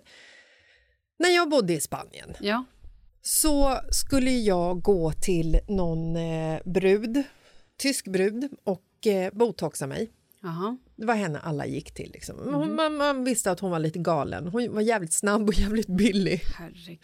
när 1.19 1.29
jag 1.29 1.49
bodde 1.49 1.73
i 1.73 1.81
Spanien 1.81 2.33
Ja. 2.39 2.65
så 3.21 3.79
skulle 3.91 4.31
jag 4.31 4.81
gå 4.81 5.11
till 5.11 5.59
någon 5.67 6.15
eh, 6.15 6.59
brud, 6.65 7.23
tysk 7.77 8.07
brud, 8.07 8.51
och 8.63 9.07
eh, 9.07 9.33
botoxa 9.33 9.87
mig. 9.87 10.11
Jaha. 10.41 10.77
Det 10.95 11.05
var 11.05 11.15
henne 11.15 11.39
alla 11.39 11.65
gick 11.65 11.93
till. 11.93 12.11
Liksom. 12.13 12.53
Hon, 12.53 12.75
man, 12.75 12.95
man 12.95 13.23
visste 13.23 13.51
att 13.51 13.59
hon 13.59 13.71
var 13.71 13.79
lite 13.79 13.99
galen. 13.99 14.47
Hon 14.47 14.73
var 14.73 14.81
jävligt 14.81 15.13
snabb 15.13 15.47
och 15.47 15.53
jävligt 15.59 15.87
billig. 15.87 16.41
Herregud. 16.57 16.99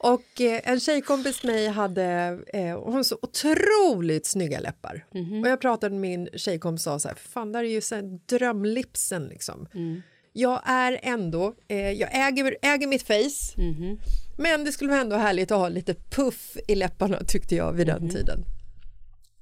Och 0.00 0.40
eh, 0.40 0.60
en 0.64 0.80
tjejkompis 0.80 1.40
till 1.40 1.50
mig 1.50 1.66
hade 1.68 2.38
eh, 2.54 2.80
hon 2.80 3.04
så 3.04 3.18
otroligt 3.22 4.26
snygga 4.26 4.60
läppar. 4.60 5.06
Mhm. 5.14 5.42
Och 5.42 5.48
jag 5.48 5.60
pratade 5.60 5.94
med 5.94 6.00
min 6.00 6.28
tjejkompis 6.34 6.86
och 6.86 6.92
sa 6.92 6.98
så 6.98 7.08
här, 7.08 7.14
fan 7.16 7.52
där 7.52 7.64
är 7.64 7.68
ju 7.68 7.80
så 7.80 7.94
här 7.94 8.18
drömlipsen 8.26 9.26
liksom. 9.28 9.66
Mm. 9.74 10.02
Jag 10.32 10.62
är 10.64 11.00
ändå, 11.02 11.54
eh, 11.68 11.90
jag 11.90 12.10
äger, 12.28 12.56
äger 12.62 12.86
mitt 12.86 13.02
face. 13.02 13.54
Mhm. 13.60 14.00
Men 14.38 14.64
det 14.64 14.72
skulle 14.72 14.90
vara 14.90 15.00
ändå 15.00 15.16
härligt 15.16 15.50
att 15.50 15.58
ha 15.58 15.68
lite 15.68 15.94
puff 15.94 16.56
i 16.68 16.74
läpparna 16.74 17.20
tyckte 17.24 17.54
jag 17.56 17.72
vid 17.72 17.86
den 17.86 18.10
tiden. 18.10 18.44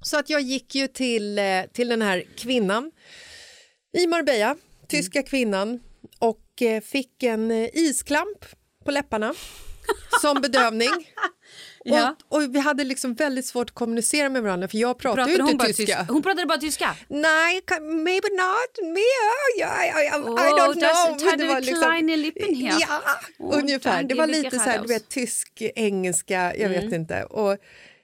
Så 0.01 0.19
att 0.19 0.29
jag 0.29 0.41
gick 0.41 0.75
ju 0.75 0.87
till, 0.87 1.39
eh, 1.39 1.61
till 1.73 1.87
den 1.87 2.01
här 2.01 2.23
kvinnan 2.37 2.91
i 3.97 4.07
Marbella, 4.07 4.55
tyska 4.87 5.19
Mm. 5.19 5.27
kvinnan 5.27 5.79
och 6.19 6.61
eh, 6.61 6.81
fick 6.81 7.23
en 7.23 7.51
isklamp 7.73 8.45
på 8.85 8.91
läpparna 8.91 9.33
som 10.21 10.41
bedövning. 10.41 10.89
Ja. 11.89 12.15
Och, 12.29 12.37
och 12.43 12.55
vi 12.55 12.59
hade 12.59 12.83
liksom 12.83 13.13
väldigt 13.13 13.45
svårt 13.45 13.69
att 13.69 13.75
kommunicera 13.75 14.29
med 14.29 14.43
varandra 14.43 14.67
för 14.67 14.77
jag 14.77 14.97
pratar 14.97 15.21
ju 15.21 15.25
Pratade 15.25 15.43
hon 15.43 15.51
inte 15.51 15.65
tyska. 15.65 15.83
tyska? 15.85 16.05
Hon 16.13 16.21
pratade 16.23 16.45
bara 16.45 16.57
tyska? 16.57 16.95
Nej, 17.07 17.61
maybe 17.81 18.27
not. 18.29 18.93
Me, 18.93 18.99
yeah, 19.59 19.85
I, 19.85 19.89
I, 19.89 20.07
I 20.07 20.21
Oh, 20.21 20.35
don't 20.59 20.79
das 20.79 21.05
know. 21.07 21.25
Men 21.29 21.37
det 21.37 21.43
du 21.43 21.47
var 21.53 21.61
liksom- 21.61 22.05
Lippen 22.21 22.55
här. 22.55 22.77
Ja, 22.81 23.01
Oh, 23.39 23.59
ungefär. 23.59 24.03
Det 24.03 24.15
var 24.15 24.27
lite 24.27 24.59
så 24.59 24.69
här, 24.69 24.81
du 24.81 24.87
vet, 24.87 25.09
tysk, 25.09 25.61
engelska, 25.75 26.55
jag 26.55 26.69
vet 26.69 26.93
inte. 26.93 27.23
Och 27.23 27.57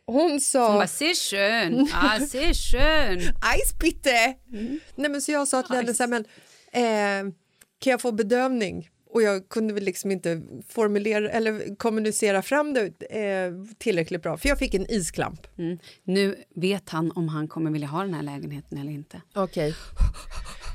hon 0.05 0.39
sa... 0.41 0.59
Mm. 0.59 0.69
Hon 0.71 0.77
bara, 0.79 0.87
sehr 0.87 1.13
schön, 1.15 1.87
ah, 1.93 2.19
sehr 2.27 2.53
schön. 2.53 3.19
Ice 3.19 3.79
bitte! 3.81 4.33
Mm. 4.53 4.79
Nej, 4.95 5.09
men 5.11 5.21
så 5.21 5.31
jag 5.31 5.47
sa 5.47 5.61
till 5.61 5.75
henne 5.75 5.93
så 5.93 6.03
här, 6.03 6.07
men 6.07 6.25
eh, 6.71 7.33
kan 7.79 7.91
jag 7.91 8.01
få 8.01 8.11
bedövning? 8.11 8.89
Och 9.13 9.21
jag 9.21 9.49
kunde 9.49 9.73
väl 9.73 9.83
liksom 9.83 10.11
inte 10.11 10.41
formulera 10.67 11.29
eller 11.29 11.75
kommunicera 11.75 12.41
fram 12.41 12.73
det 12.73 13.01
eh, 13.09 13.53
tillräckligt 13.77 14.21
bra 14.21 14.37
för 14.37 14.49
jag 14.49 14.59
fick 14.59 14.73
en 14.73 14.91
isklamp. 14.91 15.47
Mm. 15.57 15.77
Nu 16.03 16.35
vet 16.55 16.89
han 16.89 17.11
om 17.11 17.27
han 17.27 17.47
kommer 17.47 17.71
vilja 17.71 17.87
ha 17.87 18.01
den 18.01 18.13
här 18.13 18.23
lägenheten 18.23 18.77
eller 18.77 18.91
inte. 18.91 19.21
Okej. 19.35 19.75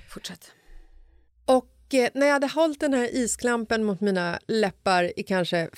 Fortsätt. 0.08 0.52
Och 1.44 1.94
eh, 1.94 2.08
när 2.14 2.26
jag 2.26 2.32
hade 2.32 2.46
hållit 2.46 2.80
den 2.80 2.94
här 2.94 3.16
isklampen 3.16 3.84
mot 3.84 4.00
mina 4.00 4.38
läppar 4.48 5.20
i 5.20 5.22
kanske 5.22 5.68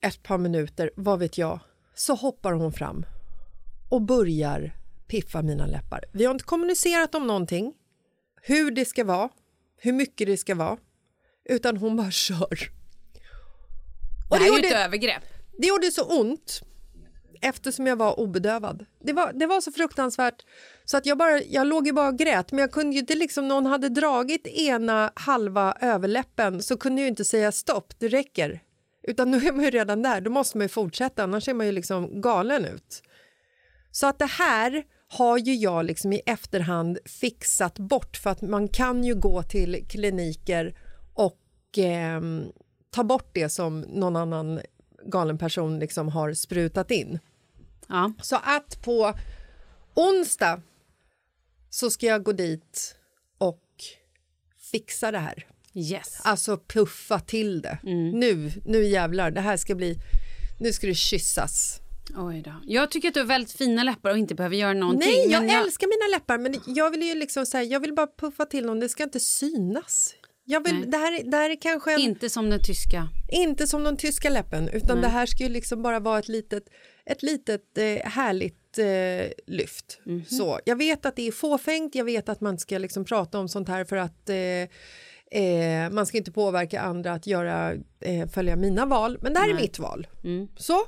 ett 0.00 0.22
par 0.22 0.38
minuter, 0.38 0.90
vad 0.96 1.18
vet 1.18 1.38
jag, 1.38 1.60
så 1.94 2.14
hoppar 2.14 2.52
hon 2.52 2.72
fram 2.72 3.06
och 3.90 4.02
börjar 4.02 4.76
piffa 5.06 5.42
mina 5.42 5.66
läppar. 5.66 6.04
Vi 6.12 6.24
har 6.24 6.32
inte 6.32 6.44
kommunicerat 6.44 7.14
om 7.14 7.26
någonting, 7.26 7.72
hur 8.42 8.70
det 8.70 8.84
ska 8.84 9.04
vara, 9.04 9.28
hur 9.76 9.92
mycket 9.92 10.26
det 10.26 10.36
ska 10.36 10.54
vara, 10.54 10.76
utan 11.50 11.76
hon 11.76 11.96
bara 11.96 12.10
kör. 12.10 12.70
Det 14.30 14.36
här 14.36 14.58
är 14.58 14.62
ju 14.62 14.66
ett 14.66 14.86
övergrepp. 14.86 15.22
det 15.58 15.66
gjorde 15.66 15.90
så 15.90 16.20
ont 16.20 16.62
eftersom 17.40 17.86
jag 17.86 17.96
var 17.96 18.20
obedövad. 18.20 18.86
Det 19.04 19.12
var, 19.12 19.32
det 19.32 19.46
var 19.46 19.60
så 19.60 19.72
fruktansvärt 19.72 20.44
så 20.84 20.96
att 20.96 21.06
jag, 21.06 21.18
bara, 21.18 21.42
jag 21.42 21.66
låg 21.66 21.86
ju 21.86 21.92
bara 21.92 22.08
och 22.08 22.18
grät 22.18 22.52
men 22.52 22.60
jag 22.60 22.72
kunde 22.72 22.92
ju 22.92 23.00
inte 23.00 23.14
liksom, 23.14 23.48
någon 23.48 23.66
hade 23.66 23.88
dragit 23.88 24.46
ena 24.46 25.12
halva 25.14 25.76
överläppen 25.80 26.62
så 26.62 26.76
kunde 26.76 27.00
jag 27.00 27.04
ju 27.04 27.08
inte 27.08 27.24
säga 27.24 27.52
stopp, 27.52 27.94
det 27.98 28.08
räcker. 28.08 28.60
Utan 29.02 29.30
nu 29.30 29.36
är 29.36 29.52
man 29.52 29.64
ju 29.64 29.70
redan 29.70 30.02
där, 30.02 30.20
då 30.20 30.30
måste 30.30 30.58
man 30.58 30.64
ju 30.64 30.68
fortsätta 30.68 31.22
annars 31.22 31.44
ser 31.44 31.54
man 31.54 31.66
ju 31.66 31.72
liksom 31.72 32.20
galen 32.20 32.64
ut. 32.64 33.02
Så 33.90 34.06
att 34.06 34.18
det 34.18 34.30
här 34.30 34.84
har 35.08 35.38
ju 35.38 35.54
jag 35.54 35.84
liksom 35.84 36.12
i 36.12 36.22
efterhand 36.26 36.98
fixat 37.04 37.78
bort 37.78 38.16
för 38.16 38.30
att 38.30 38.42
man 38.42 38.68
kan 38.68 39.04
ju 39.04 39.14
gå 39.14 39.42
till 39.42 39.86
kliniker 39.88 40.74
och 41.70 41.78
ehm, 41.78 42.52
ta 42.90 43.04
bort 43.04 43.30
det 43.32 43.48
som 43.48 43.80
någon 43.80 44.16
annan 44.16 44.60
galen 45.06 45.38
person 45.38 45.78
liksom 45.78 46.08
har 46.08 46.34
sprutat 46.34 46.90
in. 46.90 47.18
Ja. 47.88 48.12
Så 48.22 48.36
att 48.36 48.82
på 48.82 49.14
onsdag 49.94 50.62
så 51.70 51.90
ska 51.90 52.06
jag 52.06 52.22
gå 52.22 52.32
dit 52.32 52.96
och 53.38 53.64
fixa 54.70 55.10
det 55.10 55.18
här. 55.18 55.46
Yes. 55.74 56.20
Alltså 56.24 56.58
puffa 56.58 57.20
till 57.20 57.62
det. 57.62 57.78
Nu, 58.14 58.52
nu 58.66 58.84
jävlar, 58.84 59.30
det 59.30 59.40
här 59.40 59.56
ska 59.56 59.74
bli... 59.74 59.96
Nu 60.60 60.72
ska 60.72 60.86
det 60.86 60.94
kyssas. 60.94 61.80
Oj 62.16 62.42
då. 62.42 62.52
Jag 62.64 62.90
tycker 62.90 63.08
att 63.08 63.14
du 63.14 63.20
har 63.20 63.26
väldigt 63.26 63.52
fina 63.52 63.82
läppar 63.82 64.10
och 64.10 64.18
inte 64.18 64.34
behöver 64.34 64.56
göra 64.56 64.72
någonting. 64.72 65.08
Nej, 65.08 65.30
jag, 65.30 65.42
men 65.42 65.62
älskar 65.62 65.86
mina 65.86 66.18
läppar 66.18 66.38
men 66.38 66.74
jag 66.76 66.90
vill 66.90 67.02
ju 67.02 67.14
liksom 67.14 67.46
så 67.46 67.56
här, 67.56 67.64
jag 67.64 67.80
vill 67.80 67.94
bara 67.94 68.06
puffa 68.06 68.46
till 68.46 68.66
dem, 68.66 68.80
det 68.80 68.88
ska 68.88 69.02
inte 69.02 69.20
synas. 69.20 70.14
Jag 70.50 70.62
Nej. 70.64 70.72
vill, 70.72 70.90
det, 70.90 70.96
här, 70.96 71.20
är- 71.20 71.24
det 71.30 71.36
här 71.36 71.50
är 71.50 71.56
kanske 71.60 71.94
en, 71.94 72.00
Inte 72.00 72.30
som 72.30 72.50
den 72.50 72.60
tyska. 72.62 73.08
inte 73.32 73.66
som 73.66 73.84
den 73.84 73.96
tyska 73.96 74.30
läppen 74.30 74.68
utan 74.68 74.96
Nej. 74.96 75.02
det 75.02 75.08
här 75.08 75.26
ska 75.26 75.42
ju 75.42 75.48
liksom 75.48 75.82
bara 75.82 76.00
vara 76.00 76.18
ett 76.18 76.28
litet, 76.28 76.64
ett 77.06 77.22
litet 77.22 77.78
eh, 77.78 78.10
härligt 78.10 78.78
eh, 78.78 79.32
lyft. 79.46 79.98
Mhm. 80.06 80.24
Så, 80.24 80.60
jag 80.64 80.76
vet 80.76 81.06
att 81.06 81.16
det 81.16 81.28
är 81.28 81.32
fåfängt, 81.32 81.94
jag 81.94 82.04
vet 82.04 82.28
att 82.28 82.40
man 82.40 82.58
ska 82.58 82.78
liksom 82.78 83.04
prata 83.04 83.38
om 83.38 83.48
sånt 83.48 83.68
här 83.68 83.84
för 83.84 83.96
att 83.96 84.28
eh, 84.28 85.40
eh, 85.42 85.90
man 85.90 86.06
ska 86.06 86.16
inte 86.18 86.32
påverka 86.32 86.80
andra 86.80 87.12
att 87.12 87.26
göra, 87.26 87.72
eh, 88.00 88.28
följa 88.28 88.56
mina 88.56 88.86
val, 88.86 89.18
men 89.22 89.32
det 89.34 89.38
här 89.40 89.48
är 89.48 89.52
Nej. 89.54 89.62
mitt 89.62 89.78
val. 89.78 90.06
Mm. 90.24 90.48
Så, 90.56 90.80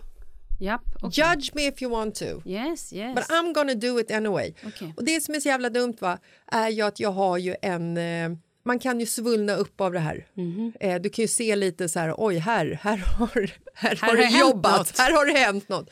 Japp, 0.60 0.82
okej. 1.02 1.24
judge 1.24 1.50
me 1.54 1.66
if 1.66 1.82
you 1.82 1.90
want 1.92 2.14
to. 2.14 2.24
Yes, 2.48 2.92
yes. 2.92 3.14
But 3.14 3.24
I'm 3.24 3.54
gonna 3.54 3.74
do 3.74 4.00
it 4.00 4.10
anyway. 4.10 4.54
Okej. 4.66 4.94
Och 4.96 5.04
det 5.04 5.20
som 5.22 5.34
är 5.34 5.40
så 5.40 5.48
jävla 5.48 5.70
dumt 5.70 5.96
va, 6.00 6.18
är 6.46 6.68
ju 6.68 6.82
att 6.82 7.00
jag 7.00 7.10
har 7.12 7.38
ju 7.38 7.54
en... 7.62 7.96
Eh, 7.96 8.30
man 8.62 8.78
kan 8.78 9.00
ju 9.00 9.06
svullna 9.06 9.54
upp 9.54 9.80
av 9.80 9.92
det 9.92 9.98
här. 9.98 10.26
Mhm. 10.34 10.72
Eh, 10.80 11.00
du 11.02 11.10
kan 11.10 11.22
ju 11.22 11.28
se 11.28 11.56
lite 11.56 11.88
så 11.88 11.98
här, 11.98 12.14
oj 12.18 12.36
här, 12.38 12.78
här 12.82 12.96
har, 13.18 13.50
här 13.74 13.96
Här 14.02 14.08
har 14.08 14.16
det 14.16 14.38
jobbat, 14.38 14.78
något. 14.78 14.98
här 14.98 15.12
har 15.12 15.26
det 15.26 15.38
hänt 15.38 15.68
något. 15.68 15.90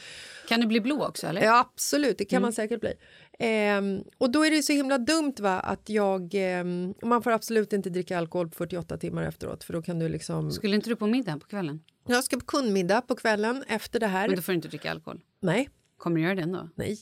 Kan 0.48 0.60
du 0.60 0.66
bli 0.66 0.80
blå 0.80 1.04
också 1.06 1.26
eller? 1.26 1.42
Ja 1.42 1.58
absolut, 1.58 2.18
det 2.18 2.24
kan 2.24 2.36
Mm. 2.36 2.42
man 2.42 2.52
säkert 2.52 2.80
bli. 2.80 2.92
Ehm, 3.38 4.04
och 4.18 4.30
då 4.30 4.46
är 4.46 4.50
det 4.50 4.62
så 4.62 4.72
himla 4.72 4.98
dumt 4.98 5.34
va 5.38 5.60
att 5.60 5.88
jag, 5.88 6.30
ehm, 6.34 6.94
man 7.02 7.22
får 7.22 7.30
absolut 7.30 7.72
inte 7.72 7.90
dricka 7.90 8.18
alkohol 8.18 8.48
på 8.48 8.54
48 8.54 8.96
timmar 8.98 9.22
efteråt 9.22 9.64
för 9.64 9.72
då 9.72 9.82
kan 9.82 9.98
du 9.98 10.08
liksom, 10.08 10.50
Skulle 10.52 10.76
inte 10.76 10.90
du 10.90 10.96
på 10.96 11.06
middag 11.06 11.38
på 11.38 11.46
kvällen? 11.46 11.80
jag 12.08 12.24
ska 12.24 12.36
på 12.36 12.44
kundmiddag 12.44 13.00
på 13.00 13.16
kvällen 13.16 13.64
efter 13.68 14.00
det 14.00 14.06
här. 14.06 14.28
Men 14.28 14.36
då 14.36 14.42
får 14.42 14.52
du 14.52 14.56
inte 14.56 14.68
dricka 14.68 14.90
alkohol. 14.90 15.20
Nej, 15.40 15.68
Kommer 15.98 16.16
du 16.16 16.22
göra 16.22 16.34
det 16.34 16.42
ändå? 16.42 16.68
nej, 16.74 16.98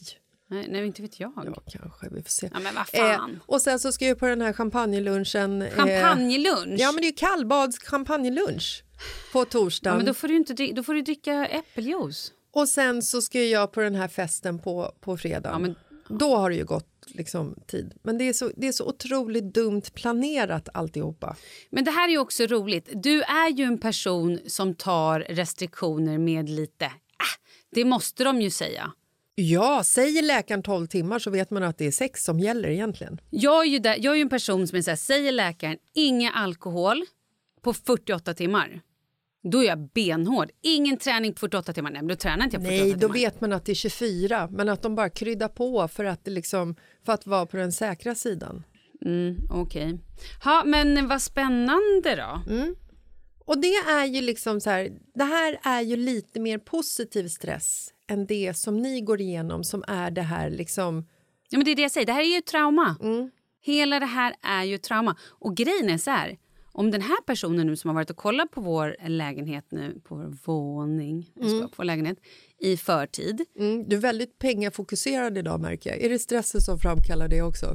Nej, 0.50 0.66
nej 0.70 0.86
inte 0.86 1.02
vet 1.02 1.20
jag. 1.20 1.32
ja 1.46 1.62
kanske, 1.72 2.08
vi 2.10 2.22
får 2.22 2.30
se. 2.30 2.50
Ja, 2.54 2.60
men 2.60 2.74
vad 2.74 2.84
Eh, 2.92 3.16
fan. 3.16 3.40
och 3.46 3.62
sen 3.62 3.78
så 3.78 3.92
ska 3.92 4.06
jag 4.06 4.18
på 4.18 4.26
den 4.26 4.40
här 4.40 4.52
champagnelunchen. 4.52 5.62
eh, 5.62 5.70
Champagnelunch? 5.70 6.80
Ja, 6.80 6.92
men 6.92 7.00
det 7.00 7.06
är 7.06 7.10
ju 7.10 7.16
kallbads 7.16 7.78
champagnelunch 7.78 8.84
på 9.32 9.38
Ja, 9.40 9.44
torsdagen. 9.44 9.96
men 9.96 10.06
då 10.06 10.14
får 10.14 10.28
du 10.28 10.36
inte 10.36 10.54
då 10.72 10.82
får 10.82 10.94
du 10.94 11.02
dricka 11.02 11.46
äppeljuice. 11.46 12.32
Och 12.52 12.68
sen 12.68 13.02
så 13.02 13.22
ska 13.22 13.42
jag 13.42 13.72
på 13.72 13.80
den 13.80 13.94
här 13.94 14.08
festen 14.08 14.58
på, 14.58 14.92
på 15.00 15.16
fredag. 15.16 15.50
Ja, 15.52 15.58
men- 15.58 15.74
Då 16.18 16.36
har 16.36 16.50
det 16.50 16.56
ju 16.56 16.64
gått 16.64 16.88
liksom, 17.06 17.54
tid. 17.66 17.94
Men 18.02 18.18
det 18.18 18.24
är, 18.28 18.32
så, 18.32 18.50
det 18.56 18.68
är 18.68 18.72
så 18.72 18.86
otroligt 18.88 19.54
dumt 19.54 19.82
planerat 19.94 20.68
alltihopa. 20.74 21.36
Men 21.70 21.84
det 21.84 21.90
här 21.90 22.08
är 22.08 22.18
också 22.18 22.46
roligt. 22.46 22.88
Du 22.94 23.22
är 23.22 23.50
ju 23.50 23.64
en 23.64 23.78
person 23.78 24.38
som 24.46 24.74
tar 24.74 25.20
restriktioner 25.20 26.18
med 26.18 26.48
lite... 26.48 26.84
Äh, 26.84 26.90
det 27.74 27.84
måste 27.84 28.24
de 28.24 28.40
ju 28.42 28.50
säga. 28.50 28.92
Ja, 29.40 29.82
säger 29.84 30.22
läkaren 30.22 30.62
12 30.62 30.86
timmar 30.86 31.18
så 31.18 31.30
vet 31.30 31.50
man 31.50 31.62
att 31.62 31.78
det 31.78 31.86
är 31.86 31.90
sex 31.90 32.24
som 32.24 32.40
gäller 32.40 32.68
egentligen. 32.68 33.20
Jag 33.30 33.64
är 33.66 33.68
ju, 33.68 33.78
där, 33.78 33.96
jag 33.98 34.16
är 34.16 34.20
en 34.20 34.28
person 34.28 34.66
som 34.68 34.78
är 34.78 34.82
så 34.82 34.90
här, 34.90 34.96
säger 34.96 35.32
läkaren 35.32 35.76
inga 35.94 36.30
alkohol 36.30 37.04
på 37.62 37.72
48 37.72 38.34
timmar. 38.34 38.80
Då 39.42 39.62
är 39.62 39.66
jag 39.66 39.88
benhård. 39.92 40.50
Ingen 40.62 40.96
träning 40.96 41.32
på 41.32 41.38
48 41.38 41.72
timmar. 41.72 41.90
Nej, 41.90 42.02
men 42.02 42.08
då 42.08 42.14
tränar 42.16 42.44
inte 42.44 42.56
jag 42.56 42.62
på 42.64 42.68
48 42.68 42.84
Nej, 42.84 42.92
då 42.92 42.98
timmar. 43.00 43.14
vet 43.14 43.40
man 43.40 43.52
att 43.52 43.64
det 43.64 43.72
är 43.72 43.74
24 43.74 44.48
men 44.50 44.68
att 44.68 44.82
de 44.82 44.94
bara 44.94 45.10
kryddar 45.10 45.48
på 45.48 45.88
för 45.88 46.04
att, 46.04 46.26
liksom, 46.26 46.76
för 47.06 47.12
att 47.12 47.26
vara 47.26 47.46
på 47.46 47.56
den 47.56 47.72
säkra 47.72 48.14
sidan. 48.14 48.64
Mm, 49.04 49.36
Okej. 49.50 49.98
Ja, 50.44 50.62
men 50.66 51.08
vad 51.08 51.22
spännande 51.22 52.16
då. 52.16 52.54
Mm. 52.54 52.74
Och 53.44 53.58
det 53.58 53.74
är 53.74 54.04
ju 54.04 54.20
liksom 54.20 54.60
så 54.60 54.70
här, 54.70 54.90
det 55.14 55.24
här 55.24 55.58
är 55.62 55.80
ju 55.80 55.96
lite 55.96 56.40
mer 56.40 56.58
positiv 56.58 57.28
stress 57.28 57.92
än 58.08 58.26
det 58.26 58.56
som 58.56 58.76
ni 58.76 59.00
går 59.00 59.20
igenom 59.20 59.64
som 59.64 59.84
är 59.88 60.10
det 60.10 60.22
här 60.22 60.50
liksom... 60.50 61.06
Ja, 61.48 61.58
men 61.58 61.64
det 61.64 61.70
är 61.70 61.76
det 61.76 61.82
jag 61.82 61.90
säger. 61.90 62.06
Det 62.06 62.12
här 62.12 62.20
är 62.20 62.34
ju 62.34 62.40
trauma. 62.40 62.96
Mm. 63.02 63.30
Hela 63.60 64.00
det 64.00 64.06
här 64.06 64.34
är 64.42 64.64
ju 64.64 64.78
trauma. 64.78 65.16
Och 65.28 65.56
grejen 65.56 65.90
är 65.90 65.98
så 65.98 66.10
här. 66.10 66.38
Om 66.72 66.90
den 66.90 67.02
här 67.02 67.20
personen 67.26 67.66
nu 67.66 67.76
som 67.76 67.88
har 67.88 67.94
varit 67.94 68.10
och 68.10 68.16
kollat 68.16 68.50
på 68.50 68.60
vår 68.60 68.96
lägenhet 69.08 69.64
nu, 69.70 70.00
på 70.04 70.14
vår 70.14 70.36
våning, 70.44 71.32
mm. 71.40 71.60
på 71.60 71.74
vår 71.76 71.84
lägenhet 71.84 72.18
i 72.58 72.76
förtid. 72.76 73.44
Mm, 73.58 73.88
du 73.88 73.96
är 73.96 74.00
väldigt 74.00 74.38
pengafokuserad 74.38 75.38
idag 75.38 75.60
märker 75.60 75.90
jag. 75.90 76.02
Är 76.02 76.08
det 76.08 76.18
stressen 76.18 76.60
som 76.60 76.78
framkallar 76.78 77.28
det 77.28 77.42
också? 77.42 77.66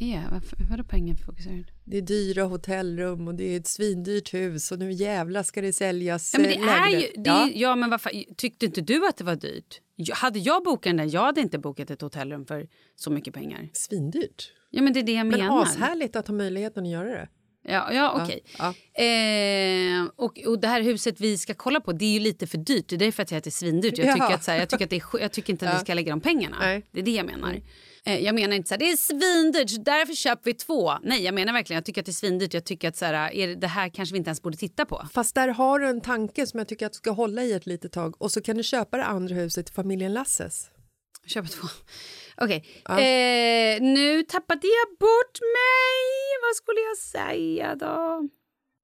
Ja, 0.00 0.22
varför, 0.32 0.56
vadå 0.70 0.84
pengafokuserad? 0.84 1.75
Det 1.88 1.96
är 1.96 2.02
dyra 2.02 2.42
hotellrum 2.44 3.28
och 3.28 3.34
det 3.34 3.44
är 3.44 3.56
ett 3.56 3.66
svindyrt 3.66 4.34
hus 4.34 4.72
och 4.72 4.78
nu 4.78 4.92
jävla 4.92 5.44
ska 5.44 5.60
det 5.60 5.72
säljas 5.72 6.34
Ja, 6.34 6.40
men 6.40 6.48
det 6.50 6.56
eh, 6.56 6.82
är 6.82 6.88
ju, 6.90 7.06
det 7.22 7.30
är, 7.30 7.50
ja. 7.54 7.76
men 7.76 7.90
varför, 7.90 8.10
tyckte 8.36 8.66
inte 8.66 8.80
du 8.80 9.06
att 9.08 9.16
det 9.16 9.24
var 9.24 9.36
dyrt? 9.36 9.80
Jag, 9.96 10.16
hade 10.16 10.38
jag 10.38 10.64
bokat 10.64 10.96
den 10.96 11.10
jag 11.10 11.22
hade 11.22 11.40
inte 11.40 11.58
bokat 11.58 11.90
ett 11.90 12.00
hotellrum 12.00 12.46
för 12.46 12.68
så 12.96 13.10
mycket 13.10 13.34
pengar. 13.34 13.68
Svindyrt. 13.72 14.52
Ja, 14.70 14.82
men 14.82 14.92
det 14.92 15.00
är 15.00 15.04
det 15.04 15.12
jag 15.12 15.26
Men 15.26 15.38
menar. 15.40 15.62
ashärligt 15.62 16.16
att 16.16 16.26
ha 16.28 16.34
möjligheten 16.34 16.84
att 16.84 16.90
göra 16.90 17.08
det. 17.08 17.28
Ja, 17.68 17.92
ja 17.92 18.22
okej. 18.22 18.44
Ja, 18.58 18.74
Eh, 19.02 20.04
och, 20.16 20.38
och 20.46 20.60
det 20.60 20.68
här 20.68 20.82
huset 20.82 21.20
vi 21.20 21.38
ska 21.38 21.54
kolla 21.54 21.80
på, 21.80 21.92
det 21.92 22.04
är 22.04 22.10
ju 22.12 22.18
lite 22.20 22.46
för 22.46 22.58
dyrt. 22.58 22.88
Det 22.88 22.94
är 22.96 22.98
därför 22.98 23.22
att 23.22 23.30
jag 23.30 23.34
säger 23.34 23.38
att 23.38 23.44
det 23.44 23.48
är 23.48 23.50
svindyrt. 23.50 23.98
Jag 23.98 24.06
tycker, 24.14 24.26
Ja. 24.30 24.34
att, 24.34 24.44
så 24.44 24.50
här, 24.50 24.58
jag 24.58 24.68
tycker, 24.68 24.84
att 24.84 24.90
det 24.90 24.96
är, 24.96 25.00
sk- 25.00 25.20
jag 25.20 25.32
tycker 25.32 25.52
inte 25.52 25.68
att 25.70 25.80
vi 25.80 25.84
ska 25.84 25.94
lägga 25.94 26.10
de 26.10 26.20
pengarna. 26.20 26.56
Nej. 26.60 26.82
Det 26.92 27.00
är 27.00 27.04
det 27.04 27.10
jag 27.14 27.26
menar. 27.26 27.60
Eh, 28.06 28.18
jag 28.20 28.34
menar 28.34 28.56
inte 28.56 28.68
så 28.68 28.74
här, 28.74 28.78
det 28.78 28.90
är 28.90 28.96
svindyrt, 28.96 29.84
därför 29.84 30.14
köper 30.14 30.44
vi 30.44 30.54
två. 30.54 30.92
Nej, 31.02 31.22
jag 31.22 31.34
menar 31.34 31.52
verkligen, 31.52 31.76
jag 31.76 31.84
tycker 31.84 32.00
att 32.00 32.06
det 32.06 32.10
är 32.10 32.12
svindyrt. 32.12 32.54
Jag 32.54 32.64
tycker 32.64 32.88
att 32.88 32.96
så 32.96 33.04
här, 33.04 33.34
är 33.34 33.46
det, 33.48 33.54
det 33.54 33.66
här 33.66 33.88
kanske 33.88 34.12
vi 34.12 34.18
inte 34.18 34.28
ens 34.28 34.42
borde 34.42 34.56
titta 34.56 34.84
på. 34.84 35.06
Fast 35.12 35.34
där 35.34 35.48
har 35.48 35.78
du 35.78 35.86
en 35.86 36.00
tanke 36.00 36.46
som 36.46 36.58
jag 36.58 36.68
tycker 36.68 36.86
att 36.86 36.92
du 36.92 36.96
ska 36.96 37.10
hålla 37.10 37.42
i 37.42 37.52
ett 37.52 37.66
litet 37.66 37.92
tag 37.92 38.22
och 38.22 38.32
så 38.32 38.42
kan 38.42 38.56
du 38.56 38.62
köpa 38.62 38.96
det 38.96 39.04
andra 39.04 39.34
huset 39.34 39.66
till 39.66 39.74
familjen 39.74 40.12
Lasses. 40.12 40.70
Köpa 41.26 41.48
två. 41.48 41.66
Okej, 42.36 42.64
eh, 42.88 43.82
nu 43.82 44.22
tappade 44.22 44.66
jag 44.66 44.98
bort 44.98 45.38
mig. 45.40 45.96
Vad 46.42 46.56
skulle 46.56 46.80
jag 46.80 46.98
säga 46.98 47.74
då? 47.74 48.28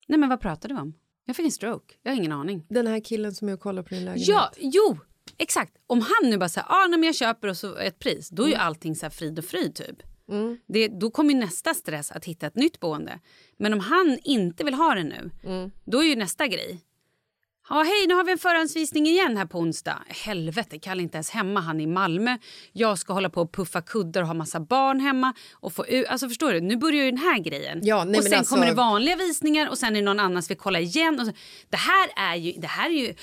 Nej, 0.08 0.18
men 0.18 0.28
vad 0.28 0.40
pratade 0.40 0.74
vi 0.74 0.80
om? 0.80 0.94
Jag 1.24 1.36
fick 1.36 1.44
en 1.44 1.52
stroke. 1.52 1.94
Jag 2.02 2.12
har 2.12 2.16
ingen 2.16 2.32
aning. 2.32 2.66
Den 2.68 2.86
här 2.86 3.00
killen 3.00 3.34
som 3.34 3.48
och 3.48 3.60
kollar 3.60 3.82
på 3.82 3.94
din 3.94 4.04
lägenhet. 4.04 4.28
Ja, 4.28 4.52
jo, 4.56 4.98
exakt. 5.42 5.72
Om 5.86 6.00
han 6.00 6.30
nu 6.30 6.38
bara 6.38 6.48
säger 6.48 6.66
ah, 6.72 6.86
nej, 6.86 6.98
men 6.98 7.06
jag 7.06 7.14
köper 7.14 7.48
och 7.48 7.56
så 7.56 7.76
ett 7.76 7.98
pris, 7.98 8.28
då 8.28 8.42
är 8.42 8.46
Mm. 8.46 8.58
ju 8.58 8.64
allting 8.64 8.96
så 8.96 9.10
frid 9.10 9.38
och 9.38 9.44
fryd 9.44 9.74
typ. 9.74 9.96
Det, 10.68 10.88
då 10.88 11.10
kommer 11.10 11.34
nästa 11.34 11.74
stress 11.74 12.10
att 12.10 12.24
hitta 12.24 12.46
ett 12.46 12.56
nytt 12.56 12.80
boende. 12.80 13.18
Men 13.58 13.72
om 13.72 13.80
han 13.80 14.18
inte 14.24 14.64
vill 14.64 14.74
ha 14.74 14.94
det 14.94 15.04
nu, 15.04 15.30
Mm. 15.44 15.70
då 15.84 16.02
är 16.02 16.06
ju 16.06 16.16
nästa 16.16 16.46
grej. 16.46 16.80
Ja, 17.68 17.82
hej, 17.82 18.06
nu 18.08 18.14
har 18.14 18.24
vi 18.24 18.32
en 18.32 18.38
förhandsvisning 18.38 19.06
igen 19.06 19.36
här 19.36 19.46
på 19.46 19.58
onsdag. 19.58 20.02
Helvete, 20.08 20.78
Kalle 20.78 21.02
inte 21.02 21.16
ens 21.16 21.30
hemma. 21.30 21.60
Han 21.60 21.80
är 21.80 21.84
i 21.84 21.86
Malmö. 21.86 22.38
Jag 22.72 22.98
ska 22.98 23.12
hålla 23.12 23.30
på 23.30 23.40
och 23.42 23.52
puffa 23.54 23.82
kuddar 23.82 24.20
och 24.22 24.26
ha 24.26 24.34
massa 24.34 24.60
barn 24.60 25.00
hemma. 25.00 25.34
Och 25.52 25.72
få 25.72 25.86
ut, 25.86 26.06
alltså 26.06 26.28
förstår 26.28 26.52
du, 26.52 26.60
nu 26.60 26.76
börjar 26.76 27.04
ju 27.04 27.10
den 27.10 27.20
här 27.20 27.38
grejen. 27.38 27.80
Ja, 27.82 28.04
nej, 28.04 28.18
och 28.18 28.24
sen 28.24 28.38
alltså- 28.38 28.54
kommer 28.54 28.66
det 28.66 28.74
vanliga 28.74 29.16
visningar 29.16 29.68
och 29.68 29.78
sen 29.78 29.96
är 29.96 30.00
det 30.00 30.04
någon 30.04 30.20
annan 30.20 30.42
som 30.42 30.48
vill 30.48 30.58
kolla 30.58 30.80
igen. 30.80 31.20
Och 31.20 31.26
så, 31.26 31.32
det 31.68 31.76
här 31.76 32.08
är 32.16 32.36
ju, 32.36 32.52
det 32.60 32.66
här 32.66 32.90
är 32.90 32.94
ju 32.94 33.14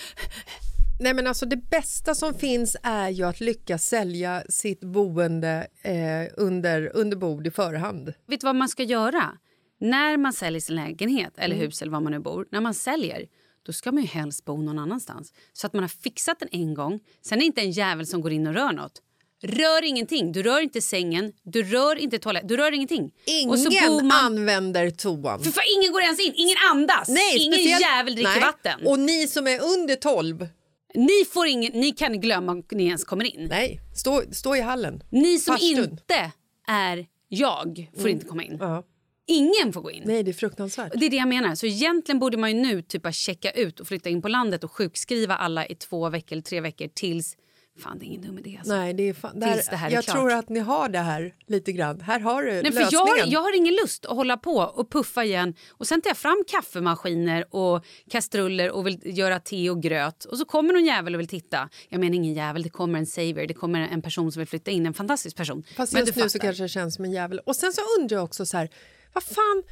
Nej 1.00 1.14
men 1.14 1.28
alltså 1.28 1.45
det 1.45 1.56
bästa 1.70 2.16
som 2.16 2.34
finns 2.34 2.78
är 2.84 3.10
ju 3.10 3.24
att 3.24 3.39
lyckas 3.39 3.84
sälja 3.86 4.43
sitt 4.50 4.82
boende 4.84 5.68
eh, 5.82 6.34
under, 6.38 6.91
under 6.95 7.18
bord 7.18 7.47
i 7.47 7.52
förhand. 7.52 8.14
Vet 8.28 8.39
du 8.41 8.45
vad 8.45 8.56
man 8.56 8.70
ska 8.70 8.84
göra? 8.84 9.32
När 9.80 10.18
man 10.18 10.34
säljer 10.34 10.62
sin 10.62 10.76
lägenhet 10.76 11.34
eller 11.38 11.56
Mm. 11.56 11.68
hus 11.68 11.82
eller 11.82 11.91
var 11.91 12.00
man 12.02 12.12
nu 12.12 12.20
bor, 12.20 12.47
när 12.52 12.62
man 12.62 12.74
säljer 12.74 13.26
då 13.66 13.74
ska 13.74 13.91
man 13.91 14.04
ju 14.04 14.10
helst 14.10 14.45
bo 14.45 14.62
någon 14.62 14.80
annanstans. 14.80 15.34
Så 15.54 15.68
att 15.68 15.74
man 15.74 15.84
har 15.84 15.88
fixat 15.88 16.39
den 16.39 16.50
en 16.52 16.74
gång. 16.74 17.00
Sen 17.26 17.38
är 17.38 17.39
det 17.39 17.45
inte 17.45 17.62
en 17.62 17.72
jävel 17.72 18.06
som 18.06 18.22
går 18.22 18.32
in 18.32 18.47
och 18.47 18.54
rör 18.54 18.72
något. 18.72 19.02
Rör 19.43 19.84
ingenting. 19.84 20.32
Du 20.32 20.43
rör 20.43 20.62
inte 20.62 20.82
sängen, 20.82 21.34
du 21.43 21.64
rör 21.64 21.95
inte 21.95 22.20
toaletten, 22.20 22.47
du 22.47 22.58
rör 22.58 22.72
ingenting. 22.72 23.12
Ingen 23.26 24.08
man... 24.08 24.12
använder 24.12 24.89
toan. 24.89 25.43
För 25.43 25.52
fan, 25.52 25.64
ingen 25.78 25.91
går 25.91 26.02
ens 26.02 26.20
in, 26.20 26.34
ingen 26.36 26.58
andas. 26.72 27.10
ingen 27.10 27.54
speciellt- 27.54 27.82
jävel 27.82 28.16
dricker 28.16 28.32
Nej. 28.32 28.39
vatten. 28.41 28.88
Och 28.88 29.00
ni 29.00 29.28
som 29.28 29.47
är 29.47 29.60
under 29.62 29.95
12, 29.95 30.47
Ni, 30.94 31.26
får 31.34 31.48
ingen, 31.48 31.72
ni 31.74 31.92
kan 31.92 32.22
glömma 32.22 32.52
att 32.52 32.72
ni 32.72 32.86
ens 32.86 33.04
kommer 33.04 33.26
in. 33.26 33.48
nej, 33.50 33.82
stå, 33.96 34.24
stå 34.32 34.56
i 34.56 34.62
hallen. 34.62 35.04
Ni 35.10 35.40
som 35.40 35.54
Farstun. 35.54 35.84
inte 35.84 36.32
är 36.68 37.08
jag 37.28 37.90
får 37.98 38.10
inte 38.10 38.26
komma 38.26 38.44
in. 38.44 38.58
Ja. 38.60 38.84
Ingen 39.28 39.74
får 39.74 39.82
gå 39.82 39.92
in. 39.92 40.04
Nej, 40.06 40.24
det 40.24 40.32
är 40.32 40.34
fruktansvärt. 40.34 40.92
Det 40.96 41.06
är 41.06 41.10
det 41.10 41.18
jag 41.18 41.28
menar. 41.28 41.56
Så 41.56 41.66
egentligen 41.66 42.20
borde 42.20 42.38
man 42.38 42.52
ju 42.52 42.62
nu 42.62 42.82
typ 42.82 43.16
checka 43.16 43.52
ut 43.52 43.80
och 43.80 43.88
flytta 43.88 44.10
in 44.10 44.22
på 44.22 44.28
landet 44.28 44.64
och 44.64 44.72
sjukskriva 44.72 45.36
alla 45.36 45.66
i 45.66 45.76
två 45.76 46.10
veckor 46.10 46.32
eller 46.32 46.42
tre 46.42 46.62
veckor 46.62 46.88
tills 46.88 47.38
Fan, 47.80 48.00
det 48.00 48.06
är 48.06 48.08
ingen 48.08 48.22
dum 48.22 48.40
idé. 48.40 48.58
Alltså. 48.60 48.76
Nej, 48.76 48.94
det 48.94 49.10
är 49.10 49.14
fan, 49.14 49.40
där, 49.40 49.54
Tills 49.54 49.68
det 49.68 49.76
här 49.76 49.90
är 49.90 49.94
jag 49.94 50.04
klart. 50.04 50.16
tror 50.16 50.32
att 50.32 50.50
ni 50.50 50.60
har 50.60 50.90
det 50.90 51.00
här 51.00 51.34
lite 51.48 51.72
grann. 51.72 52.02
Här 52.02 52.20
har 52.20 52.44
du 52.44 52.52
Nej, 52.62 52.72
för 52.72 52.88
jag, 52.92 53.28
jag 53.28 53.40
har 53.42 53.58
ingen 53.58 53.74
lust 53.74 54.06
att 54.06 54.16
hålla 54.16 54.38
på 54.38 54.56
och 54.56 54.92
puffa 54.92 55.24
igen. 55.24 55.54
Och 55.70 55.88
Sen 55.88 56.02
tar 56.02 56.10
jag 56.10 56.18
fram 56.18 56.44
kaffemaskiner 56.48 57.56
och 57.56 57.86
kastruller 58.12 58.72
och 58.72 58.88
vill 58.88 59.00
göra 59.04 59.40
te 59.40 59.70
och 59.70 59.82
gröt. 59.84 60.26
Och 60.26 60.38
så 60.38 60.46
kommer 60.46 60.74
någon 60.74 60.86
jävel 60.86 61.16
och 61.16 61.20
vill 61.20 61.28
titta. 61.28 61.70
Jag 61.90 62.00
menar 62.00 62.16
ingen 62.16 62.34
jävel, 62.34 62.64
det 62.64 62.70
kommer 62.70 63.00
en 63.00 63.06
saver. 63.06 63.48
Det 63.48 63.54
kommer 63.54 63.80
en 63.80 64.02
person 64.02 64.32
som 64.32 64.40
vill 64.40 64.48
flytta 64.48 64.72
in. 64.72 64.86
En 64.86 64.94
fantastisk 64.94 65.38
person. 65.38 65.64
Fast 65.76 65.94
Men 65.94 66.06
just 66.06 66.16
nu 66.16 66.30
så 66.30 66.40
kanske 66.40 66.64
det 66.64 66.70
känns 66.70 66.96
som 66.96 67.06
en 67.06 67.12
jävel. 67.12 67.40
Och 67.40 67.56
sen 67.56 67.74
så 67.74 67.82
undrar 68.00 68.18
jag 68.18 68.24
också 68.24 68.46
så 68.46 68.58
här, 68.58 68.70
vad 69.14 69.24
fan, 69.24 69.64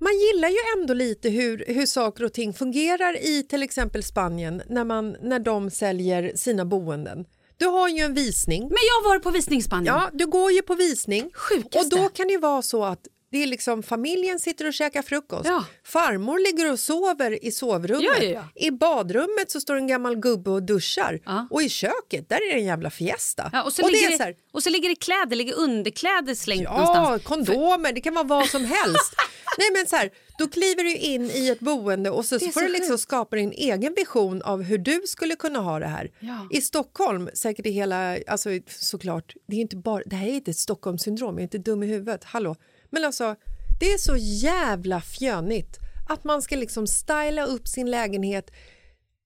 man 0.00 0.12
gillar 0.18 0.48
ju 0.48 0.80
ändå 0.80 0.94
lite 0.94 1.28
hur, 1.30 1.64
hur 1.68 1.86
saker 1.86 2.24
och 2.24 2.32
ting 2.32 2.54
fungerar 2.54 3.16
i 3.22 3.42
till 3.42 3.62
exempel 3.62 4.02
Spanien 4.02 4.62
när, 4.68 4.84
man, 4.84 5.16
när 5.22 5.38
de 5.38 5.70
säljer 5.70 6.32
sina 6.34 6.64
boenden. 6.64 7.24
Du 7.58 7.66
har 7.66 7.88
ju 7.88 7.98
en 8.02 8.14
visning. 8.14 8.62
Men 8.62 8.78
jag 9.02 9.08
varit 9.08 9.22
på 9.22 9.30
visning 9.30 9.62
Spanien. 9.62 9.94
Ja, 9.94 10.10
du 10.12 10.26
går 10.26 10.52
ju 10.52 10.62
på 10.62 10.74
visning. 10.74 11.30
Sjukaste. 11.34 11.78
Och 11.78 11.88
då 12.02 12.08
kan 12.08 12.26
det 12.26 12.32
ju 12.32 12.38
vara 12.40 12.62
så 12.62 12.84
att 12.84 13.00
det 13.30 13.42
är 13.42 13.46
liksom 13.46 13.82
familjen 13.82 14.38
sitter 14.38 14.66
och 14.66 14.74
käkar 14.74 15.02
frukost. 15.02 15.44
Ja. 15.48 15.64
Farmor 15.84 16.38
ligger 16.38 16.72
och 16.72 16.78
sover 16.78 17.44
i 17.44 17.52
sovrummet. 17.52 18.22
Ja, 18.22 18.24
ja. 18.24 18.44
I 18.54 18.70
badrummet 18.70 19.50
så 19.50 19.60
står 19.60 19.76
en 19.76 19.86
gammal 19.86 20.16
gubbe 20.16 20.50
och 20.50 20.62
duschar. 20.62 21.20
Och 21.50 21.62
i 21.62 21.68
köket 21.68 22.28
där 22.28 22.36
är 22.36 22.54
det 22.54 22.60
en 22.60 22.66
jävla 22.66 22.90
fiesta. 22.90 23.62
Och, 23.64 23.72
så 23.72 23.82
och 23.82 23.90
ligger 23.90 24.10
det, 24.10 24.16
så 24.16 24.22
här, 24.22 24.34
och 24.52 24.62
så 24.62 24.70
ligger 24.70 24.88
det 24.88 24.94
kläder, 24.96 25.36
ligger 25.36 25.54
underkläder 25.54 26.34
slängt 26.34 26.62
Ja, 26.62 26.78
någonstans. 26.94 27.22
kondomer, 27.24 27.92
det 27.92 28.00
kan 28.00 28.14
vara 28.14 28.24
vad 28.24 28.48
som 28.48 28.64
helst. 28.64 29.14
Nej, 29.58 29.66
men 29.72 29.86
så 29.86 29.96
här, 29.96 30.10
då 30.38 30.48
kliver 30.48 30.84
du 30.84 30.96
in 30.96 31.30
i 31.30 31.48
ett 31.48 31.60
boende 31.60 32.10
och 32.10 32.24
så, 32.24 32.38
så 32.38 32.46
får 32.46 32.60
så 32.60 32.66
du 32.66 32.72
liksom 32.72 32.98
skapa 32.98 33.36
din 33.36 33.52
egen 33.52 33.94
vision 33.96 34.42
av 34.42 34.62
hur 34.62 34.78
du 34.78 35.02
skulle 35.06 35.36
kunna 35.36 35.58
ha 35.58 35.78
det 35.78 35.86
här. 35.86 36.10
Ja. 36.20 36.48
I 36.50 36.60
Stockholm, 36.60 37.30
säkert 37.34 37.66
i 37.66 37.70
hela, 37.70 38.18
alltså 38.26 38.50
såklart, 38.66 39.34
det 39.46 39.56
är 39.56 39.60
inte 39.60 39.76
bara, 39.76 40.02
det 40.06 40.16
här 40.16 40.26
är 40.26 40.32
inte 40.32 40.50
ett 40.50 40.56
Stockholmssyndrom, 40.56 41.34
jag 41.34 41.38
är 41.38 41.42
inte 41.42 41.58
dum 41.58 41.82
i 41.82 41.86
huvudet, 41.86 42.24
hallå. 42.24 42.56
Men 42.90 43.04
alltså, 43.04 43.36
det 43.80 43.92
är 43.92 43.98
så 43.98 44.16
jävla 44.16 45.00
fjönigt 45.00 45.78
att 46.08 46.24
man 46.24 46.42
ska 46.42 46.56
liksom 46.56 46.86
styla 46.86 47.46
upp 47.46 47.68
sin 47.68 47.90
lägenhet 47.90 48.50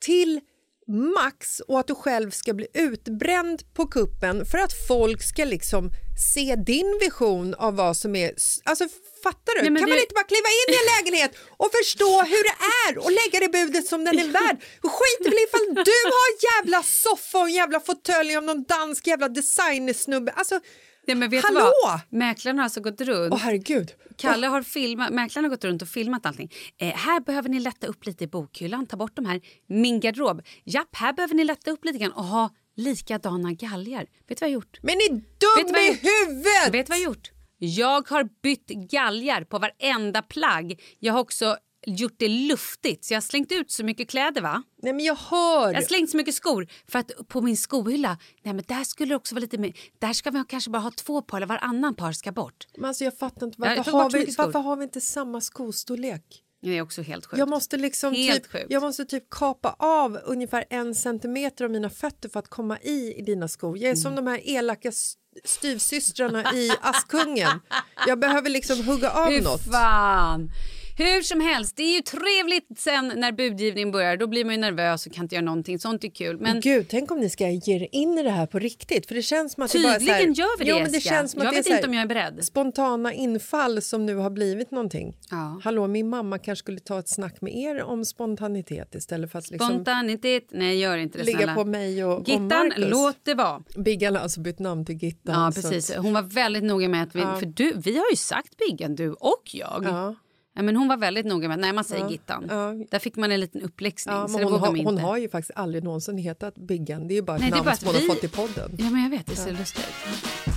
till 0.00 0.40
max 0.88 1.60
och 1.60 1.80
att 1.80 1.86
du 1.86 1.94
själv 1.94 2.30
ska 2.30 2.54
bli 2.54 2.66
utbränd 2.74 3.74
på 3.74 3.86
kuppen 3.86 4.46
för 4.46 4.58
att 4.58 4.72
folk 4.88 5.22
ska 5.22 5.44
liksom 5.44 5.90
se 6.34 6.56
din 6.56 6.98
vision 7.00 7.54
av 7.54 7.76
vad 7.76 7.96
som 7.96 8.16
är... 8.16 8.32
Alltså 8.64 8.84
fattar 9.22 9.54
du? 9.54 9.70
Nej, 9.70 9.80
kan 9.80 9.88
man 9.88 9.96
det- 9.96 10.02
inte 10.02 10.14
bara 10.14 10.24
kliva 10.24 10.48
in 10.60 10.74
i 10.74 10.76
en 10.82 10.88
lägenhet 10.96 11.32
och 11.56 11.70
förstå 11.78 12.22
hur 12.22 12.42
det 12.48 12.56
är 12.88 12.98
och 13.04 13.12
lägga 13.12 13.40
det 13.46 13.52
budet 13.52 13.86
som 13.86 14.04
den 14.04 14.18
är 14.18 14.28
värd? 14.28 14.56
Skit 14.82 15.26
väl 15.26 15.38
ifall 15.48 15.74
du 15.74 15.98
har 16.16 16.26
en 16.32 16.38
jävla 16.52 16.82
soffa 16.82 17.38
och 17.38 17.46
en 17.46 17.52
jävla 17.52 17.80
fåtölj 17.80 18.36
av 18.36 18.42
någon 18.44 18.62
dansk 18.64 19.06
jävla 19.06 19.28
designersnubbe. 19.28 20.32
Alltså, 20.32 20.60
Nej, 21.06 21.16
men 21.16 21.30
vet 21.30 21.44
Hallå! 21.44 21.60
Du 21.60 21.64
vad? 21.88 22.00
Mäklaren 22.10 22.58
har 22.58 22.64
alltså 22.64 22.80
gått 22.80 23.00
runt. 23.00 23.32
åh 23.34 23.38
herregud. 23.38 23.92
Kalle 24.16 24.46
har 24.46 24.62
filmat, 24.62 25.10
mäklaren 25.10 25.44
har 25.44 25.50
gått 25.50 25.64
runt 25.64 25.82
och 25.82 25.88
filmat 25.88 26.26
allting. 26.26 26.52
Eh, 26.78 26.94
här 26.94 27.20
behöver 27.20 27.48
ni 27.48 27.60
lätta 27.60 27.86
upp 27.86 28.06
lite 28.06 28.24
i 28.24 28.26
bokhyllan, 28.26 28.86
ta 28.86 28.96
bort 28.96 29.16
de 29.16 29.26
här. 29.26 29.40
Min 29.66 30.00
garderob. 30.00 30.42
Japp, 30.64 30.96
här 30.96 31.12
behöver 31.12 31.34
ni 31.34 31.44
lätta 31.44 31.70
upp 31.70 31.84
lite 31.84 31.98
grann 31.98 32.12
och 32.12 32.24
ha 32.24 32.50
likadana 32.76 33.52
galgar. 33.52 34.06
Vet 34.28 34.28
du 34.28 34.34
vad 34.34 34.40
jag 34.40 34.46
har 34.48 34.52
gjort? 34.54 34.78
Men 34.82 34.98
ni 34.98 35.04
är 35.04 35.10
dum 35.10 35.72
vad 35.72 35.82
i 35.82 36.00
huvudet! 36.02 36.74
Vet 36.74 36.86
du 36.86 36.90
vad 36.90 36.98
jag 36.98 37.04
har 37.04 37.14
gjort? 37.14 37.30
Jag 37.58 38.08
har 38.08 38.28
bytt 38.42 38.66
galgar 38.90 39.44
på 39.44 39.58
varenda 39.58 40.22
plagg. 40.22 40.80
Jag 40.98 41.12
har 41.12 41.20
också 41.20 41.56
gjort 41.86 42.14
det 42.16 42.28
luftigt. 42.28 43.04
Så 43.04 43.12
jag 43.12 43.16
har 43.16 43.22
slängt 43.22 43.52
ut 43.52 43.70
så 43.70 43.84
mycket 43.84 44.08
kläder. 44.10 44.40
va? 44.40 44.62
Nej 44.82 44.92
men 44.92 45.04
jag 45.04 45.14
hör. 45.14 45.68
Jag 45.68 45.74
har 45.74 45.82
slängt 45.82 46.10
så 46.10 46.16
mycket 46.16 46.34
skor 46.34 46.66
för 46.88 46.98
att 46.98 47.10
på 47.28 47.40
min 47.40 47.56
skohylla, 47.56 48.18
nej 48.42 48.54
men 48.54 48.64
där 48.68 48.84
skulle 48.84 49.12
det 49.12 49.16
också 49.16 49.34
vara 49.34 49.40
lite 49.40 49.58
mer, 49.58 49.72
där 49.98 50.12
ska 50.12 50.30
vi 50.30 50.44
kanske 50.48 50.70
bara 50.70 50.78
ha 50.82 50.90
två 50.90 51.22
par 51.22 51.36
eller 51.36 51.46
varannan 51.46 51.94
par 51.94 52.12
ska 52.12 52.32
bort. 52.32 52.66
Men 52.76 52.84
alltså 52.84 53.04
jag 53.04 53.18
fattar 53.18 53.46
inte, 53.46 53.56
jag 53.60 53.76
varför, 53.76 53.92
bort 53.92 54.02
har 54.02 54.10
vi, 54.10 54.34
varför 54.38 54.58
har 54.58 54.76
vi 54.76 54.84
inte 54.84 55.00
samma 55.00 55.40
skostorlek? 55.40 56.22
Det 56.64 56.78
är 56.78 56.82
också 56.82 57.02
helt 57.02 57.26
sjukt. 57.26 57.38
Jag 57.38 57.48
måste 57.48 57.76
liksom 57.76 58.14
Helt 58.14 58.42
typ, 58.44 58.52
sjukt. 58.52 58.66
jag 58.68 58.82
måste 58.82 59.04
typ 59.04 59.30
kapa 59.30 59.76
av 59.78 60.18
ungefär 60.24 60.64
en 60.70 60.94
centimeter 60.94 61.64
av 61.64 61.70
mina 61.70 61.90
fötter 61.90 62.28
för 62.28 62.38
att 62.40 62.48
komma 62.48 62.78
i, 62.78 63.14
i 63.18 63.22
dina 63.22 63.48
skor. 63.48 63.78
Jag 63.78 63.90
är 63.90 63.96
som 63.96 64.12
Mm. 64.12 64.24
de 64.24 64.30
här 64.30 64.40
elaka 64.44 64.88
st- 64.88 65.18
styvsystrarna 65.44 66.52
i 66.54 66.70
Askungen. 66.80 67.60
Jag 68.06 68.18
behöver 68.18 68.50
liksom 68.50 68.84
hugga 68.86 69.10
av 69.10 69.26
Fy 69.28 69.40
något. 69.40 69.64
fan! 69.72 70.50
Hur 70.96 71.22
som 71.22 71.40
helst, 71.40 71.76
det 71.76 71.82
är 71.82 71.94
ju 71.94 72.00
trevligt 72.02 72.78
sen 72.80 73.12
när 73.16 73.32
budgivningen 73.32 73.90
börjar. 73.90 74.16
Då 74.16 74.26
blir 74.26 74.44
man 74.44 74.54
ju 74.54 74.60
nervös 74.60 75.06
och 75.06 75.12
kan 75.12 75.24
inte 75.24 75.34
göra 75.34 75.44
någonting. 75.44 75.78
Sånt 75.78 76.04
är 76.04 76.08
kul. 76.08 76.38
Men 76.40 76.60
Gud, 76.60 76.86
tänk 76.88 77.10
om 77.10 77.20
ni 77.20 77.30
ska 77.30 77.48
ge 77.48 77.76
er 77.76 77.88
in 77.92 78.18
i 78.18 78.22
det 78.22 78.30
här 78.30 78.46
på 78.46 78.58
riktigt. 78.58 79.06
För 79.06 79.14
det 79.14 79.22
känns 79.22 79.52
som 79.52 79.62
att 79.62 79.72
det 79.72 79.78
bara 79.78 79.88
är 79.88 79.92
här, 79.92 79.98
tydligen 79.98 80.32
gör 80.32 80.58
vi 80.58 80.64
det, 80.64 80.70
ja, 80.70 80.76
men 80.76 80.84
det 80.84 80.96
Jessica. 80.96 81.14
känns 81.14 81.30
som 81.32 81.40
att 81.40 81.44
Jag 81.44 81.54
det 81.54 81.58
är 81.58 81.62
vet 81.62 81.72
inte 81.76 81.88
om 81.88 81.94
jag 81.94 82.02
är 82.02 82.06
beredd. 82.06 82.44
Spontana 82.44 83.12
infall 83.12 83.82
som 83.82 84.06
nu 84.06 84.14
har 84.16 84.30
blivit 84.30 84.70
någonting. 84.70 85.16
Ja. 85.30 85.60
Hallå, 85.64 85.86
min 85.86 86.08
mamma 86.08 86.38
kanske 86.38 86.62
skulle 86.62 86.78
ta 86.80 86.98
ett 86.98 87.08
snack 87.08 87.40
med 87.40 87.54
er 87.56 87.82
om 87.82 88.04
spontanitet 88.04 88.94
istället 88.94 89.32
för 89.32 89.38
att 89.38 89.50
liksom 89.50 89.68
Spontanitet, 89.70 90.46
nej 90.50 90.78
gör 90.78 90.96
inte 90.96 91.18
det 91.18 91.24
ligga 91.24 91.38
snälla. 91.38 91.54
på 91.54 91.64
mig 91.64 92.04
och, 92.04 92.20
och 92.20 92.28
Gittan, 92.28 92.48
Marcus. 92.48 92.90
låt 92.90 93.16
det 93.24 93.34
vara. 93.34 93.62
Biggan 93.76 94.14
har 94.14 94.22
alltså 94.22 94.40
bytt 94.40 94.58
namn 94.58 94.84
till 94.86 94.94
Gittan. 95.02 95.44
Ja, 95.44 95.52
precis. 95.54 95.90
att- 95.90 95.96
Hon 96.02 96.12
var 96.12 96.22
väldigt 96.22 96.64
noga 96.64 96.88
med 96.88 97.02
att 97.02 97.14
vi... 97.16 97.20
För 97.20 97.46
du, 97.46 97.72
vi 97.76 97.96
har 97.96 98.06
ju 98.10 98.16
sagt 98.16 98.56
Biggan, 98.56 98.94
du 98.94 99.12
och 99.12 99.42
jag. 99.52 99.82
Ja. 99.84 100.14
Ja, 100.54 100.62
men 100.62 100.76
hon 100.76 100.88
var 100.88 100.96
väldigt 100.96 101.26
noga 101.26 101.48
med 101.48 101.54
att 101.54 101.60
nej, 101.60 101.72
man 101.72 101.84
säger 101.84 102.04
Ja, 102.04 102.10
Gittan. 102.10 102.46
ja. 102.50 102.74
Där 102.90 102.98
fick 102.98 103.16
man 103.16 103.32
en 103.32 103.40
liten 103.40 103.62
uppläxning. 103.62 104.14
Ja, 104.14 104.20
hon, 104.32 104.52
har, 104.52 104.84
hon 104.84 104.98
har 104.98 105.16
ju 105.16 105.28
faktiskt 105.28 105.50
aldrig 105.58 105.84
någonsin 105.84 106.18
hetat 106.18 106.54
Biggan. 106.54 107.08
Det 107.08 107.14
är 107.14 107.16
ju 107.16 107.22
bara 107.22 107.36
ett 107.36 107.40
Nej, 107.40 107.48
är 107.50 107.54
namn 107.54 107.64
bara 107.64 107.76
som 107.76 107.86
hon 107.88 107.96
vi- 107.96 108.06
har 108.08 108.14
fått 108.14 108.24
i 108.24 108.28
podden. 108.28 108.76
Ja, 108.78 108.90
men 108.90 109.02
jag 109.02 109.10
vet. 109.10 109.26
Det 109.26 109.36
ser 109.36 109.52
lustigt 109.52 109.84
ut. 109.84 110.52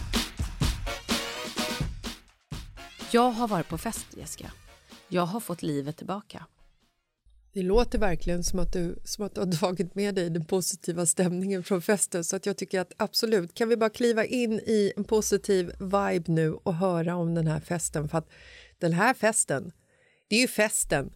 Jag 3.11 3.31
har 3.31 3.47
varit 3.47 3.67
på 3.69 3.77
fest, 3.77 4.05
Jessica. 4.17 4.51
Jag 5.07 5.25
har 5.25 5.39
fått 5.39 5.61
livet 5.63 5.97
tillbaka. 5.97 6.45
Det 7.53 7.61
låter 7.63 7.99
verkligen 7.99 8.43
som 8.43 8.59
att, 8.59 8.73
du, 8.73 8.99
som 9.03 9.25
att 9.25 9.35
du 9.35 9.41
har 9.41 9.47
dragit 9.47 9.95
med 9.95 10.15
dig 10.15 10.29
den 10.29 10.45
positiva 10.45 11.05
stämningen 11.05 11.63
från 11.63 11.81
festen. 11.81 12.23
Så 12.23 12.35
att 12.35 12.45
jag 12.45 12.57
tycker 12.57 12.79
att 12.79 12.93
absolut, 12.97 13.53
kan 13.53 13.69
vi 13.69 13.77
bara 13.77 13.89
kliva 13.89 14.25
in 14.25 14.53
i 14.53 14.93
en 14.97 15.03
positiv 15.03 15.71
vibe 15.79 16.23
nu 16.31 16.51
och 16.53 16.73
höra 16.73 17.15
om 17.15 17.35
den 17.35 17.47
här 17.47 17.59
festen? 17.59 18.09
För 18.09 18.17
att 18.17 18.29
den 18.79 18.93
här 18.93 19.13
festen, 19.13 19.71
det 20.27 20.35
är 20.35 20.39
ju 20.41 20.47
festen 20.47 21.13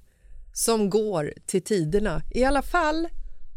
som 0.53 0.89
går 0.89 1.33
till 1.45 1.61
tiderna. 1.63 2.21
I 2.33 2.43
alla 2.43 2.61
fall 2.61 3.07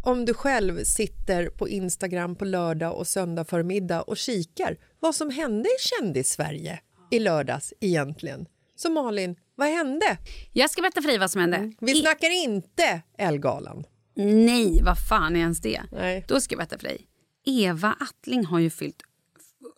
om 0.05 0.24
du 0.24 0.34
själv 0.34 0.84
sitter 0.84 1.46
på 1.46 1.68
Instagram 1.68 2.36
på 2.36 2.44
lördag 2.44 2.96
och 2.96 3.07
söndag 3.07 3.44
förmiddag 3.44 4.03
och 4.03 4.16
kikar 4.16 4.76
vad 5.00 5.14
som 5.14 5.30
hände 5.30 5.68
i 5.68 5.76
kändis-Sverige 5.80 6.80
i 7.11 7.18
lördags 7.18 7.72
egentligen. 7.80 8.46
Så 8.76 8.90
Malin, 8.90 9.36
vad 9.55 9.68
hände? 9.68 10.18
Jag 10.53 10.70
ska 10.70 10.82
berätta 10.82 11.03
för 11.03 11.09
dig 11.09 11.18
vad 11.18 11.30
som 11.30 11.40
hände. 11.40 11.72
Vi 11.80 11.92
I- 11.92 12.00
snackar 12.00 12.30
inte 12.44 13.03
Elgalan. 13.18 13.84
Nej, 14.16 14.82
vad 14.82 14.96
fan 15.09 15.36
är 15.36 15.40
ens 15.40 15.61
det? 15.61 15.82
Nej. 15.92 16.24
Då 16.28 16.40
ska 16.40 16.53
jag 16.53 16.59
berätta 16.59 16.78
för 16.78 16.88
dig. 16.88 17.07
Eva 17.46 17.96
Attling 18.00 18.44
har 18.44 18.59
ju 18.59 18.70
fyllt... 18.70 19.03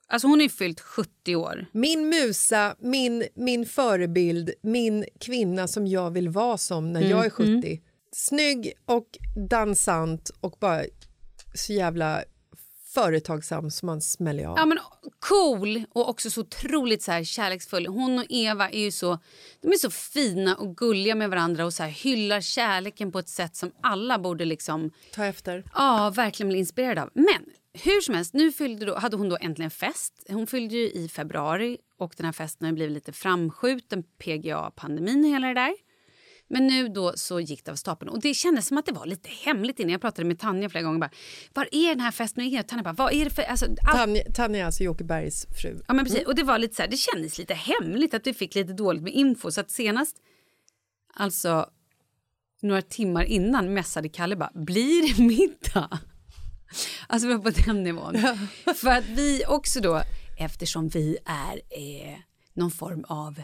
Alltså 0.06 0.28
hon 0.28 0.40
ju 0.40 0.48
fyllt 0.48 0.80
70 0.80 1.36
år. 1.36 1.66
Min 1.72 2.08
musa, 2.08 2.76
min, 2.78 3.24
min 3.34 3.66
förebild, 3.66 4.50
min 4.62 5.04
kvinna 5.20 5.68
som 5.68 5.86
jag 5.86 6.10
vill 6.10 6.28
vara 6.28 6.58
som 6.58 6.92
när 6.92 7.10
jag 7.10 7.26
är 7.26 7.30
70. 7.30 7.80
Snygg 8.12 8.72
och 8.86 9.18
dansant 9.50 10.30
och 10.40 10.56
bara 10.60 10.82
så 11.54 11.72
jävla 11.72 12.24
företagsam 12.94 13.70
som 13.70 13.86
man 13.86 14.00
smäller 14.00 14.46
av. 14.46 14.54
Ja, 14.58 14.66
men 14.66 14.78
cool 15.20 15.84
och 15.92 16.08
också 16.08 16.30
så 16.30 16.40
otroligt 16.40 17.02
så 17.02 17.12
här 17.12 17.24
kärleksfull. 17.24 17.86
Hon 17.86 18.18
och 18.18 18.26
Eva 18.28 18.70
är 18.70 18.80
ju 18.80 18.90
så, 18.90 19.18
de 19.60 19.68
är 19.68 19.78
så 19.78 19.90
fina 19.90 20.56
och 20.56 20.76
gulliga 20.76 21.14
med 21.14 21.30
varandra 21.30 21.64
och 21.64 21.74
så 21.74 21.82
här 21.82 21.90
hyllar 21.90 22.40
kärleken 22.40 23.12
på 23.12 23.18
ett 23.18 23.28
sätt 23.28 23.56
som 23.56 23.72
alla 23.80 24.18
borde 24.18 24.44
liksom 24.44 24.90
Ta 25.12 25.24
efter. 25.24 25.64
Ja, 25.74 26.12
verkligen 26.16 26.48
bli 26.48 26.58
inspirerad 26.58 26.98
av. 26.98 27.10
Men 27.14 27.44
hur 27.74 28.00
som 28.00 28.14
helst, 28.14 28.34
nu 28.34 28.52
fyllde 28.52 28.86
då, 28.86 28.94
hade 28.94 29.16
hon 29.16 29.28
då 29.28 29.38
äntligen 29.40 29.70
fest. 29.70 30.24
Hon 30.28 30.46
fyllde 30.46 30.74
ju 30.74 30.90
i 30.90 31.08
februari 31.08 31.78
och 31.98 32.14
den 32.16 32.26
här 32.26 32.32
festen 32.32 32.66
har 32.66 32.72
blivit 32.72 32.94
lite 32.94 33.12
framskjuten. 33.12 34.04
PGA-pandemin 34.18 35.24
och 35.24 35.30
hela 35.30 35.46
det 35.48 35.54
där. 35.54 35.74
Men 36.48 36.66
nu 36.66 36.88
då 36.88 37.12
så 37.16 37.40
gick 37.40 37.64
det 37.64 37.70
av 37.70 37.76
stapeln 37.76 38.08
och 38.08 38.20
det 38.20 38.34
kändes 38.34 38.66
som 38.66 38.78
att 38.78 38.86
det 38.86 38.92
var 38.92 39.06
lite 39.06 39.28
hemligt 39.28 39.80
innan. 39.80 39.90
Jag 39.92 40.00
pratade 40.00 40.28
med 40.28 40.38
Tanja 40.38 40.68
flera 40.68 40.84
gånger. 40.84 40.98
Bara, 40.98 41.10
Var 41.54 41.68
är 41.72 41.88
den 41.88 42.00
här 42.00 42.10
festen? 42.10 42.58
Och? 42.58 42.68
Tanja 42.68 42.82
bara, 42.82 42.92
vad 42.92 43.12
är 43.12 43.24
det 43.24 43.30
för... 43.30 43.42
Alltså, 43.42 43.66
allt, 43.66 43.96
Tanja, 43.96 44.22
Tanja 44.34 44.60
är 44.60 44.64
alltså 44.64 44.84
Jocke 44.84 45.04
Bergs 45.04 45.46
fru. 45.62 45.82
Ja, 45.88 45.94
men 45.94 46.04
precis. 46.04 46.26
Och 46.26 46.34
det 46.34 46.42
var 46.42 46.58
lite 46.58 46.74
så 46.74 46.82
här, 46.82 46.88
det 46.88 46.96
kändes 46.96 47.38
lite 47.38 47.54
hemligt 47.54 48.14
att 48.14 48.26
vi 48.26 48.34
fick 48.34 48.54
lite 48.54 48.72
dåligt 48.72 49.02
med 49.02 49.12
info. 49.12 49.50
Så 49.50 49.60
att 49.60 49.70
senast, 49.70 50.16
alltså 51.14 51.70
några 52.62 52.82
timmar 52.82 53.24
innan 53.24 53.74
mässade 53.74 54.08
Kalle 54.08 54.36
bara, 54.36 54.50
blir 54.54 55.14
det 55.14 55.22
middag? 55.22 55.98
Alltså 57.06 57.28
vi 57.28 57.34
var 57.34 57.42
på 57.42 57.50
den 57.50 57.82
nivån. 57.82 58.18
För 58.74 58.88
att 58.88 59.04
vi 59.04 59.44
också 59.48 59.80
då, 59.80 60.02
eftersom 60.38 60.88
vi 60.88 61.18
är 61.24 61.56
eh, 61.56 62.18
någon 62.54 62.70
form 62.70 63.04
av 63.08 63.42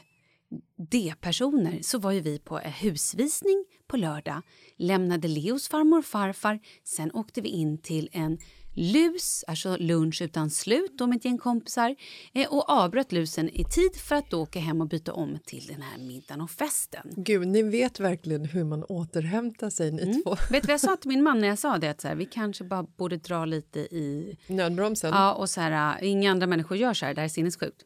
D-personer 0.91 1.79
så 1.83 1.99
var 1.99 2.13
ju 2.13 2.21
vi 2.21 2.39
på 2.39 2.59
en 2.59 2.73
husvisning 2.73 3.65
på 3.87 3.97
lördag, 3.97 4.43
lämnade 4.77 5.29
Leos 5.29 5.69
farmor 5.69 5.99
och 5.99 6.05
farfar, 6.05 6.61
sen 6.85 7.13
åkte 7.13 7.41
vi 7.41 7.49
in 7.49 7.79
till 7.79 8.09
en 8.13 8.39
lus, 8.75 9.45
alltså 9.47 9.77
lunch 9.77 10.23
utan 10.23 10.51
slut 10.51 10.99
då 10.99 11.07
med 11.07 11.17
ett 11.17 11.25
gäng 11.25 11.39
kompisar 11.39 11.97
eh, 12.35 12.49
och 12.53 12.71
avbröt 12.71 13.13
lusen 13.13 13.49
i 13.49 13.65
tid 13.65 13.97
för 13.97 14.15
att 14.17 14.31
då 14.31 14.41
åka 14.43 14.61
hem 14.61 14.81
och 14.81 14.89
byta 14.89 15.13
om 15.13 15.39
till 15.47 15.67
den 15.67 15.83
här 15.83 15.99
middagen 15.99 16.41
och 16.41 16.51
festen. 16.51 17.13
Gud, 17.17 17.49
ni 17.49 17.63
vet 17.63 18.01
verkligen 18.01 18.45
hur 18.45 18.65
man 18.65 18.85
återhämtar 18.85 19.71
sig 19.71 19.93
ni 19.93 20.03
Mm. 20.03 20.23
två. 20.23 20.31
Vet 20.51 20.63
du 20.63 20.67
vad 20.67 20.71
jag 20.75 20.81
sa 20.81 20.97
till 20.97 21.09
min 21.09 21.23
man 21.23 21.41
när 21.41 21.49
jag 21.49 21.59
sa 21.59 21.79
det? 21.79 21.89
Att 21.89 22.01
så 22.01 22.09
här, 22.09 22.15
vi 22.15 22.25
kanske 22.27 22.65
bara 22.65 22.83
borde 22.83 23.17
dra 23.17 23.45
lite 23.45 23.81
i... 23.81 24.37
Nödbromsen. 24.47 25.11
Ja, 25.15 25.33
och 25.35 25.51
så 25.51 25.61
här, 25.61 26.03
äh, 26.03 26.09
inga 26.11 26.31
andra 26.31 26.47
människor 26.47 26.77
gör 26.77 26.95
så 26.95 27.07
här, 27.07 27.15
det 27.15 27.21
här 27.21 27.25
är 27.25 27.29
sinnessjukt. 27.29 27.83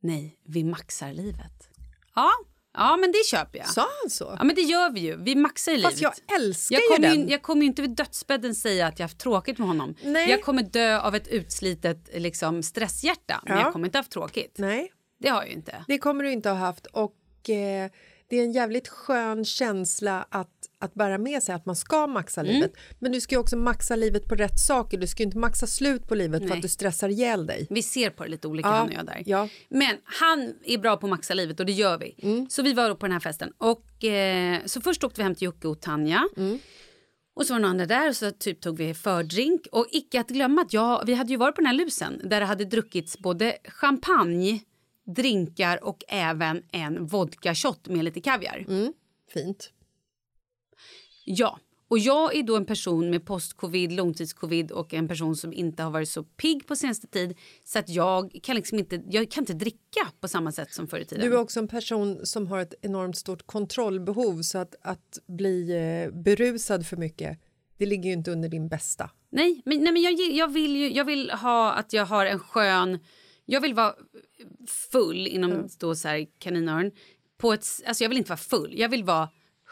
Nej, 0.00 0.38
vi 0.46 0.64
maxar 0.64 1.12
livet. 1.12 1.68
Ja, 2.14 2.30
ja 2.76 2.96
men 2.96 3.12
det 3.12 3.26
köper 3.30 3.58
jag. 3.58 3.68
Sa 3.68 3.80
han 4.02 4.10
så? 4.10 4.34
Ja, 4.38 4.44
men 4.44 4.54
det 4.56 4.62
gör 4.62 4.90
vi 4.90 5.00
ju. 5.00 5.16
Vi 5.16 5.34
maxar 5.34 5.72
ju 5.72 5.82
Fast 5.82 5.96
livet. 6.00 6.22
jag 6.28 6.40
älskar 6.40 6.74
jag 6.76 6.82
ju 6.82 6.88
kommer 6.88 7.08
den. 7.08 7.26
Ju, 7.26 7.32
jag 7.32 7.42
kommer 7.42 7.62
ju 7.62 7.66
inte 7.66 7.82
vid 7.82 7.90
dödsbädden 7.90 8.54
säga 8.54 8.86
att 8.86 8.98
jag 8.98 9.04
haft 9.04 9.18
tråkigt 9.18 9.58
med 9.58 9.68
honom. 9.68 9.94
Nej. 10.02 10.30
Jag 10.30 10.42
kommer 10.42 10.62
dö 10.62 11.00
av 11.00 11.14
ett 11.14 11.28
utslitet 11.28 12.08
liksom, 12.14 12.62
stresshjärta, 12.62 13.40
men 13.46 13.56
Ja. 13.58 13.62
jag 13.62 13.72
kommer 13.72 13.86
inte 13.88 13.98
haft 13.98 14.10
tråkigt. 14.10 14.54
Nej, 14.58 14.92
Det 15.20 15.28
har 15.28 15.40
jag 15.42 15.48
ju 15.48 15.54
inte. 15.54 15.84
det 15.88 15.98
kommer 15.98 16.24
du 16.24 16.32
inte 16.32 16.48
ha 16.48 16.56
haft. 16.56 16.86
Och 16.86 17.50
eh, 17.50 17.90
Det 18.28 18.36
är 18.36 18.44
en 18.44 18.52
jävligt 18.52 18.88
skön 18.88 19.44
känsla 19.44 20.26
att, 20.30 20.50
att 20.78 20.94
bära 20.94 21.18
med 21.18 21.42
sig 21.42 21.54
att 21.54 21.66
man 21.66 21.76
ska 21.76 22.06
maxa 22.06 22.40
Mm. 22.40 22.52
livet. 22.54 22.72
Men 22.98 23.12
du 23.12 23.20
ska 23.20 23.34
ju 23.34 23.38
också 23.40 23.56
maxa 23.56 23.96
livet 23.96 24.24
på 24.28 24.34
rätt 24.34 24.58
saker. 24.60 24.98
Du 24.98 25.06
ska 25.06 25.22
ju 25.22 25.26
inte 25.26 25.38
maxa 25.38 25.66
slut 25.66 26.08
på 26.08 26.14
livet 26.14 26.42
för 26.42 26.48
Nej. 26.48 26.56
att 26.56 26.62
du 26.62 26.68
stressar 26.68 27.08
ihjäl 27.08 27.46
dig. 27.46 27.66
Vi 27.70 27.82
ser 27.82 28.10
på 28.10 28.24
det 28.24 28.30
lite 28.30 28.48
olika 28.48 28.68
Ja, 28.68 28.74
han 28.74 28.88
och 28.88 28.94
jag 28.94 29.06
där. 29.06 29.22
ja. 29.26 29.48
Men 29.68 29.96
han 30.04 30.54
är 30.64 30.78
bra 30.78 30.96
på 30.96 31.06
att 31.06 31.10
maxa 31.10 31.34
livet 31.34 31.60
och 31.60 31.66
det 31.66 31.72
gör 31.72 31.98
vi. 31.98 32.14
Mm. 32.22 32.46
Så 32.50 32.62
vi 32.62 32.72
var 32.72 32.94
på 32.94 33.06
den 33.06 33.12
här 33.12 33.20
festen. 33.20 33.52
Och, 33.58 34.04
eh, 34.04 34.60
så 34.66 34.80
först 34.80 35.04
åkte 35.04 35.20
vi 35.20 35.22
hem 35.22 35.34
till 35.34 35.44
Jocke 35.44 35.68
och 35.68 35.80
Tanja. 35.80 36.28
Mm. 36.36 36.58
Och 37.36 37.46
så 37.46 37.52
var 37.52 37.58
det 37.58 37.62
några 37.62 37.70
andra 37.70 37.86
där 37.86 38.08
och 38.08 38.16
så 38.16 38.30
typ 38.30 38.60
tog 38.60 38.76
vi 38.78 38.94
fördrink. 38.94 39.66
Och 39.72 39.86
icke 39.90 40.20
att 40.20 40.28
glömma 40.28 40.62
att 40.62 40.72
jag, 40.72 41.02
vi 41.06 41.14
hade 41.14 41.30
ju 41.30 41.36
varit 41.36 41.54
på 41.54 41.60
den 41.60 41.66
här 41.66 41.74
lusen 41.74 42.20
där 42.24 42.40
det 42.40 42.46
hade 42.46 42.64
druckits 42.64 43.18
både 43.18 43.56
champagne, 43.68 44.60
drinkar 45.06 45.84
och 45.84 46.04
även 46.08 46.62
en 46.72 47.06
vodka 47.06 47.54
shot 47.54 47.88
med 47.88 48.04
lite 48.04 48.20
kaviar. 48.20 48.64
Mm. 48.68 48.92
Fint. 49.32 49.72
Ja, 51.24 51.58
och 51.88 51.98
jag 51.98 52.36
är 52.36 52.42
då 52.42 52.56
en 52.56 52.66
person 52.66 53.10
med 53.10 53.26
post-covid, 53.26 53.92
långtidscovid 53.92 54.72
och 54.72 54.94
en 54.94 55.08
person 55.08 55.36
som 55.36 55.52
inte 55.52 55.82
har 55.82 55.90
varit 55.90 56.08
så 56.08 56.22
pigg 56.22 56.66
på 56.66 56.76
senaste 56.76 57.06
tid 57.06 57.36
så 57.64 57.78
att 57.78 57.88
jag 57.88 58.38
kan 58.42 58.56
liksom 58.56 58.78
inte, 58.78 59.02
jag 59.10 59.30
kan 59.30 59.42
inte 59.42 59.52
dricka 59.52 60.08
på 60.20 60.28
samma 60.28 60.52
sätt 60.52 60.72
som 60.72 60.88
förr 60.88 60.98
i 60.98 61.04
tiden. 61.04 61.30
Du 61.30 61.36
är 61.36 61.40
också 61.40 61.60
en 61.60 61.68
person 61.68 62.26
som 62.26 62.46
har 62.46 62.58
ett 62.58 62.74
enormt 62.82 63.16
stort 63.16 63.46
kontrollbehov 63.46 64.42
så 64.42 64.58
att, 64.58 64.74
att 64.82 65.18
bli 65.26 65.70
eh, 65.70 66.22
berusad 66.22 66.86
för 66.86 66.96
mycket 66.96 67.38
det 67.78 67.86
ligger 67.86 68.04
ju 68.04 68.12
inte 68.12 68.30
under 68.30 68.48
din 68.48 68.68
bästa. 68.68 69.10
Nej, 69.30 69.62
men, 69.64 69.84
nej, 69.84 69.92
men 69.92 70.02
jag, 70.02 70.12
jag, 70.12 70.48
vill 70.48 70.76
ju, 70.76 70.92
jag 70.92 71.04
vill 71.04 71.30
ha 71.30 71.72
att 71.72 71.92
jag 71.92 72.06
har 72.06 72.26
en 72.26 72.38
skön... 72.38 72.98
Jag 73.46 73.60
vill 73.60 73.74
vara 73.74 73.94
full 74.92 75.26
inom 75.26 75.68
då 75.78 75.94
så 75.94 76.08
här 76.08 76.26
kaninöron. 76.38 76.90
På 77.38 77.52
ett, 77.52 77.66
alltså 77.86 78.04
jag 78.04 78.08
vill 78.08 78.18
inte 78.18 78.30
vara 78.30 78.36
full. 78.36 78.74
Jag 78.78 78.88
vill 78.88 79.04
vara 79.04 79.28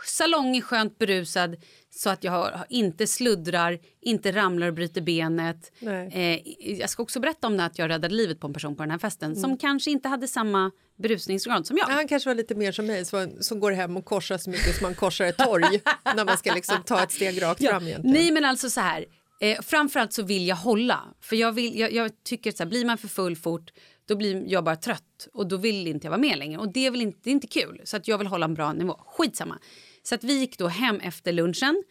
salongig, 0.07 0.65
skönt 0.65 0.99
berusad 0.99 1.57
så 1.91 2.11
att 2.11 2.25
jag 2.25 2.33
har, 2.33 2.67
inte 2.69 3.07
sluddrar, 3.07 3.79
inte 4.01 4.33
ramlar 4.33 4.67
och 4.69 4.75
bryter 4.75 5.01
benet. 5.01 5.73
Eh, 6.13 6.41
jag 6.79 6.91
ska 6.91 7.03
också 7.03 7.21
berätta 7.21 7.47
om 7.47 7.57
det 7.57 7.65
att 7.65 7.79
jag 7.79 7.91
räddade 7.91 8.15
livet 8.15 8.41
på 8.41 8.47
en 8.47 8.53
person 8.53 8.77
på 8.77 8.83
den 8.83 8.91
här 8.91 8.99
festen 8.99 9.37
som 9.37 9.57
kanske 9.59 9.91
inte 9.91 10.09
hade 10.09 10.29
samma 10.29 10.71
berusningsgrad 10.99 11.67
som 11.67 11.77
jag. 11.77 11.87
Han 11.87 12.09
kanske 12.09 12.31
var 12.31 12.35
lite 12.35 12.55
mer 12.55 12.73
som 12.73 12.87
mig 12.87 13.05
som, 13.05 13.33
som 13.41 13.61
går 13.61 13.73
hem 13.73 13.97
och 13.97 14.05
korsar 14.05 14.39
så 14.39 14.51
mycket 14.51 14.77
som 14.77 14.83
man 14.85 14.95
korsar 14.95 15.25
ett 15.25 15.39
torg 15.39 15.81
när 16.17 16.25
man 16.25 16.39
ska 16.39 16.55
liksom 16.55 16.83
ta 16.83 17.03
ett 17.03 17.13
steg 17.13 17.43
rakt 17.43 17.65
fram 17.65 17.87
egentligen. 17.87 18.15
Nej 18.15 18.31
men 18.33 18.45
alltså 18.45 18.71
så 18.71 18.81
här. 18.81 19.05
Eh, 19.45 19.61
framförallt 19.63 20.13
så 20.13 20.23
vill 20.23 20.47
jag 20.47 20.57
hålla. 20.57 21.15
För 21.21 21.37
jag, 21.37 21.53
vill, 21.53 21.79
jag, 21.79 21.93
jag 21.93 22.25
tycker 22.25 22.51
att 22.51 22.57
så 22.57 22.63
här, 22.63 22.71
blir 22.71 22.85
man 22.85 22.99
för 22.99 23.09
full 23.09 23.37
fort 23.37 23.73
då 24.07 24.17
blir 24.17 24.45
jag 24.47 24.65
bara 24.65 24.77
trött 24.77 25.29
och 25.33 25.47
då 25.49 25.57
vill 25.57 25.87
inte 25.87 26.07
jag 26.07 26.11
vara 26.11 26.21
med 26.21 26.39
längre. 26.39 26.59
Och 26.59 26.73
det 26.73 26.87
är 26.87 26.91
väl 26.91 27.01
inte, 27.01 27.19
det 27.23 27.31
är 27.31 27.33
inte 27.33 27.47
kul. 27.47 27.81
Så 27.85 27.97
att 27.97 28.09
jag 28.09 28.19
vill 28.19 28.27
hålla 28.27 28.45
en 28.45 28.55
bra 28.55 28.73
nivå. 28.73 29.01
Skitsamma. 29.07 29.59
Så 30.03 30.15
att 30.15 30.25
vi 30.25 30.39
gick 30.39 30.59
då 30.59 30.69
hem 30.69 31.01
efter 31.01 31.33
lunchen. 31.33 31.83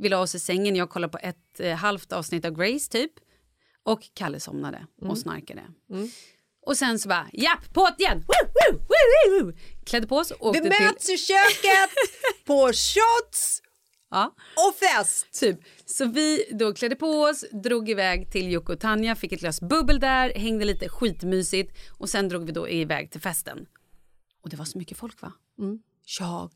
Vi 0.00 0.08
la 0.08 0.20
oss 0.20 0.34
i 0.34 0.38
sängen. 0.38 0.76
Jag 0.76 0.90
kollade 0.90 1.10
på 1.10 1.18
ett 1.18 1.60
eh, 1.60 1.74
halvt 1.74 2.12
avsnitt 2.12 2.44
av 2.44 2.52
Grace 2.52 2.90
typ. 2.90 3.12
Och 3.82 4.00
Kalle 4.14 4.40
somnade 4.40 4.86
och 5.02 5.18
snarkade. 5.18 5.62
Och 6.66 6.76
sen 6.76 6.98
så 6.98 7.08
bara, 7.08 7.28
japp, 7.32 7.74
på 7.74 7.88
igen! 7.98 8.18
Woo, 8.18 8.50
woo, 8.72 9.44
woo. 9.44 9.52
Klädde 9.84 10.06
på 10.06 10.16
oss 10.16 10.30
och 10.30 10.46
åkte 10.46 10.60
Vi 10.62 10.70
till... 10.70 10.84
möts 10.84 11.10
i 11.10 11.18
köket 11.18 11.90
på 12.46 12.66
shots 12.66 13.62
Ja. 14.10 14.34
och 14.68 14.74
fest. 14.74 15.40
Typ. 15.40 15.60
Så 15.86 16.04
vi 16.06 16.44
då 16.52 16.74
klädde 16.74 16.96
på 16.96 17.06
oss, 17.06 17.44
drog 17.64 17.88
iväg 17.90 18.30
till 18.32 18.52
Jocke 18.52 18.72
och 18.72 18.80
Tanja, 18.80 19.14
fick 19.14 19.32
ett 19.32 19.40
glas 19.40 19.60
bubbel 19.60 20.00
där, 20.00 20.32
hängde 20.34 20.64
lite 20.64 20.88
skitmysigt 20.88 21.76
och 21.98 22.08
sen 22.08 22.28
drog 22.28 22.44
vi 22.46 22.52
då 22.52 22.68
iväg 22.68 23.10
till 23.10 23.20
festen. 23.20 23.66
Och 24.42 24.50
det 24.50 24.56
var 24.56 24.64
så 24.64 24.78
mycket 24.78 24.98
folk 24.98 25.22
va? 25.22 25.32
Jag 26.20 26.50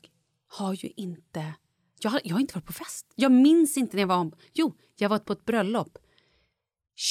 har 0.47 0.73
ju 0.73 0.89
inte, 0.95 1.53
jag 2.01 2.11
har, 2.11 2.21
jag 2.23 2.35
har 2.35 2.39
inte 2.39 2.53
varit 2.53 2.65
på 2.65 2.73
fest. 2.73 3.05
Jag 3.15 3.31
minns 3.31 3.77
inte 3.77 3.95
när 3.95 4.01
jag 4.03 4.07
var, 4.07 4.31
jo, 4.53 4.73
jag 4.97 5.09
var 5.09 5.19
på 5.19 5.33
ett 5.33 5.45
bröllop 5.45 5.97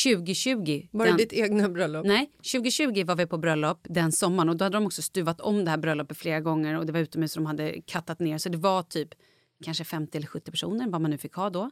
2020. 0.05 0.89
Var 0.91 1.05
det 1.05 1.11
Den- 1.11 1.17
ditt 1.19 1.33
egna 1.33 1.69
bröllop? 1.69 2.07
Nej, 2.07 2.31
2020 2.53 3.05
var 3.05 3.17
vi 3.17 3.27
på 3.27 3.39
bröllop 3.39 3.87
den 3.89 4.13
sommaren 4.13 4.49
och 4.49 4.57
då 4.57 4.65
hade 4.65 4.77
de 4.77 4.87
också 4.87 5.03
stuvat 5.03 5.41
om 5.41 5.65
det 5.65 5.71
här 5.71 5.79
bröllopet 5.79 6.17
flera 6.19 6.41
gånger 6.41 6.79
och 6.79 6.87
det 6.87 6.93
var 6.93 7.01
utomhus 7.01 7.37
och 7.37 7.43
de 7.43 7.47
hade 7.47 7.81
kattat 7.83 8.21
ner 8.21 8.39
så 8.39 8.49
det 8.49 8.59
var 8.59 8.83
typ 8.83 9.09
kanske 9.65 9.85
50 9.85 10.19
eller 10.19 10.27
70 10.27 10.51
personer 10.51 10.89
vad 10.89 11.01
man 11.01 11.11
nu 11.11 11.19
fick 11.19 11.35
ha 11.35 11.51
då. 11.51 11.71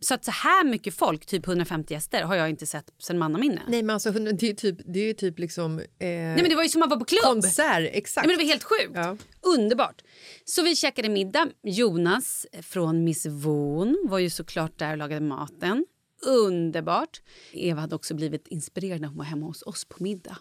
Så 0.00 0.14
att 0.14 0.24
så 0.24 0.30
här 0.30 0.64
mycket 0.64 0.94
folk, 0.94 1.26
typ 1.26 1.46
150 1.46 1.94
gäster, 1.94 2.22
har 2.22 2.34
jag 2.34 2.50
inte 2.50 2.66
sett 2.66 2.90
sen 2.98 3.18
mannaminne. 3.18 3.62
Nej. 3.68 3.82
Men 3.82 3.94
alltså 3.94 4.10
det 4.10 4.50
är 4.50 4.54
typ, 4.54 4.78
det 4.86 5.10
är 5.10 5.14
typ 5.14 5.38
liksom 5.38 5.78
eh, 5.78 5.84
Nej 5.98 6.36
men 6.36 6.48
det 6.48 6.54
var 6.54 6.62
ju 6.62 6.68
som 6.68 6.82
att 6.82 6.90
vara 6.90 6.98
på 6.98 7.04
klubb. 7.04 7.22
konsert, 7.22 7.90
exakt. 7.92 8.26
Nej, 8.26 8.36
men 8.36 8.38
det 8.38 8.44
var 8.44 8.50
helt 8.50 8.64
sjukt. 8.64 8.92
Ja. 8.94 9.16
Underbart. 9.40 10.02
Så 10.44 10.62
vi 10.62 10.76
käkade 10.76 11.08
middag. 11.08 11.48
Jonas 11.62 12.46
från 12.62 13.04
Miss 13.04 13.26
Von 13.26 14.06
var 14.08 14.18
ju 14.18 14.30
såklart 14.30 14.78
där 14.78 14.92
och 14.92 14.98
lagade 14.98 15.20
maten. 15.20 15.86
Underbart. 16.26 17.22
Eva 17.52 17.80
hade 17.80 17.94
också 17.94 18.14
blivit 18.14 18.46
inspirerad 18.48 19.00
när 19.00 19.08
hon 19.08 19.18
var 19.18 19.24
hemma 19.24 19.46
hos 19.46 19.62
oss 19.62 19.84
på 19.84 20.02
middag. 20.02 20.38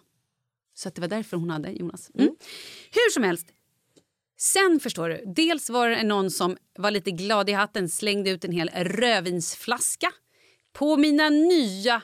Så 0.73 0.87
att 0.87 0.95
det 0.95 1.01
var 1.01 1.07
därför 1.07 1.37
hon 1.37 1.49
hade 1.49 1.71
Jonas. 1.71 2.11
Mm. 2.15 2.35
Hur 2.91 3.11
som 3.11 3.23
helst. 3.23 3.47
Sen 4.43 4.79
förstår 4.79 5.09
du, 5.09 5.23
dels 5.35 5.69
var 5.69 5.89
det 5.89 6.03
någon 6.03 6.31
som 6.31 6.57
var 6.77 6.91
lite 6.91 7.11
glad 7.11 7.49
i 7.49 7.53
hatten, 7.53 7.89
slängde 7.89 8.29
ut 8.29 8.45
en 8.45 8.51
hel 8.51 8.69
rödvinsflaska 8.69 10.11
på 10.73 10.97
mina 10.97 11.29
nya, 11.29 12.01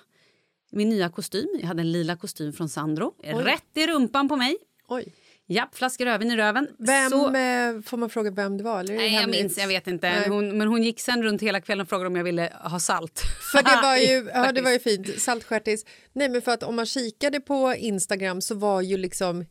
min 0.71 0.89
nya 0.89 1.09
kostym. 1.09 1.47
Jag 1.59 1.67
hade 1.67 1.81
en 1.81 1.91
lila 1.91 2.15
kostym 2.15 2.53
från 2.53 2.69
Sandro. 2.69 3.13
Rätt 3.23 3.63
i 3.75 3.87
rumpan 3.87 4.27
på 4.29 4.35
mig. 4.35 4.57
Oj. 4.87 5.13
Japp, 5.47 5.75
flaska 5.75 6.05
rödvin 6.05 6.31
i 6.31 6.37
röven. 6.37 6.67
Vem, 6.79 7.09
Så, 7.09 7.35
eh, 7.35 7.81
får 7.81 7.97
man 7.97 8.09
fråga 8.09 8.31
vem 8.31 8.57
det 8.57 8.63
var? 8.63 8.79
Eller 8.79 8.93
det 8.93 8.99
nej, 8.99 9.13
jag 9.13 9.29
minns, 9.29 9.57
jag 9.57 9.67
vet 9.67 9.87
inte. 9.87 10.25
Hon, 10.27 10.57
men 10.57 10.67
hon 10.67 10.83
gick 10.83 10.99
sen 10.99 11.23
runt 11.23 11.41
hela 11.41 11.61
kvällen 11.61 11.81
och 11.81 11.89
frågade 11.89 12.07
om 12.07 12.15
jag 12.15 12.23
ville 12.23 12.53
ha 12.63 12.79
salt. 12.79 13.21
För 13.51 13.63
det 13.63 13.81
var 13.83 13.97
ju, 13.97 14.29
ja, 14.33 14.51
det 14.51 14.61
var 14.61 14.71
ju 14.71 14.79
fint. 14.79 15.21
Saltstjärtis. 15.21 15.85
Nej, 16.13 16.29
men 16.29 16.41
för 16.41 16.51
att 16.51 16.63
om 16.63 16.75
man 16.75 16.85
kikade 16.85 17.39
på 17.39 17.75
Instagram 17.77 18.41
så 18.41 18.55
var 18.55 18.81
ju 18.81 18.97
liksom 18.97 19.45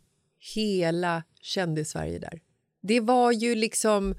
hela 0.55 1.23
kändis-Sverige 1.41 2.19
där. 2.19 2.48
Det 2.83 3.01
var 3.01 3.33
ju 3.33 3.55
liksom... 3.55 4.15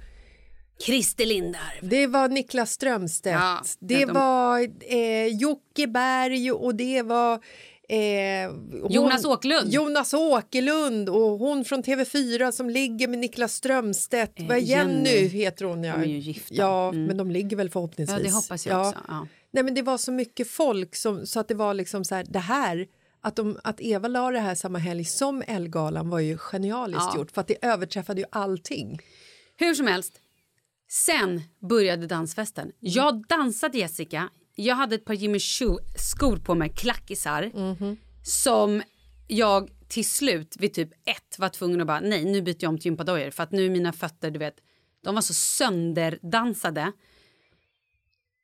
Christer 0.86 1.26
Lindarw. 1.26 1.80
Det 1.90 2.08
var 2.08 2.30
Niklas 2.30 2.72
Strömstedt, 2.72 3.34
Ja, 3.40 3.62
det 3.80 4.06
de- 4.06 4.14
var 4.14 4.60
eh, 4.94 5.28
Jocke 5.28 5.88
Berg 5.88 6.52
och 6.52 6.76
det 6.76 7.02
var... 7.02 7.34
Eh, 7.90 8.52
hon- 8.82 8.88
Jonas 8.92 9.26
Åkerlund. 9.26 9.74
Jonas 9.74 10.14
Åkerlund 10.14 11.10
och 11.10 11.40
hon 11.40 11.66
från 11.66 11.84
TV4 11.84 12.52
som 12.52 12.70
ligger 12.70 13.08
med 13.08 13.20
Niklas 13.20 13.54
Strömstedt. 13.54 14.40
Eh, 14.40 14.48
Vad 14.48 14.62
Jenny, 14.62 15.10
Jenny. 15.10 15.28
heter 15.28 15.66
hon. 15.66 15.84
Ja, 15.84 15.94
De 15.98 16.02
är 16.04 16.06
ju 16.08 16.18
gifta. 16.20 16.56
ja 16.56 16.90
Mm. 16.90 17.06
men 17.06 17.18
de 17.18 17.32
ligger 17.32 17.58
väl 17.58 17.70
förhoppningsvis. 17.70 18.18
Ja, 18.20 18.24
det 18.24 18.32
hoppas 18.36 18.68
jag 18.68 18.88
också. 18.88 19.00
Ja. 19.08 19.28
Nej, 19.52 19.64
men 19.64 19.74
det 19.74 19.82
var 19.82 19.98
så 19.98 20.12
mycket 20.12 20.50
folk 20.50 20.96
som, 20.96 21.26
så 21.26 21.40
att 21.40 21.48
det 21.48 21.54
var 21.56 21.74
liksom 21.74 22.06
så 22.06 22.16
här, 22.16 22.26
det 22.30 22.40
här 22.40 22.88
att, 23.22 23.36
de, 23.36 23.60
att 23.64 23.82
Eva 23.82 24.08
la 24.08 24.32
det 24.32 24.40
här 24.40 24.56
samma 24.56 24.80
helg 24.80 25.06
som 25.06 25.44
Elgalan 25.48 26.10
var 26.10 26.20
ju 26.20 26.38
genialiskt 26.38 27.04
Ja. 27.14 27.18
gjort 27.18 27.32
för 27.32 27.42
att 27.42 27.48
det 27.48 27.66
överträffade 27.66 28.22
ju 28.22 28.28
allting. 28.32 29.00
Hur 29.58 29.74
som 29.74 29.88
helst. 29.88 30.22
Sen 30.90 31.42
började 31.70 32.08
dansfesten. 32.08 32.72
Jag 32.80 33.28
dansade 33.28 33.78
Jessica. 33.78 34.30
Jag 34.56 34.76
hade 34.76 34.96
ett 34.96 35.06
par 35.06 35.14
Jimmy 35.14 35.40
Choo-skor 35.40 36.38
på 36.38 36.56
mig, 36.56 36.70
klackisar. 36.70 37.52
Som 38.24 38.82
jag 39.28 39.70
till 39.88 40.06
slut 40.06 40.56
vid 40.60 40.74
typ 40.74 40.90
ett 41.06 41.40
var 41.40 41.50
tvungen 41.50 41.82
att 41.82 41.88
bara 41.88 42.00
nej 42.00 42.26
nu 42.26 42.42
byter 42.42 42.58
jag 42.60 42.70
om 42.70 42.78
till 42.78 42.86
gympadojor 42.86 43.30
för 43.32 43.44
att 43.44 43.52
nu 43.52 43.66
är 43.66 43.70
mina 43.70 43.94
fötter 43.94 44.32
du 44.32 44.40
vet 44.40 44.56
de 45.04 45.16
var 45.16 45.22
så 45.22 45.34
sönderdansade. 45.34 46.92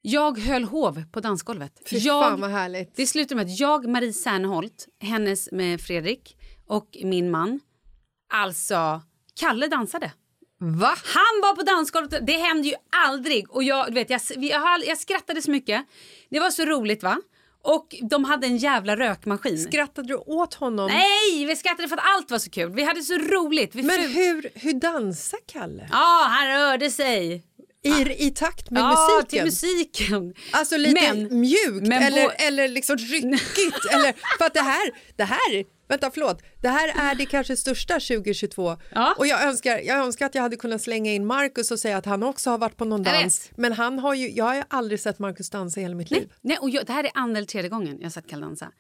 Jag 0.08 0.40
höll 0.40 0.64
hov 0.64 1.04
på 1.12 1.20
dansgolvet. 1.20 1.82
Fy 1.90 1.98
jag, 1.98 2.24
fan 2.24 2.42
vad 2.42 2.50
härligt. 2.50 2.96
det 2.96 3.08
slutade 3.08 3.36
med 3.36 3.46
att 3.46 3.60
jag, 3.60 3.88
Marie 3.88 4.14
Serneholt, 4.14 4.88
hennes 5.00 5.52
med 5.52 5.82
Fredrik 5.82 6.38
och 6.68 6.98
min 7.04 7.32
man, 7.32 7.60
alltså 8.34 9.02
Kalle 9.40 9.68
dansade. 9.68 10.12
Va? 10.60 10.96
Han 11.04 11.42
var 11.42 11.56
på 11.56 11.64
dansgolvet. 11.64 12.28
Det 12.28 12.34
hände 12.34 12.68
ju 12.68 12.74
aldrig. 13.08 13.52
Och 13.52 13.64
jag, 13.64 13.94
vet, 13.94 14.10
jag, 14.10 14.22
jag, 14.36 14.86
jag 14.86 14.98
skrattade 14.98 15.42
så 15.42 15.52
mycket. 15.52 15.86
Det 16.30 16.40
var 16.40 16.50
så 16.50 16.66
roligt 16.66 17.04
va? 17.04 17.18
Och 17.64 17.96
de 18.10 18.26
hade 18.26 18.48
en 18.48 18.58
jävla 18.58 18.96
rökmaskin. 18.96 19.58
Skrattade 19.58 20.08
du 20.08 20.16
åt 20.16 20.54
honom? 20.54 20.88
Nej, 20.88 21.46
vi 21.46 21.56
skrattade 21.56 21.88
för 21.88 21.98
att 21.98 22.04
allt 22.16 22.32
var 22.32 22.40
så 22.40 22.50
kul. 22.50 22.72
Vi 22.74 22.84
hade 22.84 23.02
så 23.02 23.14
roligt. 23.14 23.76
Vi 23.76 23.84
Men 23.84 24.00
hur, 24.00 24.50
hur 24.56 24.74
dansar 24.74 25.40
Kalle? 25.46 25.88
Ja, 25.92 26.28
han 26.30 26.48
rörde 26.48 26.92
sig. 26.92 27.44
I, 27.86 28.28
I 28.28 28.32
takt 28.32 28.72
med 28.72 28.82
ja, 28.82 28.90
musiken? 28.90 29.28
till 29.30 29.44
musiken. 29.44 30.34
Alltså 30.52 30.78
lite 30.78 31.14
Men- 31.14 31.40
mjukt 31.40 31.88
men 31.88 32.04
eller, 32.04 32.48
eller 32.48 32.68
liksom 32.68 32.98
ryckigt. 32.98 33.86
eller, 33.94 34.38
för 34.38 34.46
att 34.46 34.54
det 34.54 34.62
här, 34.62 34.92
det 35.16 35.24
här, 35.24 35.66
vänta 35.88 36.12
förlåt, 36.14 36.42
det 36.62 36.70
här 36.70 37.10
är 37.12 37.16
det 37.16 37.26
kanske 37.26 37.58
största 37.58 37.94
2022 37.94 38.78
Ja. 38.92 39.16
och 39.18 39.28
jag 39.28 39.44
önskar, 39.44 39.80
jag 39.80 39.98
önskar 39.98 40.26
att 40.26 40.36
jag 40.36 40.42
hade 40.42 40.56
kunnat 40.56 40.82
slänga 40.82 41.14
in 41.14 41.26
Marcus 41.26 41.72
och 41.72 41.80
säga 41.80 41.98
att 41.98 42.06
han 42.06 42.24
också 42.24 42.50
har 42.50 42.58
varit 42.58 42.78
på 42.78 42.86
någon 42.86 43.04
dans. 43.04 43.52
Men 43.58 43.74
han 43.74 44.00
har 44.00 44.14
ju, 44.14 44.30
jag 44.32 44.46
har 44.46 44.56
ju 44.56 44.64
aldrig 44.68 45.00
sett 45.00 45.20
Marcus 45.20 45.50
dansa 45.50 45.80
i 45.80 45.84
hela 45.84 45.96
mitt 45.96 46.12
liv. 46.12 46.32
Nej, 46.42 46.58
och 46.58 46.70
jag, 46.70 46.86
det 46.86 46.94
här 46.94 47.04
är 47.04 47.12
andra 47.14 47.38
eller 47.38 47.48
tredje 47.48 47.70
gången 47.70 47.96
jag 47.98 48.06
har 48.06 48.10
sett 48.12 48.30
Kalle 48.30 48.46
dansa. 48.46 48.72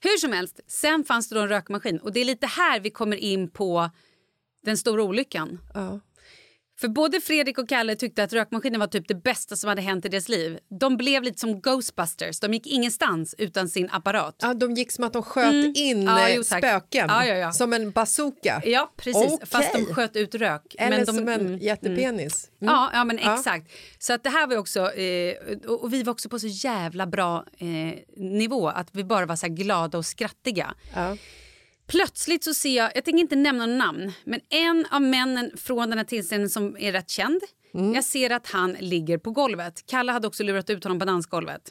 Hur 0.00 0.16
som 0.16 0.32
helst, 0.32 0.60
sen 0.66 1.04
fanns 1.04 1.28
det 1.28 1.34
då 1.34 1.40
en 1.40 1.48
rökmaskin 1.48 1.98
och 1.98 2.12
det 2.12 2.20
är 2.20 2.24
lite 2.24 2.46
här 2.46 2.80
vi 2.80 2.90
kommer 2.90 3.16
in 3.16 3.50
på 3.50 3.90
den 4.64 4.76
stora 4.76 5.02
olyckan. 5.02 5.58
Ja. 5.74 6.00
För 6.80 6.88
både 6.88 7.20
Fredrik 7.20 7.58
och 7.58 7.68
Kalle 7.68 7.96
tyckte 7.96 8.22
att 8.22 8.32
rökmaskinen 8.32 8.80
var 8.80 8.86
typ 8.86 9.08
det 9.08 9.14
bästa 9.14 9.56
som 9.56 9.68
hade 9.68 9.82
hänt 9.82 10.04
i 10.04 10.08
deras 10.08 10.28
liv. 10.28 10.58
De 10.80 10.96
blev 10.96 11.22
lite 11.22 11.40
som 11.40 11.60
Ghostbusters, 11.60 12.40
de 12.40 12.54
gick 12.54 12.66
ingenstans 12.66 13.34
utan 13.38 13.68
sin 13.68 13.88
apparat. 13.90 14.36
Ja, 14.42 14.54
de 14.54 14.74
gick 14.74 14.92
som 14.92 15.04
att 15.04 15.12
de 15.12 15.22
sköt 15.22 15.52
Mm. 15.52 15.72
in 15.76 16.02
Ja, 16.02 16.28
eh, 16.28 16.42
spöken 16.42 17.08
Ja, 17.08 17.52
som 17.52 17.72
en 17.72 17.90
bazooka. 17.90 18.62
Ja, 18.64 18.92
precis. 18.96 19.32
Okej. 19.32 19.46
Fast 19.46 19.72
de 19.72 19.84
sköt 19.84 20.16
ut 20.16 20.34
rök. 20.34 20.74
Eller 20.78 20.96
men 20.96 21.06
de, 21.06 21.12
som 21.12 21.28
en 21.28 21.40
mm, 21.40 21.58
jättepenis. 21.58 22.50
Mm. 22.62 22.74
Ja, 22.74 22.90
ja, 22.92 23.04
men 23.04 23.18
exakt. 23.18 23.70
Så 23.98 24.12
att 24.12 24.24
det 24.24 24.30
här 24.30 24.46
var 24.46 24.56
också... 24.56 24.92
Eh, 24.92 25.34
och 25.66 25.92
vi 25.92 26.02
var 26.02 26.12
också 26.12 26.28
på 26.28 26.38
så 26.38 26.46
jävla 26.46 27.06
bra 27.06 27.44
eh, 27.58 27.98
nivå 28.16 28.68
att 28.68 28.88
vi 28.92 29.04
bara 29.04 29.26
var 29.26 29.36
så 29.36 29.48
glada 29.48 29.98
och 29.98 30.06
skrattiga. 30.06 30.74
Plötsligt 31.90 32.44
så 32.44 32.54
ser 32.54 32.76
jag, 32.76 32.92
jag 32.94 33.04
tänker 33.04 33.20
inte 33.20 33.36
nämna 33.36 33.66
någon 33.66 33.78
namn, 33.78 34.12
men 34.24 34.40
en 34.48 34.86
av 34.90 35.02
männen 35.02 35.50
från 35.56 35.88
den 35.90 35.98
här 35.98 36.04
tillställningen 36.04 36.50
som 36.50 36.76
är 36.76 36.92
rätt 36.92 37.10
känd. 37.10 37.40
Mm. 37.74 37.94
Jag 37.94 38.04
ser 38.04 38.30
att 38.30 38.46
han 38.46 38.72
ligger 38.72 39.18
på 39.18 39.30
golvet. 39.30 39.86
Kalle 39.86 40.12
hade 40.12 40.26
också 40.26 40.42
lurat 40.42 40.70
ut 40.70 40.84
honom 40.84 40.98
på 40.98 41.04
dansgolvet. 41.04 41.62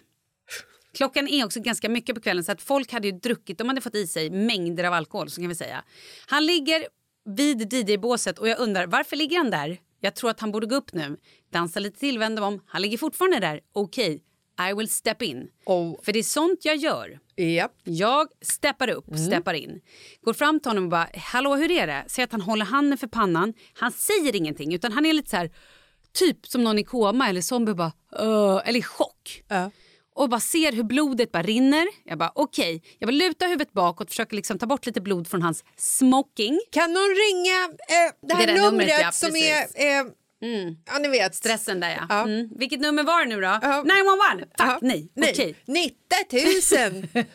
Klockan 0.94 1.28
är 1.28 1.46
också 1.46 1.60
ganska 1.60 1.90
mycket 1.90 2.16
på 2.16 2.22
kvällen 2.22 2.44
så 2.44 2.52
att 2.52 2.62
folk 2.62 2.92
hade 2.92 3.12
druckit, 3.12 3.58
de 3.58 3.68
hade 3.68 3.82
fått 3.82 3.96
i 3.96 4.08
sig 4.08 4.30
mängder 4.30 4.84
av 4.84 4.94
alkohol 4.94 5.30
så 5.30 5.42
kan 5.42 5.50
vi 5.50 5.56
säga. 5.56 5.84
Han 6.28 6.46
ligger 6.46 6.88
vid 7.26 7.74
DJ-båset 7.74 8.40
och 8.40 8.48
jag 8.48 8.60
undrar 8.60 8.88
varför 8.88 9.16
ligger 9.16 9.38
han 9.38 9.50
där? 9.50 9.78
Jag 10.00 10.16
tror 10.16 10.30
att 10.30 10.40
han 10.40 10.52
borde 10.52 10.68
gå 10.68 10.76
upp 10.76 10.94
nu. 10.94 11.18
Dansa 11.52 11.80
lite 11.80 12.00
till, 12.00 12.20
vända 12.20 12.44
om. 12.44 12.64
Han 12.68 12.82
ligger 12.82 12.98
fortfarande 12.98 13.40
där. 13.40 13.62
Okej, 13.74 14.24
I 14.70 14.74
will 14.74 14.90
step 14.90 15.22
in. 15.22 15.48
Oh. 15.66 15.96
För 16.04 16.14
det 16.14 16.20
är 16.20 16.24
sånt 16.24 16.60
jag 16.66 16.76
gör. 16.76 17.20
Japp. 17.36 17.72
Jag 17.84 18.28
steppar 18.42 18.90
upp, 18.90 19.08
Mm. 19.08 19.26
steppar 19.28 19.54
in. 19.54 19.82
Går 20.22 20.34
fram 20.34 20.60
till 20.60 20.70
honom 20.70 20.84
och 20.84 20.90
bara, 20.90 21.08
hallå 21.18 21.56
hur 21.56 21.72
är 21.72 21.88
det? 21.88 22.04
Säger 22.08 22.24
att 22.28 22.32
han 22.32 22.42
håller 22.42 22.66
handen 22.66 22.98
för 22.98 23.08
pannan. 23.08 23.54
Han 23.74 23.92
säger 23.92 24.36
ingenting 24.36 24.74
utan 24.74 24.92
han 24.92 25.06
är 25.06 25.14
lite 25.14 25.30
så 25.30 25.38
här, 25.38 25.52
typ 26.14 26.48
som 26.48 26.64
någon 26.64 26.80
i 26.80 26.84
koma 26.84 27.30
eller 27.30 27.42
zombie 27.42 27.74
bara, 27.74 27.92
"Åh", 28.12 28.62
eller 28.66 28.80
i 28.80 28.84
chock. 28.84 29.44
Ja. 29.48 29.72
Och 30.16 30.30
bara 30.30 30.40
ser 30.40 30.72
hur 30.72 30.84
blodet 30.84 31.32
bara 31.32 31.44
rinner. 31.44 31.88
Jag 32.06 32.18
bara 32.18 32.32
okej, 32.36 32.84
jag 33.00 33.08
vill 33.08 33.18
luta 33.18 33.46
huvudet 33.46 33.72
bakåt, 33.74 34.10
försöker 34.10 34.36
liksom 34.36 34.58
ta 34.60 34.66
bort 34.66 34.86
lite 34.86 35.02
blod 35.02 35.28
från 35.28 35.42
hans 35.42 35.64
smoking. 35.78 36.60
Kan 36.72 36.94
någon 36.94 37.10
ringa 37.10 37.64
eh, 37.66 38.14
det 38.28 38.34
här 38.34 38.48
Det 38.48 38.54
numret, 38.54 38.72
numret, 38.72 39.02
ja, 39.02 39.12
som 39.12 39.36
är... 39.36 39.62
Eh, 39.62 40.06
Ja, 40.86 41.00
ni 41.00 41.08
vet. 41.08 41.36
Stressen 41.36 41.80
där 41.80 41.90
ja. 41.90 42.06
Ja. 42.10 42.22
Mm. 42.24 42.50
Vilket 42.56 42.80
nummer 42.80 43.04
var 43.04 43.20
det 43.26 43.30
nu 43.30 43.36
då? 43.36 43.60
Ja. 43.62 43.84
911? 43.84 44.40
Fuck 44.40 44.50
Ja. 44.58 44.80
nej. 44.82 45.12
Nej. 45.14 45.32
Okej. 45.34 45.56
90 45.66 45.94
000! 46.92 47.26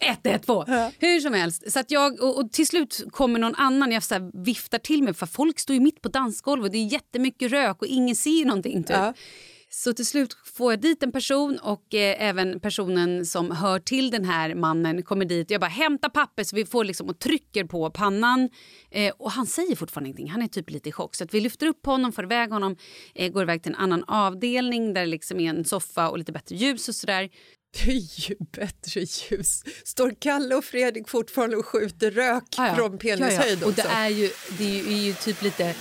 112. 0.00 0.66
Hur 0.98 1.20
som 1.20 1.32
helst. 1.34 1.72
Så 1.72 1.80
att 1.80 1.90
jag, 1.90 2.20
och, 2.20 2.38
och 2.38 2.52
till 2.52 2.66
slut 2.66 3.04
kommer 3.10 3.38
någon 3.38 3.54
annan. 3.54 3.92
Jag 3.92 4.02
så 4.02 4.14
här 4.14 4.44
viftar 4.44 4.78
till 4.78 5.02
mig 5.02 5.14
för 5.14 5.26
folk 5.26 5.58
står 5.58 5.74
ju 5.74 5.80
mitt 5.80 6.02
på 6.02 6.08
dansgolvet. 6.08 6.72
Det 6.72 6.78
är 6.78 6.86
jättemycket 6.86 7.52
rök 7.52 7.82
och 7.82 7.88
ingen 7.88 8.16
ser 8.16 8.44
någonting. 8.44 8.82
Typ. 8.82 8.96
Ja. 8.96 9.14
Så 9.70 9.92
till 9.92 10.06
slut 10.06 10.36
får 10.44 10.72
jag 10.72 10.80
dit 10.80 11.02
en 11.02 11.12
person 11.12 11.58
och 11.58 11.94
eh, 11.94 12.28
även 12.28 12.60
personen 12.60 13.26
som 13.26 13.50
hör 13.50 13.78
till 13.78 14.10
den 14.10 14.24
här 14.24 14.54
mannen 14.54 15.02
kommer 15.02 15.24
dit. 15.24 15.50
Jag 15.50 15.60
bara 15.60 15.70
hämta 15.70 16.10
papper 16.10 16.44
så 16.44 16.56
vi 16.56 16.66
får 16.66 16.84
liksom 16.84 17.08
och 17.08 17.18
trycker 17.18 17.64
på 17.64 17.90
pannan. 17.90 18.50
Eh, 18.90 19.14
och 19.18 19.30
han 19.30 19.46
säger 19.46 19.76
fortfarande 19.76 20.08
ingenting. 20.08 20.30
Han 20.30 20.42
är 20.42 20.48
typ 20.48 20.70
lite 20.70 20.88
i 20.88 20.92
chock. 20.92 21.14
Så 21.14 21.24
att 21.24 21.34
vi 21.34 21.40
lyfter 21.40 21.66
upp 21.66 21.86
honom, 21.86 22.12
får 22.12 22.24
iväg 22.24 22.50
honom, 22.50 22.76
eh, 23.14 23.32
går 23.32 23.42
iväg 23.42 23.62
till 23.62 23.72
en 23.72 23.78
annan 23.78 24.04
avdelning 24.04 24.94
där 24.94 25.00
det 25.00 25.06
liksom 25.06 25.40
är 25.40 25.50
en 25.50 25.64
soffa 25.64 26.08
och 26.08 26.18
lite 26.18 26.32
bättre 26.32 26.56
ljus 26.56 26.88
och 26.88 26.94
sådär. 26.94 27.30
Det 27.84 27.90
är 27.90 28.28
ju 28.30 28.36
bättre 28.52 29.00
ljus. 29.00 29.62
Står 29.84 30.14
Kalle 30.20 30.54
och 30.54 30.64
Fredrik 30.64 31.08
fortfarande 31.08 31.56
och 31.56 31.66
skjuter 31.66 32.10
rök 32.10 32.44
Ja, 32.56 32.68
ja. 32.68 32.74
från 32.74 32.98
penishöjd 32.98 33.62
Och 33.64 33.72
det 33.72 33.82
är 33.82 34.08
ju, 34.08 34.30
det 34.58 34.64
är 34.64 34.82
ju, 34.82 34.94
är 34.94 35.06
ju 35.06 35.12
typ 35.12 35.42
lite... 35.42 35.74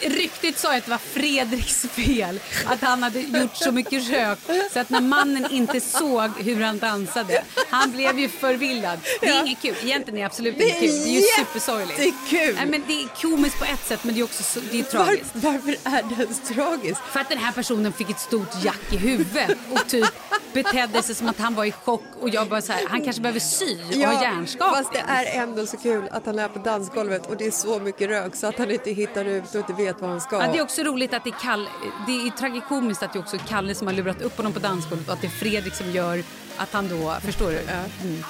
Ryktet 0.00 0.58
sa 0.58 0.76
att 0.76 0.84
det 0.84 0.90
var 0.90 0.98
Fredriks 0.98 1.86
fel 1.90 2.40
att 2.66 2.80
han 2.80 3.02
hade 3.02 3.20
gjort 3.20 3.56
så 3.56 3.72
mycket 3.72 4.10
rök 4.10 4.38
så 4.72 4.78
att 4.80 4.90
när 4.90 5.00
mannen 5.00 5.46
inte 5.50 5.80
såg 5.80 6.30
hur 6.38 6.60
han 6.62 6.78
dansade, 6.78 7.42
han 7.70 7.90
blev 7.92 8.18
ju 8.18 8.28
förvillad. 8.28 8.98
Det 9.20 9.26
är 9.26 9.34
Ja. 9.36 9.44
inget 9.46 9.62
kul. 9.62 9.74
Egentligen 9.84 10.16
är 10.16 10.20
det 10.20 10.26
absolut 10.26 10.54
inte 10.60 10.64
kul. 10.80 10.80
Det 10.80 10.86
är 11.08 11.14
ju 11.14 11.20
supersorgligt. 11.38 11.98
jättekul. 11.98 12.54
Nej, 12.54 12.66
men 12.66 12.82
det 12.86 13.02
är 13.02 13.08
komiskt 13.22 13.58
på 13.58 13.64
ett 13.64 13.86
sätt 13.86 14.04
men 14.04 14.14
det 14.14 14.20
är 14.20 14.24
också 14.24 14.42
så, 14.42 14.60
det 14.70 14.78
är 14.78 14.82
Var, 14.82 14.90
tragiskt. 15.04 15.30
varför 15.32 15.76
är 15.84 16.02
det 16.16 16.54
tragiskt? 16.54 17.00
För 17.12 17.20
att 17.20 17.28
den 17.28 17.38
här 17.38 17.52
personen 17.52 17.92
fick 17.92 18.10
ett 18.10 18.20
stort 18.20 18.64
jack 18.64 18.80
i 18.92 18.96
huvudet 18.96 19.58
och 19.72 19.86
typ 19.88 20.08
betedde 20.52 21.02
sig 21.02 21.14
som 21.14 21.28
att 21.28 21.38
han 21.38 21.54
var 21.54 21.64
i 21.64 21.72
chock 21.72 22.02
och 22.20 22.28
jag 22.28 22.48
bara 22.48 22.62
så 22.62 22.72
här, 22.72 22.86
han 22.88 23.04
kanske 23.04 23.22
behöver 23.22 23.40
sy 23.40 23.76
och 23.88 23.94
ha 23.94 24.22
hjärnskakning. 24.22 24.76
fast 24.84 24.92
det 24.92 25.04
är 25.08 25.42
ändå 25.42 25.66
så 25.66 25.76
kul 25.76 26.08
att 26.12 26.26
han 26.26 26.38
är 26.38 26.48
på 26.48 26.58
dansgolvet 26.58 27.26
och 27.26 27.36
det 27.36 27.46
är 27.46 27.50
så 27.50 27.78
mycket 27.78 28.08
rök 28.08 28.36
så 28.36 28.46
att 28.46 28.58
han 28.58 28.70
inte 28.70 28.90
hittar 28.90 29.24
ut 29.24 29.54
och 29.54 29.67
inte 29.70 29.82
vet 29.82 30.00
vad 30.00 30.10
han 30.10 30.20
ska. 30.20 30.36
Ja, 30.36 30.52
det 30.52 30.58
är 30.58 30.62
också 30.62 30.82
roligt 30.82 31.14
att 31.14 31.24
det 31.24 31.30
är 31.30 31.40
Kalle, 31.42 31.68
det 32.06 32.12
är 32.26 32.30
tragikomiskt 32.30 33.02
att 33.02 33.12
det 33.12 33.18
är 33.18 33.20
också 33.20 33.36
Kalle 33.48 33.74
som 33.74 33.86
har 33.86 33.94
lurat 33.94 34.22
upp 34.22 34.36
honom 34.36 34.52
på 34.52 34.58
dansgolvet 34.58 35.08
och 35.08 35.14
att 35.14 35.20
det 35.20 35.26
är 35.26 35.30
Fredrik 35.30 35.74
som 35.74 35.90
gör 35.90 36.22
att 36.56 36.72
han 36.72 36.88
då, 36.88 37.14
förstår 37.20 37.50
du? 37.50 37.58
Mm. 37.58 38.24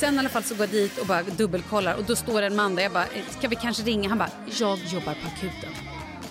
Sen 0.00 0.14
i 0.14 0.18
alla 0.18 0.28
fall 0.28 0.42
så 0.42 0.54
går 0.54 0.62
jag 0.66 0.70
dit 0.70 0.98
och 0.98 1.06
bara 1.06 1.22
dubbelkollar 1.22 1.94
och 1.94 2.04
då 2.04 2.16
står 2.16 2.42
en 2.42 2.56
man 2.56 2.74
där 2.74 2.82
jag 2.82 2.92
bara, 2.92 3.04
"Eh, 3.04 3.24
ska 3.38 3.48
vi 3.48 3.56
kanske 3.56 3.82
ringa? 3.82 4.08
Han 4.08 4.18
bara, 4.18 4.30
jag 4.46 4.78
jobbar 4.78 5.14
på 5.14 5.26
akuten. 5.36 5.70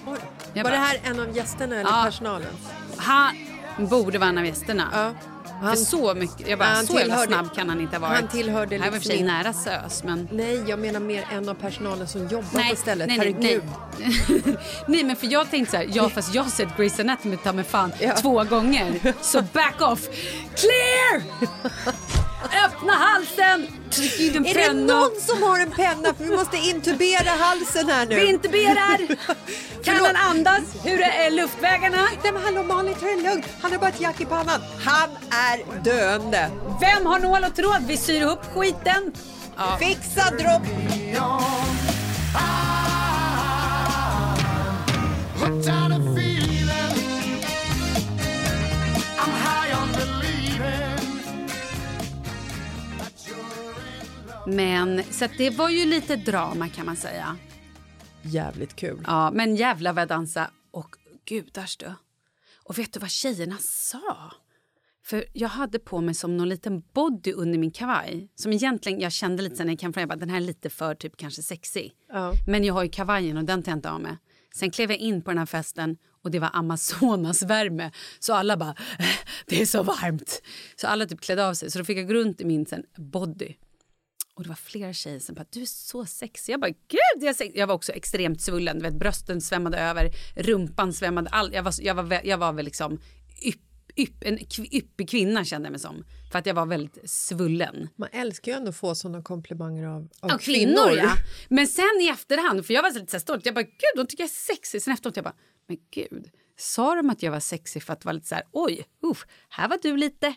Oj. 0.07 0.17
Jag 0.53 0.63
Var 0.63 0.71
bara- 0.71 0.79
det 0.79 0.85
här 0.85 0.99
en 1.03 1.19
av 1.19 1.35
gästerna 1.37 1.75
eller 1.75 1.89
Ja. 1.91 2.03
personalen? 2.05 2.47
Han 2.97 3.35
borde 3.77 4.17
vara 4.19 4.29
en 4.29 4.37
av 4.37 4.45
gästerna. 4.45 4.87
Ja. 4.93 5.32
För 5.59 5.67
Han, 5.67 5.77
så 5.77 6.13
mycket, 6.13 6.47
jag 6.47 6.59
bara, 6.59 6.69
han 6.69 6.85
så 6.87 6.99
jävla 6.99 7.17
snabb 7.17 7.55
kan 7.55 7.69
han 7.69 7.81
inte 7.81 7.95
ha 7.95 8.01
varit. 8.01 8.19
han 8.19 8.27
tillhörde 8.27 8.75
Han 8.75 8.83
var 8.83 8.87
för 8.91 8.93
liksom 8.95 9.09
sig 9.11 9.19
in- 9.19 9.25
nära 9.25 9.53
SÖS 9.53 10.03
men... 10.03 10.27
nej, 10.31 10.63
jag 10.67 10.79
menar 10.79 10.99
mer 10.99 11.27
en 11.31 11.49
av 11.49 11.53
personalen 11.53 12.07
som 12.07 12.27
jobbar 12.27 12.69
på 12.69 12.75
stället. 12.75 13.07
nej, 13.07 13.17
nej, 13.17 13.33
Herregud. 13.33 13.63
nej. 13.99 14.55
nej, 14.87 15.03
men 15.03 15.15
för 15.15 15.27
jag 15.27 15.51
tänkte 15.51 15.71
så 15.71 15.77
här, 15.77 15.87
ja 15.93 16.09
fast 16.09 16.33
jag 16.35 16.43
har 16.43 16.49
sett 16.51 16.67
Grey's 16.77 17.01
Anatomy 17.01 17.37
ta 17.37 17.53
mig 17.53 17.63
fan 17.65 17.91
Ja. 17.99 18.15
två 18.15 18.43
gånger. 18.43 19.13
Så 19.21 19.41
back 19.41 19.81
off. 19.81 20.07
Clear! 20.55 21.23
Öppna 22.65 22.93
halsen! 22.93 23.67
Tryck 23.89 24.19
in 24.19 24.35
en 24.35 24.45
Är 24.45 24.53
det 24.53 24.59
penna. 24.59 24.93
någon 24.99 25.11
som 25.21 25.43
har 25.43 25.59
en 25.59 25.71
penna? 25.71 26.13
För 26.13 26.23
vi 26.23 26.35
måste 26.35 26.57
intubera 26.57 27.29
halsen 27.39 27.89
här 27.89 28.05
nu. 28.05 28.15
Vi 28.15 28.29
intuberar. 28.29 28.97
Kan 29.83 29.95
han 29.95 30.15
andas? 30.15 30.61
Hur 30.83 31.01
är 31.01 31.31
luftvägarna? 31.31 31.97
Nej 32.23 32.31
men 32.33 32.43
hallå 32.43 32.63
Malin, 32.63 32.93
ta 32.95 33.05
det 33.05 33.15
lugnt. 33.29 33.45
Han 33.61 33.71
har 33.71 33.79
bara 33.79 33.89
ett 33.89 34.01
jack 34.01 34.21
i 34.21 34.25
pannan. 34.25 34.61
Han 34.85 35.09
är 35.31 35.83
döende. 35.83 36.49
Vem 36.81 37.05
har 37.05 37.19
nål 37.19 37.43
och 37.43 37.55
tråd? 37.55 37.83
Vi 37.87 37.97
syr 37.97 38.21
ihop 38.21 38.39
skiten. 38.55 39.11
Ja. 39.57 39.77
Fixa 39.79 40.29
dropp. 40.35 40.63
Men 54.47 55.03
så 55.03 55.27
det 55.37 55.49
var 55.49 55.69
ju 55.69 55.85
lite 55.85 56.15
drama 56.15 56.69
kan 56.69 56.85
man 56.85 56.95
säga. 56.95 57.37
Jävligt 58.21 58.75
kul. 58.75 59.03
Ja, 59.07 59.31
men 59.31 59.55
jävlar 59.55 59.93
vad 59.93 60.01
jag 60.01 60.07
dansade. 60.07 60.47
Och 60.71 60.95
gudars 61.25 61.77
du. 61.77 61.93
Och 62.63 62.77
vet 62.77 62.93
du 62.93 62.99
vad 62.99 63.09
tjejerna 63.09 63.57
sa? 63.59 64.31
För 65.05 65.25
jag 65.33 65.49
hade 65.49 65.79
på 65.79 66.01
mig 66.01 66.13
som 66.13 66.37
någon 66.37 66.49
liten 66.49 66.83
body 66.93 67.33
under 67.33 67.59
min 67.59 67.71
kavaj. 67.71 68.29
Som 68.35 68.53
egentligen, 68.53 68.99
jag 68.99 69.11
kände 69.11 69.43
lite 69.43 69.55
sen 69.55 69.67
när 69.67 69.73
jag 69.73 69.79
kom 69.79 69.93
fram, 69.93 70.01
jag 70.01 70.09
bara, 70.09 70.15
den 70.15 70.29
här 70.29 70.37
är 70.37 70.41
lite 70.41 70.69
för 70.69 70.95
typ 70.95 71.17
kanske 71.17 71.41
sexy. 71.41 71.89
Ja. 72.09 72.31
Men 72.47 72.63
jag 72.63 72.73
har 72.73 72.83
ju 72.83 72.89
kavajen 72.89 73.37
och 73.37 73.43
den 73.45 73.63
tar 73.63 73.71
jag 73.71 73.77
inte 73.77 73.89
av 73.91 74.01
med. 74.01 74.17
Sen 74.55 74.71
klev 74.71 74.91
jag 74.91 74.99
in 74.99 75.21
på 75.21 75.31
den 75.31 75.37
här 75.37 75.45
festen 75.45 75.97
och 76.23 76.31
det 76.31 76.39
var 76.39 76.49
Amazonasvärme. 76.53 77.91
Så 78.19 78.33
alla 78.33 78.57
bara, 78.57 78.75
"Eh, 78.99 79.05
det 79.45 79.61
är 79.61 79.65
så 79.65 79.83
varmt. 79.83 80.41
Så 80.75 80.87
alla 80.87 81.05
typ 81.05 81.21
klädde 81.21 81.47
av 81.47 81.53
sig. 81.53 81.71
Så 81.71 81.79
då 81.79 81.85
fick 81.85 81.97
jag 81.97 82.07
gå 82.07 82.13
runt 82.13 82.41
i 82.41 82.45
min 82.45 82.65
sen, 82.65 82.83
body. 82.97 83.55
Och 84.35 84.43
det 84.43 84.49
var 84.49 84.55
flera 84.55 84.93
tjejer 84.93 85.19
som 85.19 85.35
bara, 85.35 85.45
du 85.49 85.61
är 85.61 85.65
så 85.65 86.05
sexig. 86.05 86.53
Jag 86.53 86.59
bara, 86.59 86.71
gud 86.71 87.23
jag. 87.23 87.35
Jag 87.55 87.67
var 87.67 87.75
också 87.75 87.91
extremt 87.91 88.41
svullen, 88.41 88.77
du 88.77 88.83
vet, 88.83 88.99
brösten 88.99 89.41
svämmade 89.41 89.77
över, 89.77 90.11
rumpan 90.35 90.93
svämmade, 90.93 91.29
all, 91.29 91.53
jag, 91.53 91.63
var, 91.63 91.73
jag, 91.81 91.95
var, 91.95 92.21
jag 92.23 92.37
var 92.37 92.53
väl 92.53 92.65
liksom 92.65 92.99
ypp, 93.45 93.61
ypp, 93.95 94.23
en 94.23 94.39
yppig 94.71 95.09
kvinna 95.09 95.45
kände 95.45 95.65
jag 95.65 95.71
mig 95.71 95.79
som. 95.79 96.03
För 96.31 96.39
att 96.39 96.45
jag 96.45 96.53
var 96.53 96.65
väldigt 96.65 97.09
svullen. 97.09 97.89
Man 97.95 98.09
älskar 98.11 98.51
ju 98.51 98.57
ändå 98.57 98.69
att 98.69 98.75
få 98.75 98.95
såna 98.95 99.21
komplimanger 99.21 99.87
av, 99.87 100.09
av, 100.19 100.31
Av 100.31 100.37
kvinnor, 100.37 100.91
ja. 100.97 101.13
Men 101.49 101.67
sen 101.67 102.01
i 102.01 102.07
efterhand, 102.07 102.65
för 102.65 102.73
jag 102.73 102.83
var 102.83 102.91
så 102.91 102.99
lite 102.99 103.11
så 103.11 103.19
stolt, 103.19 103.45
jag 103.45 103.55
bara 103.55 103.63
gud 103.63 103.93
de 103.95 104.07
tycker 104.07 104.23
jag 104.23 104.29
är 104.29 104.55
sexig. 104.55 104.81
Sen 104.81 104.93
efteråt 104.93 105.15
jag 105.15 105.25
bara, 105.25 105.35
men 105.67 105.77
gud, 105.91 106.29
sa 106.57 106.95
de 106.95 107.09
att 107.09 107.23
jag 107.23 107.31
var 107.31 107.39
sexig 107.39 107.83
för 107.83 107.93
att 107.93 108.05
vara 108.05 108.13
lite 108.13 108.27
så 108.27 108.35
här, 108.35 108.43
oj, 108.51 108.85
uff, 109.01 109.25
här 109.49 109.69
var 109.69 109.79
du 109.81 109.97
lite 109.97 110.35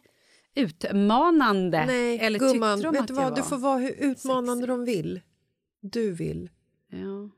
utmanande. 0.56 1.86
Nej, 1.86 2.18
Eller 2.18 2.38
gumman, 2.38 2.80
vet 2.80 3.00
att 3.00 3.08
du 3.08 3.14
vad? 3.14 3.34
Du 3.34 3.40
var 3.40 3.48
får 3.48 3.58
vara 3.58 3.78
hur 3.78 3.90
utmanande 3.90 4.62
sexig? 4.62 4.68
de 4.68 4.84
vill. 4.84 5.20
Du 5.80 6.12
vill. 6.12 6.50
Ja. 6.88 7.30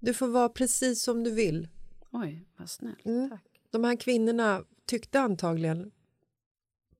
Du 0.00 0.14
får 0.14 0.28
vara 0.28 0.48
precis 0.48 1.02
som 1.02 1.24
du 1.24 1.30
vill. 1.30 1.68
Oj, 2.10 2.48
vad 2.56 2.70
snällt. 2.70 3.06
Mm. 3.06 3.30
Tack. 3.30 3.60
De 3.70 3.84
här 3.84 3.96
kvinnorna 3.96 4.64
tyckte 4.86 5.20
antagligen 5.20 5.90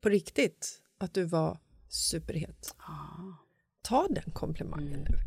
på 0.01 0.09
riktigt 0.09 0.83
att 0.99 1.15
du 1.15 1.25
var 1.25 1.59
superhet. 1.89 2.75
Ta 3.83 4.07
den 4.09 4.33
komplimangen 4.33 5.07
nu. 5.11 5.19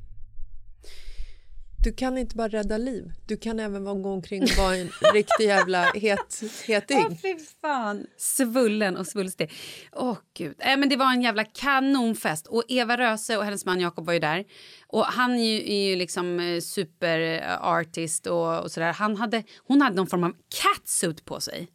Du 1.83 1.93
kan 1.93 2.17
inte 2.17 2.35
bara 2.35 2.47
rädda 2.47 2.77
liv. 2.77 3.11
Du 3.25 3.37
kan 3.37 3.59
även 3.59 4.03
gå 4.03 4.09
omkring 4.09 4.43
och 4.43 4.57
vara 4.57 4.75
en 4.75 4.89
riktig 5.13 5.45
jävla 5.45 5.83
het, 5.83 6.43
heting. 6.67 7.05
Åh, 7.09 7.15
fy 7.21 7.35
fan. 7.61 8.05
Svullen 8.17 8.97
och 8.97 9.07
svulstig. 9.07 9.51
Åh, 9.91 10.17
gud. 10.37 10.55
Äh, 10.59 10.77
men 10.77 10.89
det 10.89 10.95
var 10.95 11.13
en 11.13 11.21
jävla 11.21 11.43
kanonfest. 11.43 12.47
Och 12.47 12.63
Eva 12.67 12.97
Röse 12.97 13.37
och 13.37 13.43
hennes 13.45 13.65
man 13.65 13.79
Jakob 13.79 14.05
var 14.05 14.13
ju 14.13 14.19
där. 14.19 14.45
Och 14.87 15.05
han 15.05 15.31
är 15.31 15.43
ju, 15.43 15.73
är 15.73 15.89
ju 15.89 15.95
liksom 15.95 16.39
eh, 16.39 16.59
superartist 16.59 18.27
och, 18.27 18.59
och 18.59 18.71
sådär. 18.71 18.93
Han 18.93 19.17
hade, 19.17 19.43
hon 19.67 19.81
hade 19.81 19.95
någon 19.95 20.07
form 20.07 20.23
av 20.23 20.33
catsuit 20.61 21.25
på 21.25 21.39
sig. 21.39 21.67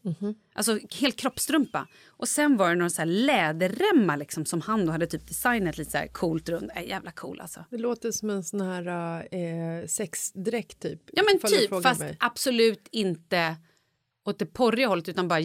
Alltså 0.56 0.78
helt 1.00 1.16
kroppstrumpa. 1.16 1.88
Och 2.06 2.28
sen 2.28 2.56
var 2.56 2.68
det 2.68 2.74
några 2.74 2.90
så 2.90 3.02
här 3.02 3.06
läderremmar 3.06 4.16
liksom, 4.16 4.44
som 4.44 4.60
han 4.60 4.86
då 4.86 4.92
hade 4.92 5.06
typ 5.06 5.28
designat 5.28 5.78
lite 5.78 5.90
så 5.90 5.98
här 5.98 6.06
coolt 6.06 6.48
runt. 6.48 6.70
Äh, 6.76 6.88
jävla 6.88 7.10
cool 7.10 7.40
alltså. 7.40 7.64
Det 7.70 7.78
låter 7.78 8.10
som 8.12 8.30
en 8.30 8.44
sån 8.44 8.60
här 8.60 8.86
eh, 9.34 9.86
sexdräkt 9.86 10.80
typ. 10.80 11.00
Ja 11.12 11.22
men 11.22 11.50
typ, 11.50 11.82
fast 11.82 12.00
mig. 12.00 12.16
absolut 12.20 12.88
inte 12.90 13.56
åt 14.24 14.38
det 14.38 14.46
porriga 14.46 14.88
hållet 14.88 15.08
utan 15.08 15.28
bara 15.28 15.44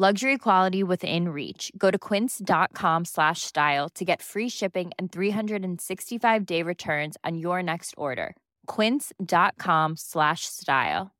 Luxury 0.00 0.38
quality 0.38 0.82
within 0.82 1.28
reach. 1.28 1.70
Go 1.76 1.90
to 1.90 1.98
quince.com 1.98 3.04
slash 3.04 3.42
style 3.42 3.88
to 3.94 4.04
get 4.04 4.22
free 4.22 4.48
shipping 4.48 4.92
and 4.98 5.12
365 5.12 6.46
day 6.46 6.62
returns 6.62 7.18
on 7.22 7.36
your 7.36 7.62
next 7.62 7.94
order. 7.98 8.34
Quince.com 8.76 9.96
slash 9.96 10.46
style. 10.46 11.10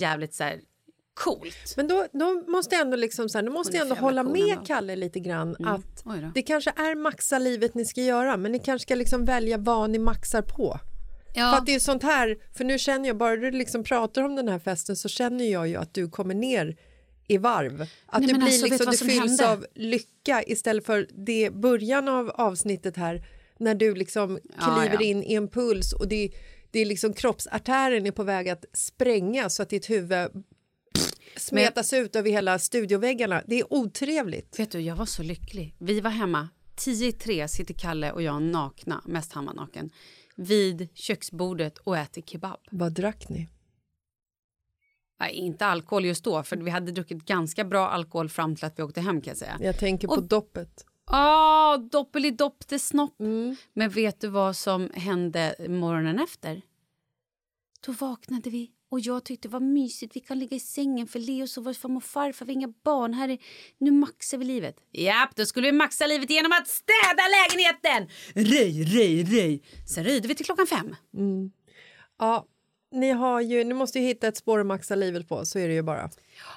jävligt 0.00 0.34
så 0.34 0.44
här 0.44 0.60
coolt. 1.24 1.74
Men 1.76 1.88
då, 1.88 2.06
då 2.12 2.42
måste 2.48 2.74
jag 2.74 2.82
ändå, 2.82 2.96
liksom 2.96 3.28
så 3.28 3.38
här, 3.38 3.42
då 3.46 3.52
måste 3.52 3.76
jag 3.76 3.82
ändå 3.82 3.94
hålla 3.94 4.22
med. 4.22 4.66
Kalle 4.66 4.96
lite 4.96 5.20
grann 5.20 5.56
Mm. 5.60 5.74
att 5.74 6.04
det 6.34 6.42
kanske 6.42 6.70
är 6.70 6.94
maxa 6.94 7.38
livet 7.38 7.74
ni 7.74 7.84
ska 7.84 8.00
göra 8.00 8.36
men 8.36 8.52
ni 8.52 8.58
kanske 8.58 8.86
ska 8.86 8.94
liksom 8.94 9.24
välja 9.24 9.58
vad 9.58 9.90
ni 9.90 9.98
maxar 9.98 10.42
på. 10.42 10.78
Ja. 11.34 11.50
För 11.50 11.58
att 11.58 11.66
det 11.66 11.74
är 11.74 11.80
sånt 11.80 12.02
här, 12.02 12.36
för 12.56 12.64
nu 12.64 12.78
känner 12.78 13.08
jag, 13.08 13.16
bara 13.16 13.36
du 13.36 13.50
liksom 13.50 13.84
pratar 13.84 14.22
om 14.22 14.36
den 14.36 14.48
här 14.48 14.58
festen 14.58 14.96
så 14.96 15.08
känner 15.08 15.44
jag 15.44 15.68
ju 15.68 15.76
att 15.76 15.94
du 15.94 16.10
kommer 16.10 16.34
ner 16.34 16.76
i 17.28 17.38
varv. 17.38 17.86
Att 18.06 18.20
Nej, 18.20 18.26
du 18.26 18.32
men 18.32 18.40
blir 18.40 18.52
alltså, 18.52 18.66
liksom, 18.66 18.90
du 18.90 19.12
fylls 19.12 19.40
hände? 19.40 19.48
av 19.48 19.66
lycka 19.74 20.42
istället 20.46 20.86
för 20.86 21.08
det 21.26 21.50
början 21.52 22.08
av 22.08 22.30
avsnittet 22.30 22.96
här 22.96 23.24
när 23.58 23.74
du 23.74 23.94
liksom 23.94 24.38
Ja, 24.58 24.76
kliver 24.78 24.94
ja. 24.94 25.08
in 25.08 25.22
i 25.22 25.34
en 25.34 25.48
puls 25.48 25.92
och 25.92 26.08
det, 26.08 26.30
det 26.70 26.80
är 26.80 26.86
liksom 26.86 27.12
kroppsartären 27.12 28.06
är 28.06 28.10
på 28.10 28.22
väg 28.22 28.48
att 28.48 28.64
spränga 28.72 29.50
så 29.50 29.62
att 29.62 29.68
ditt 29.68 29.90
huvud 29.90 30.28
smetas 31.36 31.92
ut 31.92 32.16
över 32.16 32.30
hela 32.30 32.58
studioväggarna. 32.58 33.42
Det 33.46 33.60
är 33.60 33.72
otrevligt. 33.72 34.58
Vet 34.58 34.70
du, 34.70 34.80
jag 34.80 34.96
var 34.96 35.06
så 35.06 35.22
lycklig. 35.22 35.74
Vi 35.78 36.00
var 36.00 36.10
hemma, 36.10 36.48
tio 36.76 37.08
i 37.08 37.12
tre 37.12 37.48
sitter 37.48 37.74
Kalle 37.74 38.12
och 38.12 38.22
jag 38.22 38.42
nakna, 38.42 39.02
mest 39.06 39.32
han 39.32 39.44
var 39.46 39.54
naken, 39.54 39.90
vid 40.40 40.88
köksbordet 40.94 41.78
och 41.78 41.96
äter 41.96 42.22
kebab. 42.22 42.58
Vad 42.70 42.92
drack 42.92 43.28
ni? 43.28 43.48
Nej, 45.20 45.32
inte 45.34 45.66
alkohol 45.66 46.04
just 46.04 46.24
då, 46.24 46.42
för 46.42 46.56
vi 46.56 46.70
hade 46.70 46.92
druckit 46.92 47.24
ganska 47.24 47.64
bra 47.64 47.88
alkohol 47.88 48.28
fram 48.28 48.56
till 48.56 48.64
att 48.64 48.78
vi 48.78 48.82
åkte 48.82 49.00
hem 49.00 49.20
kan 49.20 49.30
jag 49.30 49.38
säga. 49.38 49.56
Jag 49.60 49.78
tänker 49.78 50.08
på 50.08 50.14
Och- 50.14 50.28
doppet. 50.28 50.84
Åh, 51.12 51.78
doppelidopp 51.78 52.66
till 52.66 52.80
snopp. 52.80 53.20
Mm. 53.20 53.56
Men 53.72 53.90
vet 53.90 54.20
du 54.20 54.28
vad 54.28 54.56
som 54.56 54.90
hände 54.94 55.54
morgonen 55.68 56.18
efter? 56.18 56.62
Då 57.86 57.92
vaknade 57.92 58.50
vi 58.50 58.70
och 58.90 59.00
jag 59.00 59.24
tyckte 59.24 59.48
det 59.48 59.52
var 59.52 59.60
mysigt. 59.60 60.16
Vi 60.16 60.20
kan 60.20 60.38
ligga 60.38 60.56
i 60.56 60.60
sängen 60.60 61.06
för 61.06 61.18
Leo 61.18 61.46
så 61.46 61.60
var 61.60 61.72
farmor 61.72 61.96
och 61.96 62.04
farfar, 62.04 62.46
vi 62.46 62.52
har 62.52 62.56
inga 62.56 62.72
barn. 62.84 63.14
Här 63.14 63.28
är, 63.28 63.38
nu 63.78 63.90
maxar 63.90 64.38
vi 64.38 64.44
livet. 64.44 64.76
Japp, 64.92 65.36
då 65.36 65.46
skulle 65.46 65.66
vi 65.66 65.72
maxa 65.72 66.06
livet 66.06 66.30
genom 66.30 66.52
att 66.52 66.68
städa 66.68 67.22
lägenheten! 67.38 68.08
Rej, 68.34 68.84
rej, 68.84 69.24
rej. 69.24 69.62
Sen 69.94 70.04
röjde 70.04 70.28
vi 70.28 70.34
till 70.34 70.46
klockan 70.46 70.66
fem. 70.66 70.96
Ja, 72.18 72.46
ni, 72.92 73.10
har 73.10 73.40
ju, 73.40 73.64
ni 73.64 73.74
måste 73.74 73.98
ju 73.98 74.06
hitta 74.06 74.28
ett 74.28 74.36
spår 74.36 74.60
att 74.60 74.66
maxa 74.66 74.94
livet 74.94 75.28
på, 75.28 75.44
så 75.44 75.58
är 75.58 75.68
det 75.68 75.74
ju 75.74 75.82
bara. 75.82 76.10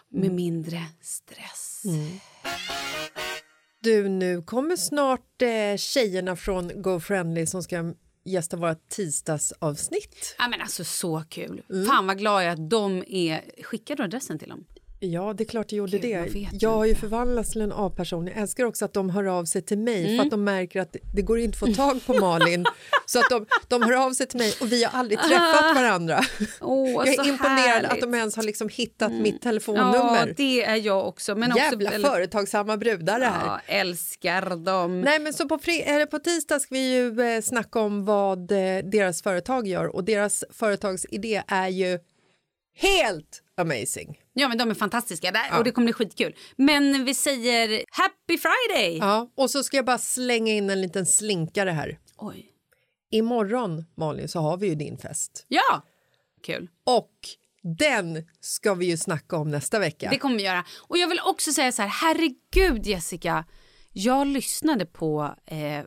Med 0.10 0.32
mindre 0.32 0.82
stress. 1.02 1.84
Du, 3.80 4.10
nu 4.10 4.42
kommer 4.42 4.76
snart 4.76 5.42
eh, 5.42 5.78
tjejerna 5.78 6.36
från 6.36 6.82
Go 6.82 7.00
Friendly 7.00 7.46
som 7.46 7.64
ska 7.64 7.94
gästa 8.24 8.58
vårt 8.58 8.90
tisdagsavsnitt. 8.90 10.36
Ja, 10.38 10.48
men 10.48 10.62
alltså 10.62 10.84
så 10.84 11.24
kul. 11.30 11.62
Fan 11.88 12.08
vad 12.08 12.18
glad 12.18 12.44
jag 12.44 12.50
är 12.50 12.54
att 12.54 12.70
de 12.70 13.04
är... 13.08 13.64
Skickar 13.64 13.96
du 13.96 14.04
adressen 14.04 14.40
till 14.40 14.50
dem? 14.50 14.66
Ja, 15.08 15.34
det 15.38 15.44
är 15.44 15.46
klart 15.46 15.70
det 15.70 15.76
gjorde 15.76 15.98
Gud, 15.98 16.12
jag 16.12 16.32
det. 16.34 16.48
Jag 16.52 16.70
har 16.70 16.86
ju 16.86 16.96
förvandlats 16.96 17.52
till 17.52 17.62
en 17.62 17.72
A-person. 17.72 18.28
Jag 18.28 18.38
älskar 18.38 18.64
också 18.66 18.86
att 18.86 18.94
de 18.94 19.10
hör 19.10 19.24
av 19.24 19.46
sig 19.46 19.62
till 19.62 19.78
mig 19.78 20.04
Mm. 20.06 20.18
för 20.18 20.24
att 20.26 20.32
de 20.32 20.44
märker 20.44 20.82
att 20.82 20.96
det 21.16 21.22
går 21.22 21.40
inte 21.40 21.56
att 21.56 21.60
få 21.60 21.68
tag 21.68 22.06
på 22.06 22.14
Malin. 22.14 22.66
så 23.06 23.20
att 23.20 23.30
de, 23.30 23.46
de 23.68 23.82
hör 23.82 24.06
av 24.06 24.14
sig 24.14 24.26
till 24.28 24.38
mig 24.40 24.54
och 24.62 24.72
vi 24.72 24.84
har 24.84 25.00
aldrig 25.00 25.20
träffat 25.20 25.76
varandra. 25.76 26.20
Åh, 26.62 26.90
jag 26.92 27.08
är 27.08 27.14
så 27.14 27.24
imponerad 27.30 27.58
härligt. 27.60 27.92
att 27.92 28.02
de 28.02 28.14
ens 28.16 28.36
har 28.36 28.44
liksom 28.44 28.70
hittat 28.70 29.12
mitt 29.12 29.34
Ja, 29.34 29.40
telefonnummer. 29.44 30.34
det 30.38 30.64
är 30.64 30.76
jag 30.76 31.08
också. 31.08 31.36
Men 31.36 31.52
också 31.52 31.64
Jävla 31.64 31.90
väldigt- 31.90 32.12
företagsamma 32.12 32.78
brudar 32.78 33.20
det 33.20 33.26
här. 33.26 33.46
Ja, 33.46 33.60
älskar 33.68 34.56
dem. 34.66 35.02
Nej, 35.02 35.20
men 35.20 35.34
så 35.34 35.48
på, 35.50 35.60
eller 35.86 36.06
på 36.06 36.20
tisdag 36.20 36.60
ska 36.60 36.76
vi 36.76 36.94
ju 36.96 37.22
eh, 37.22 37.42
snacka 37.42 37.80
om 37.80 38.06
vad 38.06 38.52
eh, 38.52 38.58
deras 38.84 39.22
företag 39.22 39.68
gör 39.68 39.96
och 39.96 40.04
deras 40.04 40.44
företagsidé 40.50 41.44
är 41.48 41.68
ju 41.70 42.00
helt 42.78 43.43
amazing. 43.58 44.20
Ja, 44.34 44.48
men 44.48 44.58
de 44.58 44.70
är 44.70 44.74
fantastiska 44.74 45.32
där, 45.32 45.58
och 45.58 45.64
det 45.64 45.72
kommer 45.72 45.86
bli 45.86 45.94
skitkul. 45.94 46.36
Men 46.56 47.06
vi 47.06 47.14
säger 47.14 47.84
happy 47.92 48.38
friday! 48.38 48.98
Ja, 48.98 49.32
och 49.36 49.50
så 49.50 49.64
ska 49.64 49.78
jag 49.78 49.86
bara 49.86 49.98
slänga 49.98 50.54
in 50.54 50.70
en 50.70 50.82
liten 50.82 51.06
slinkare 51.06 51.70
här. 51.70 52.00
Oj. 52.18 52.50
Imorgon, 53.12 53.86
Malin, 53.98 54.28
så 54.28 54.40
har 54.40 54.58
vi 54.58 54.68
ju 54.68 54.76
din 54.76 54.98
fest. 54.98 55.46
Ja! 55.48 55.86
Kul. 56.44 56.70
Och 56.84 57.12
den 57.78 58.28
ska 58.40 58.74
vi 58.74 58.86
ju 58.86 58.98
snacka 58.98 59.38
om 59.38 59.52
nästa 59.52 59.80
vecka. 59.80 60.10
Det 60.10 60.18
kommer 60.18 60.36
vi 60.36 60.44
göra. 60.44 60.66
Och 60.80 60.98
jag 60.98 61.08
vill 61.08 61.20
också 61.26 61.52
säga 61.52 61.72
så 61.72 61.82
här, 61.82 61.90
herregud 61.90 62.86
Jessica. 62.86 63.46
Jag 63.92 64.28
lyssnade 64.28 64.86
på 64.86 65.36
eh, 65.46 65.86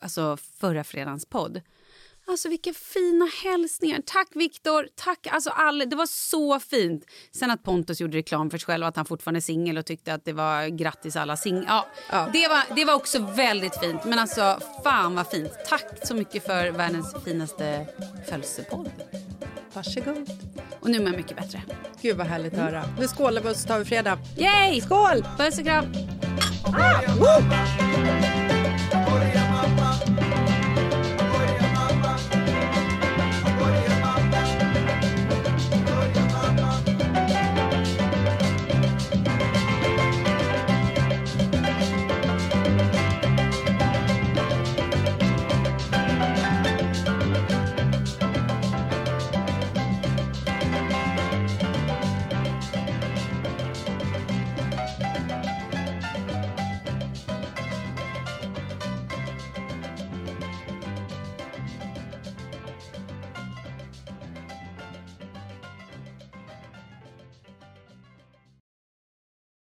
alltså 0.00 0.36
förra 0.60 0.84
fredagens 0.84 1.26
podd. 1.26 1.60
Alltså 2.26 2.48
vilka 2.48 2.72
fina 2.72 3.24
hälsningar. 3.44 4.00
Tack 4.06 4.28
Viktor, 4.34 4.88
tack 4.94 5.26
alltså 5.30 5.50
alla. 5.50 5.84
Det 5.84 5.96
var 5.96 6.06
så 6.06 6.60
fint. 6.60 7.04
Sen 7.32 7.50
att 7.50 7.62
Pontus 7.62 8.00
gjorde 8.00 8.18
reklam 8.18 8.50
för 8.50 8.58
sig 8.58 8.66
själv 8.66 8.82
och 8.82 8.88
att 8.88 8.96
han 8.96 9.04
fortfarande 9.06 9.38
är 9.38 9.42
singel 9.42 9.78
och 9.78 9.86
tyckte 9.86 10.14
att 10.14 10.24
det 10.24 10.32
var 10.32 10.68
grattis 10.68 11.16
alla 11.16 11.36
singlar. 11.36 11.64
Ja, 11.68 11.86
Ja. 12.10 12.28
Det, 12.32 12.48
var, 12.48 12.74
det 12.76 12.84
var 12.84 12.94
också 12.94 13.18
väldigt 13.18 13.80
fint. 13.80 14.04
Men 14.04 14.18
alltså 14.18 14.58
fan 14.84 15.14
vad 15.14 15.26
fint. 15.30 15.52
Tack 15.68 15.84
så 16.06 16.14
mycket 16.14 16.46
för 16.46 16.70
världens 16.70 17.14
finaste 17.24 17.86
födelsepodd. 18.28 18.90
Varsågod. 19.72 20.30
Och 20.80 20.90
nu 20.90 20.98
mår 20.98 21.08
jag 21.08 21.16
mycket 21.16 21.36
bättre. 21.36 21.62
Gud 22.02 22.16
vad 22.16 22.26
härligt 22.26 22.52
att 22.54 22.58
höra. 22.58 22.84
Nu 22.98 23.08
skålar 23.08 23.42
vi 23.42 23.48
och 23.50 23.56
så 23.56 23.68
tar 23.68 23.78
vi 23.78 23.84
fredag. 23.84 24.18
Yay! 24.36 24.80
Skål! 24.80 25.24
Puss 25.38 25.58
och 25.58 25.64
kram. 25.64 25.92
Woo! 27.18 27.50